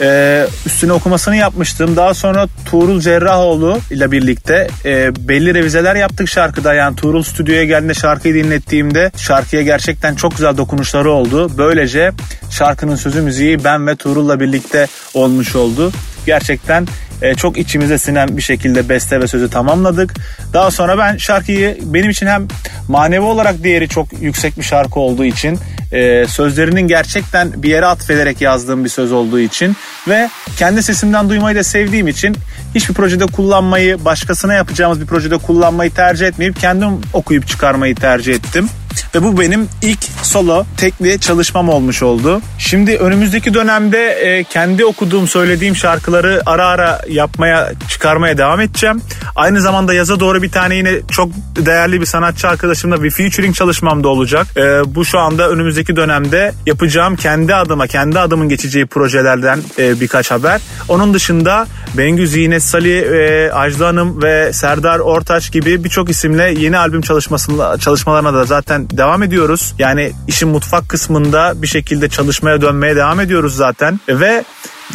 e, 0.01 0.45
üstüne 0.65 0.93
okumasını 0.93 1.35
yapmıştım. 1.35 1.95
Daha 1.95 2.13
sonra 2.13 2.47
Tuğrul 2.65 2.99
Cerrahoğlu 2.99 3.79
ile 3.91 4.11
birlikte 4.11 4.67
e, 4.85 5.11
belli 5.15 5.53
revizeler 5.53 5.95
yaptık 5.95 6.29
şarkıda. 6.29 6.73
Yani 6.73 6.95
Tuğrul 6.95 7.23
stüdyoya 7.23 7.63
geldiğinde 7.63 7.93
şarkıyı 7.93 8.33
dinlettiğimde 8.33 9.11
şarkıya 9.17 9.61
gerçekten 9.61 10.15
çok 10.15 10.31
güzel 10.31 10.57
dokunuşları 10.57 11.11
oldu. 11.11 11.57
Böylece 11.57 12.11
şarkının 12.49 12.95
sözü 12.95 13.21
müziği 13.21 13.63
ben 13.63 13.87
ve 13.87 13.95
Tuğrul'la 13.95 14.39
birlikte 14.39 14.87
olmuş 15.13 15.55
oldu. 15.55 15.91
Gerçekten 16.25 16.87
e, 17.21 17.35
çok 17.35 17.57
içimize 17.57 17.97
sinen 17.97 18.37
bir 18.37 18.41
şekilde 18.41 18.89
beste 18.89 19.21
ve 19.21 19.27
sözü 19.27 19.49
tamamladık. 19.49 20.13
Daha 20.53 20.71
sonra 20.71 20.97
ben 20.97 21.17
şarkıyı 21.17 21.77
benim 21.81 22.09
için 22.09 22.27
hem 22.27 22.47
manevi 22.87 23.21
olarak 23.21 23.63
değeri 23.63 23.89
çok 23.89 24.21
yüksek 24.21 24.57
bir 24.57 24.63
şarkı 24.63 24.99
olduğu 24.99 25.25
için 25.25 25.59
e, 25.91 26.25
sözlerinin 26.27 26.87
gerçekten 26.87 27.63
bir 27.63 27.69
yere 27.69 27.85
atfederek 27.85 28.41
yazdığım 28.41 28.83
bir 28.83 28.89
söz 28.89 29.11
olduğu 29.11 29.39
için 29.39 29.75
ve 30.07 30.29
kendi 30.57 30.83
sesimden 30.83 31.29
duymayı 31.29 31.55
da 31.55 31.63
sevdiğim 31.63 32.07
için 32.07 32.35
hiçbir 32.75 32.93
projede 32.93 33.25
kullanmayı 33.25 34.05
başkasına 34.05 34.53
yapacağımız 34.53 35.01
bir 35.01 35.05
projede 35.05 35.37
kullanmayı 35.37 35.91
tercih 35.91 36.27
etmeyip 36.27 36.59
kendim 36.59 36.89
okuyup 37.13 37.47
çıkarmayı 37.47 37.95
tercih 37.95 38.33
ettim. 38.33 38.69
Ve 39.15 39.23
bu 39.23 39.39
benim 39.39 39.69
ilk 39.81 40.03
solo 40.23 40.65
tekli 40.77 41.19
çalışmam 41.19 41.69
olmuş 41.69 42.03
oldu. 42.03 42.41
Şimdi 42.59 42.97
önümüzdeki 42.97 43.53
dönemde 43.53 44.09
e, 44.09 44.43
kendi 44.43 44.85
okuduğum, 44.85 45.27
söylediğim 45.27 45.75
şarkıları 45.75 46.41
ara 46.45 46.67
ara 46.67 47.01
yapmaya, 47.09 47.71
çıkarmaya 47.89 48.37
devam 48.37 48.59
edeceğim. 48.59 49.01
Aynı 49.35 49.61
zamanda 49.61 49.93
yaza 49.93 50.19
doğru 50.19 50.41
bir 50.41 50.51
tane 50.51 50.75
yine 50.75 50.93
çok 51.11 51.29
değerli 51.55 52.01
bir 52.01 52.05
sanatçı 52.05 52.47
arkadaşımla 52.47 53.03
bir 53.03 53.11
featuring 53.11 53.55
çalışmam 53.55 54.03
da 54.03 54.07
olacak. 54.07 54.47
E, 54.57 54.95
bu 54.95 55.05
şu 55.05 55.19
anda 55.19 55.49
önümüzdeki 55.49 55.95
dönemde 55.95 56.53
yapacağım 56.65 57.15
kendi 57.15 57.55
adıma, 57.55 57.87
kendi 57.87 58.19
adımın 58.19 58.49
geçeceği 58.49 58.85
projelerden 58.85 59.59
e, 59.79 59.99
birkaç 59.99 60.31
haber. 60.31 60.61
Onun 60.89 61.13
dışında 61.13 61.67
Bengü 61.97 62.27
Zinet 62.27 62.63
Salih, 62.63 63.01
e, 63.01 63.51
Ajda 63.53 63.87
Hanım 63.87 64.23
ve 64.23 64.53
Serdar 64.53 64.99
Ortaç 64.99 65.51
gibi 65.51 65.83
birçok 65.83 66.09
isimle 66.09 66.53
yeni 66.57 66.77
albüm 66.77 67.01
çalışmasında 67.01 67.77
çalışmalarına 67.77 68.33
da 68.33 68.45
zaten 68.45 68.82
devam 68.91 69.23
ediyoruz. 69.23 69.73
Yani 69.79 70.11
işin 70.27 70.49
mutfak 70.49 70.89
kısmında 70.89 71.61
bir 71.61 71.67
şekilde 71.67 72.09
çalışmaya 72.09 72.61
dönmeye 72.61 72.95
devam 72.95 73.19
ediyoruz 73.19 73.55
zaten. 73.55 73.99
Ve 74.09 74.43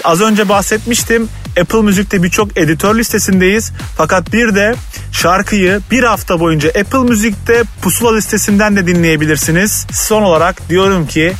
az 0.05 0.21
önce 0.21 0.49
bahsetmiştim. 0.49 1.29
Apple 1.61 1.83
Müzik'te 1.83 2.23
birçok 2.23 2.59
editör 2.59 2.99
listesindeyiz. 2.99 3.73
Fakat 3.97 4.33
bir 4.33 4.55
de 4.55 4.75
şarkıyı 5.13 5.81
bir 5.91 6.03
hafta 6.03 6.41
boyunca 6.41 6.69
Apple 6.69 6.99
Müzik'te 6.99 7.63
pusula 7.83 8.15
listesinden 8.15 8.77
de 8.77 8.87
dinleyebilirsiniz. 8.87 9.87
Son 9.93 10.23
olarak 10.23 10.69
diyorum 10.69 11.07
ki 11.07 11.33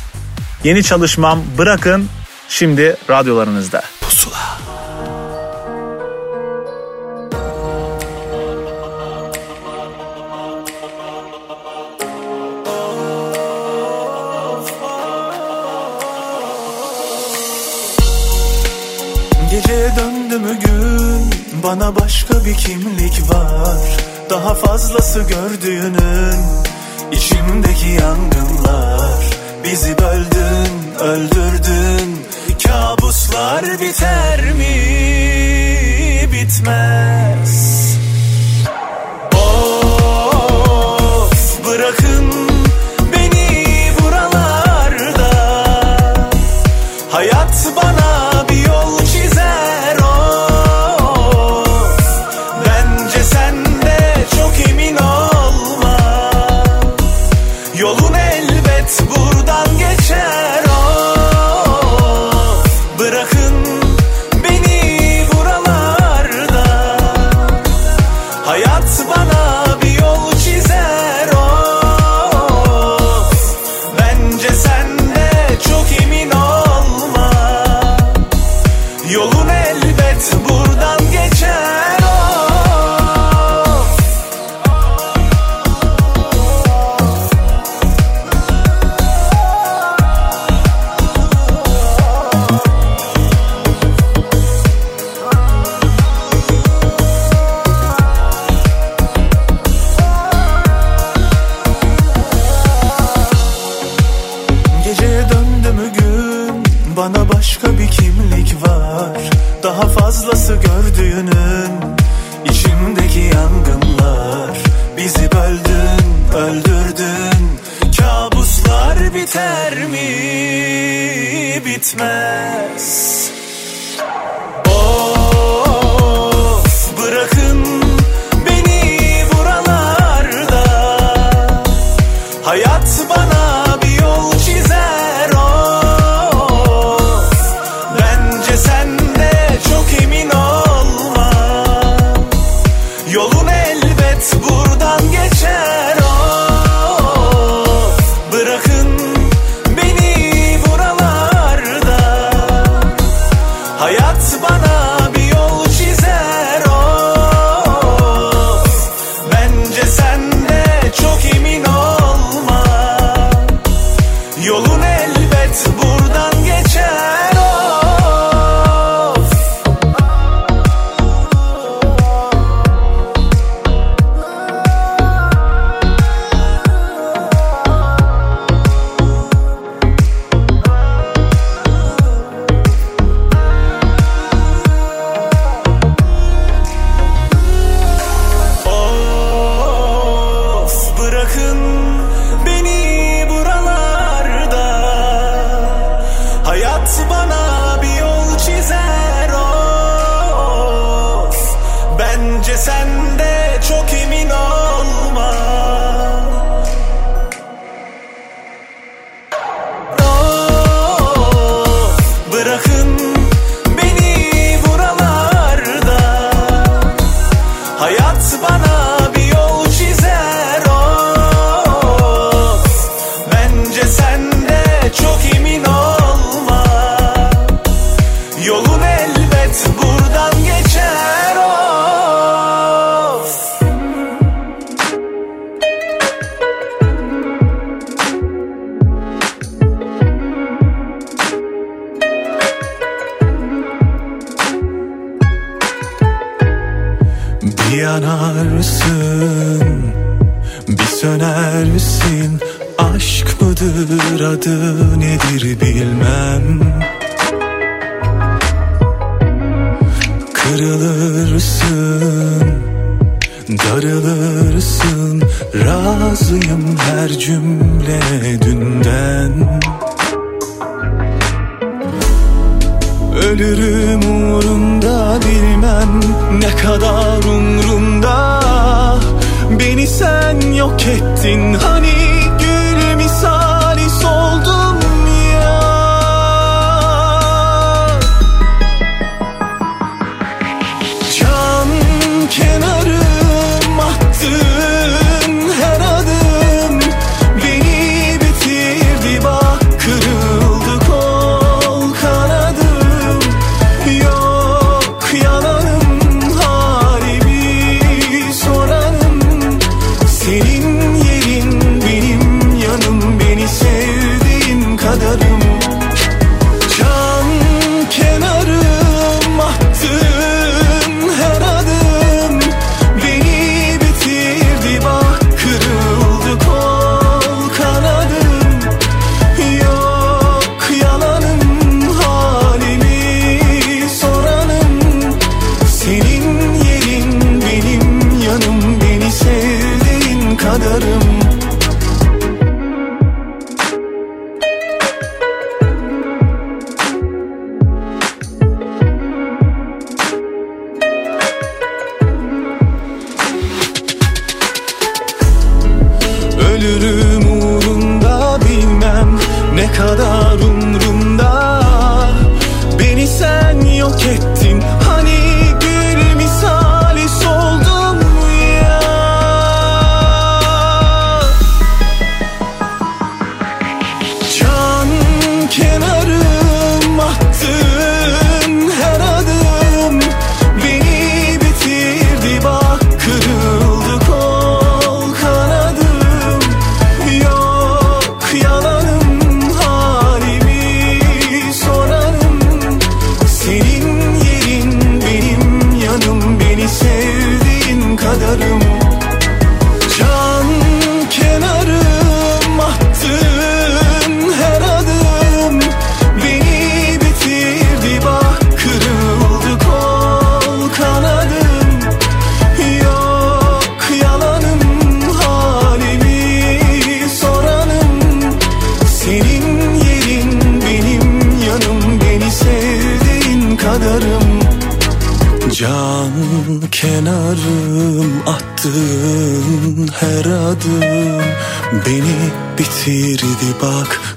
yeni 0.63 0.83
çalışmam 0.83 1.43
bırakın 1.57 2.05
şimdi 2.49 2.95
radyolarınızda. 3.09 3.81
Pusula. 4.01 4.59
Gece 19.51 19.91
döndü 19.97 20.39
mü 20.39 20.59
gün? 20.59 21.29
Bana 21.63 21.95
başka 21.95 22.45
bir 22.45 22.53
kimlik 22.55 23.29
var. 23.29 23.77
Daha 24.29 24.55
fazlası 24.55 25.19
gördüğünün 25.19 26.35
içimdeki 27.11 27.87
yangınlar. 27.87 29.11
Bizi 29.63 29.97
böldün 29.97 30.99
öldürdün. 30.99 32.25
Kabuslar 32.67 33.63
biter 33.81 34.53
mi? 34.53 34.75
Bitmez. 36.33 37.79
Of 39.35 41.65
bırakın 41.65 42.31
beni 43.13 43.91
buralarda. 44.01 45.31
Hayat 47.11 47.67
bana 47.75 48.28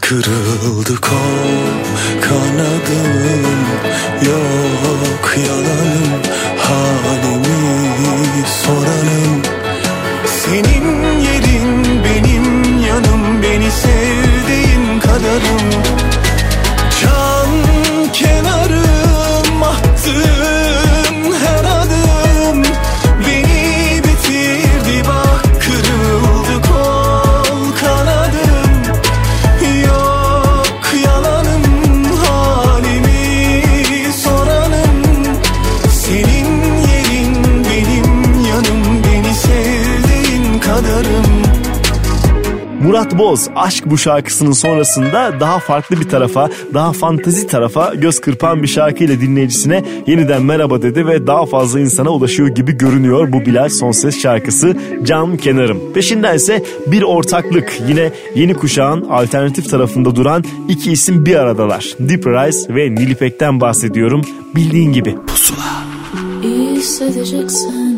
Kırıldı 0.00 1.00
kol 1.00 1.72
kanadım 2.20 3.12
Yok. 4.26 5.36
Yalanım 5.46 6.22
halimi 6.58 8.46
soranım 8.62 9.42
Senin 10.26 11.20
yerin 11.20 12.04
benim 12.04 12.82
yanım 12.86 13.42
Beni 13.42 13.70
sevdiğin 13.70 15.00
kadarım. 15.00 15.91
Boz 43.22 43.48
Aşk 43.56 43.90
bu 43.90 43.98
şarkısının 43.98 44.52
sonrasında 44.52 45.40
daha 45.40 45.58
farklı 45.58 46.00
bir 46.00 46.08
tarafa, 46.08 46.50
daha 46.74 46.92
fantazi 46.92 47.46
tarafa 47.46 47.94
göz 47.94 48.20
kırpan 48.20 48.62
bir 48.62 48.68
şarkıyla 48.68 49.20
dinleyicisine 49.20 49.84
yeniden 50.06 50.42
merhaba 50.42 50.82
dedi 50.82 51.06
ve 51.06 51.26
daha 51.26 51.46
fazla 51.46 51.80
insana 51.80 52.10
ulaşıyor 52.10 52.48
gibi 52.48 52.72
görünüyor 52.78 53.32
bu 53.32 53.40
Bilal 53.40 53.68
Son 53.68 54.10
şarkısı 54.10 54.76
Cam 55.02 55.36
Kenarım. 55.36 55.92
Peşinden 55.94 56.36
ise 56.36 56.64
bir 56.86 57.02
ortaklık 57.02 57.80
yine 57.88 58.12
yeni 58.34 58.54
kuşağın 58.54 59.00
alternatif 59.02 59.70
tarafında 59.70 60.16
duran 60.16 60.44
iki 60.68 60.92
isim 60.92 61.26
bir 61.26 61.36
aradalar. 61.36 61.94
Deep 61.98 62.26
Rise 62.26 62.74
ve 62.74 62.94
Nilipek'ten 62.94 63.60
bahsediyorum. 63.60 64.22
Bildiğin 64.56 64.92
gibi 64.92 65.16
pusula. 65.26 65.84
İyi 66.42 66.70
hissedeceksin 66.70 67.91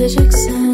edeceksen 0.00 0.69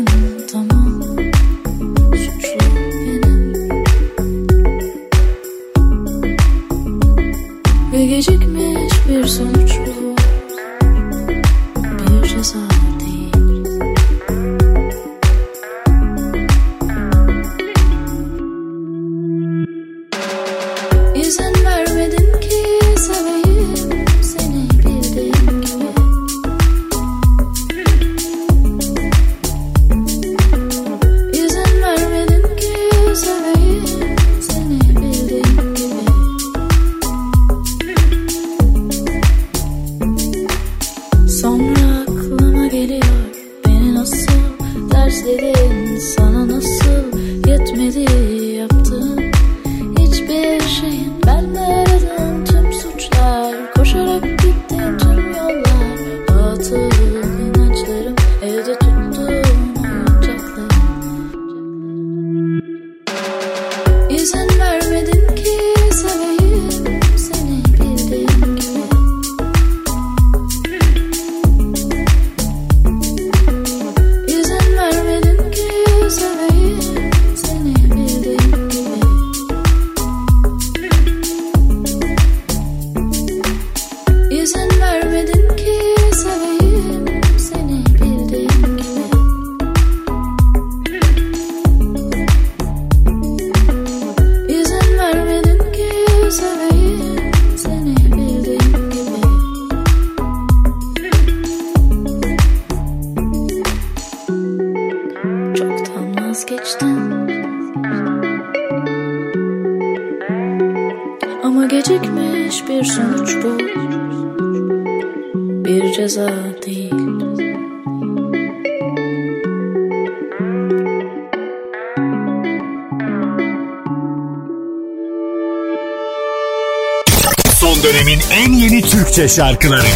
Son 127.76 127.82
dönemin 127.82 128.20
en 128.30 128.52
yeni 128.52 128.82
Türkçe 128.82 129.28
şarkıları. 129.28 129.86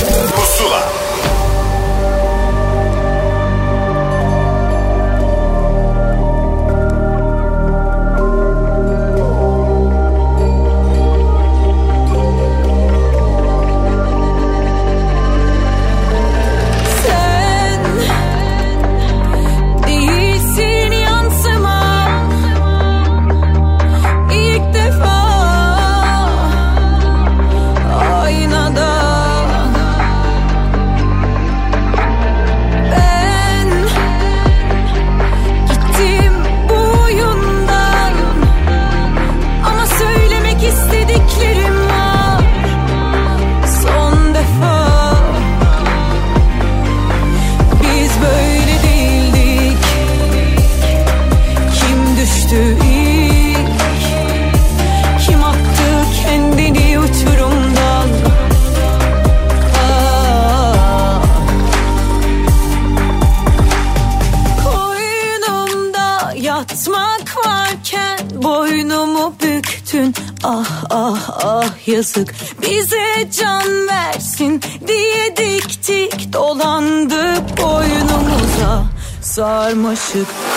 took 80.10 80.49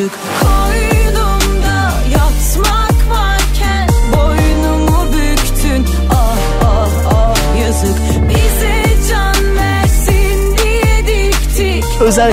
took 0.00 0.29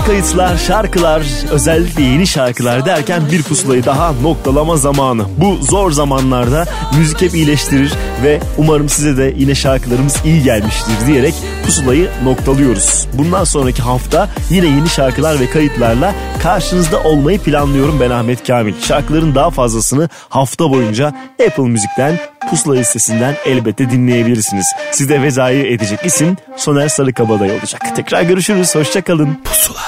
kayıtlar, 0.08 0.58
şarkılar, 0.58 1.22
özellikle 1.52 2.04
yeni 2.04 2.28
şarkılar 2.28 2.86
derken 2.86 3.22
bir 3.32 3.44
pusulayı 3.44 3.86
daha 3.86 4.12
noktalama 4.12 4.78
zamanı. 4.78 5.26
Bu 5.38 5.56
zor 5.56 5.92
zamanlarda 5.92 6.66
müzik 6.98 7.22
hep 7.22 7.34
iyileştirir 7.34 7.94
ve 8.24 8.40
umarım 8.58 8.90
size 8.90 9.18
de 9.18 9.34
yine 9.38 9.56
şarkılarımız 9.56 10.16
iyi 10.26 10.44
gelmiştir 10.44 10.94
diyerek 11.08 11.34
pusulayı 11.66 12.10
noktalıyoruz. 12.24 13.08
Bundan 13.14 13.44
sonraki 13.44 13.82
hafta 13.82 14.30
yine 14.50 14.66
yeni 14.66 14.90
şarkılar 14.90 15.40
ve 15.40 15.50
kayıtlarla 15.50 16.16
karşınızda 16.44 17.04
olmayı 17.04 17.40
planlıyorum 17.40 18.00
ben 18.00 18.10
Ahmet 18.10 18.48
Kamil. 18.48 18.74
Şarkıların 18.82 19.36
daha 19.36 19.50
fazlasını 19.50 20.10
hafta 20.30 20.72
boyunca 20.72 21.08
Apple 21.48 21.64
Müzik'ten 21.64 22.20
Pusula 22.50 22.76
listesinden 22.76 23.36
elbette 23.46 23.90
dinleyebilirsiniz. 23.90 24.68
Size 24.92 25.22
vezayı 25.22 25.74
edecek 25.74 26.00
isim 26.06 26.38
Soner 26.56 26.90
Sarıkabadayı 26.90 27.60
olacak. 27.60 27.96
Tekrar 27.96 28.22
görüşürüz. 28.22 28.76
Hoşçakalın. 28.76 29.42
Pusula. 29.44 29.82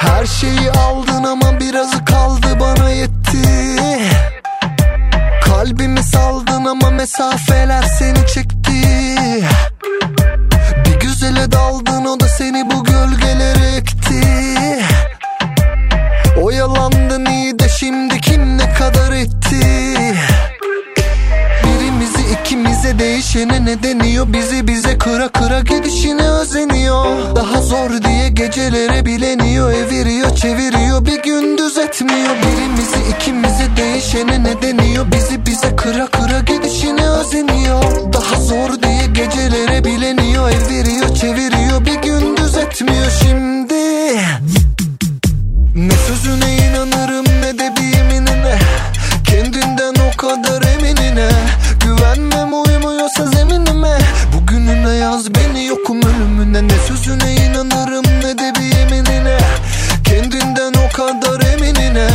Her 0.00 0.26
şeyi 0.26 0.70
aldın 0.70 1.24
ama 1.24 1.60
birazı 1.60 2.04
kaldı 2.04 2.46
bana 2.60 2.90
yetti 2.90 3.38
Kalbimi 5.44 6.02
saldın 6.02 6.64
ama 6.64 6.90
mesafeler 6.90 7.82
seni 7.82 8.26
çekti 8.34 8.61
değişene 23.34 23.64
ne 23.64 23.82
deniyor? 23.82 24.26
Bizi 24.32 24.68
bize 24.68 24.98
kıra 24.98 25.28
kıra 25.28 25.60
gidişine 25.60 26.28
özeniyor. 26.28 27.36
Daha 27.36 27.62
zor 27.62 27.90
diye 28.02 28.28
gecelere 28.28 29.06
bileniyor. 29.06 29.72
Eviriyor 29.72 30.36
çeviriyor. 30.36 31.06
Bir 31.06 31.22
gündüz 31.22 31.78
etmiyor 31.78 32.34
Birimizi 32.36 32.96
ikimize 33.16 33.68
değişene 33.76 34.44
ne 34.44 34.62
deniyor? 34.62 35.06
Bizi 35.12 35.46
bize 35.46 35.76
kıra 35.76 36.06
kıra 36.06 36.40
gidişine 36.40 37.08
özeniyor. 37.08 38.12
Daha 38.12 38.40
zor 38.40 38.82
diye 38.82 39.06
gecelere 39.06 39.84
bileniyor. 39.84 40.50
Eviriyor 40.50 41.14
çeviriyor. 41.14 41.86
Bir 41.86 42.08
gündüz 42.08 42.56
etmiyor 42.56 43.10
şimdi 43.22 43.74
Ne 45.74 45.96
sözüne 46.06 46.56
inanırım 46.56 47.24
ne 47.24 47.58
de 47.58 47.72
bir 47.76 47.98
yeminine 47.98 48.58
Kendinden 49.32 49.94
o 49.94 50.16
kadar 50.16 50.62
eminine 50.62 51.28
Güvenmem 51.80 52.52
uymuyorsa 52.52 53.26
zeminime. 53.26 53.98
Bugününe 54.32 54.94
yaz 54.94 55.34
beni 55.34 55.66
yokum 55.66 56.02
ölümüne. 56.02 56.68
Ne 56.68 56.78
sözüne 56.88 57.34
inanırım 57.34 58.04
ne 58.04 58.38
de 58.38 58.52
bir 58.54 58.78
yeminine. 58.78 59.38
Kendinden 60.04 60.72
o 60.72 60.96
kadar 60.96 61.40
eminine 61.52 62.06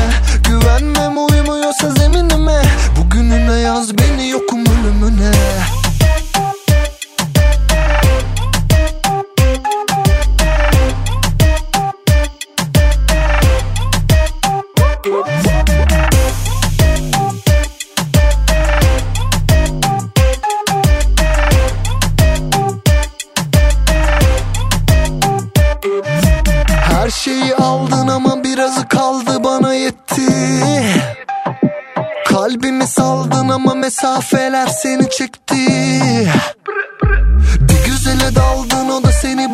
Güvenmem 0.44 1.18
uymuyorsa 1.18 1.90
zeminime. 1.90 2.62
Bugününe 2.98 3.60
yaz 3.60 3.98
beni 3.98 4.30
yokum 4.30 4.60
ölümüne 4.60 5.32
yetti 29.88 30.22
Kalbimi 32.28 32.88
saldın 32.88 33.50
ama 33.50 33.74
mesafeler 33.74 34.68
seni 34.68 35.10
çekti. 35.10 35.56
Bir 37.60 37.86
güzele 37.86 38.36
daldın 38.36 38.90
o 38.90 39.04
da 39.04 39.12
seni 39.12 39.54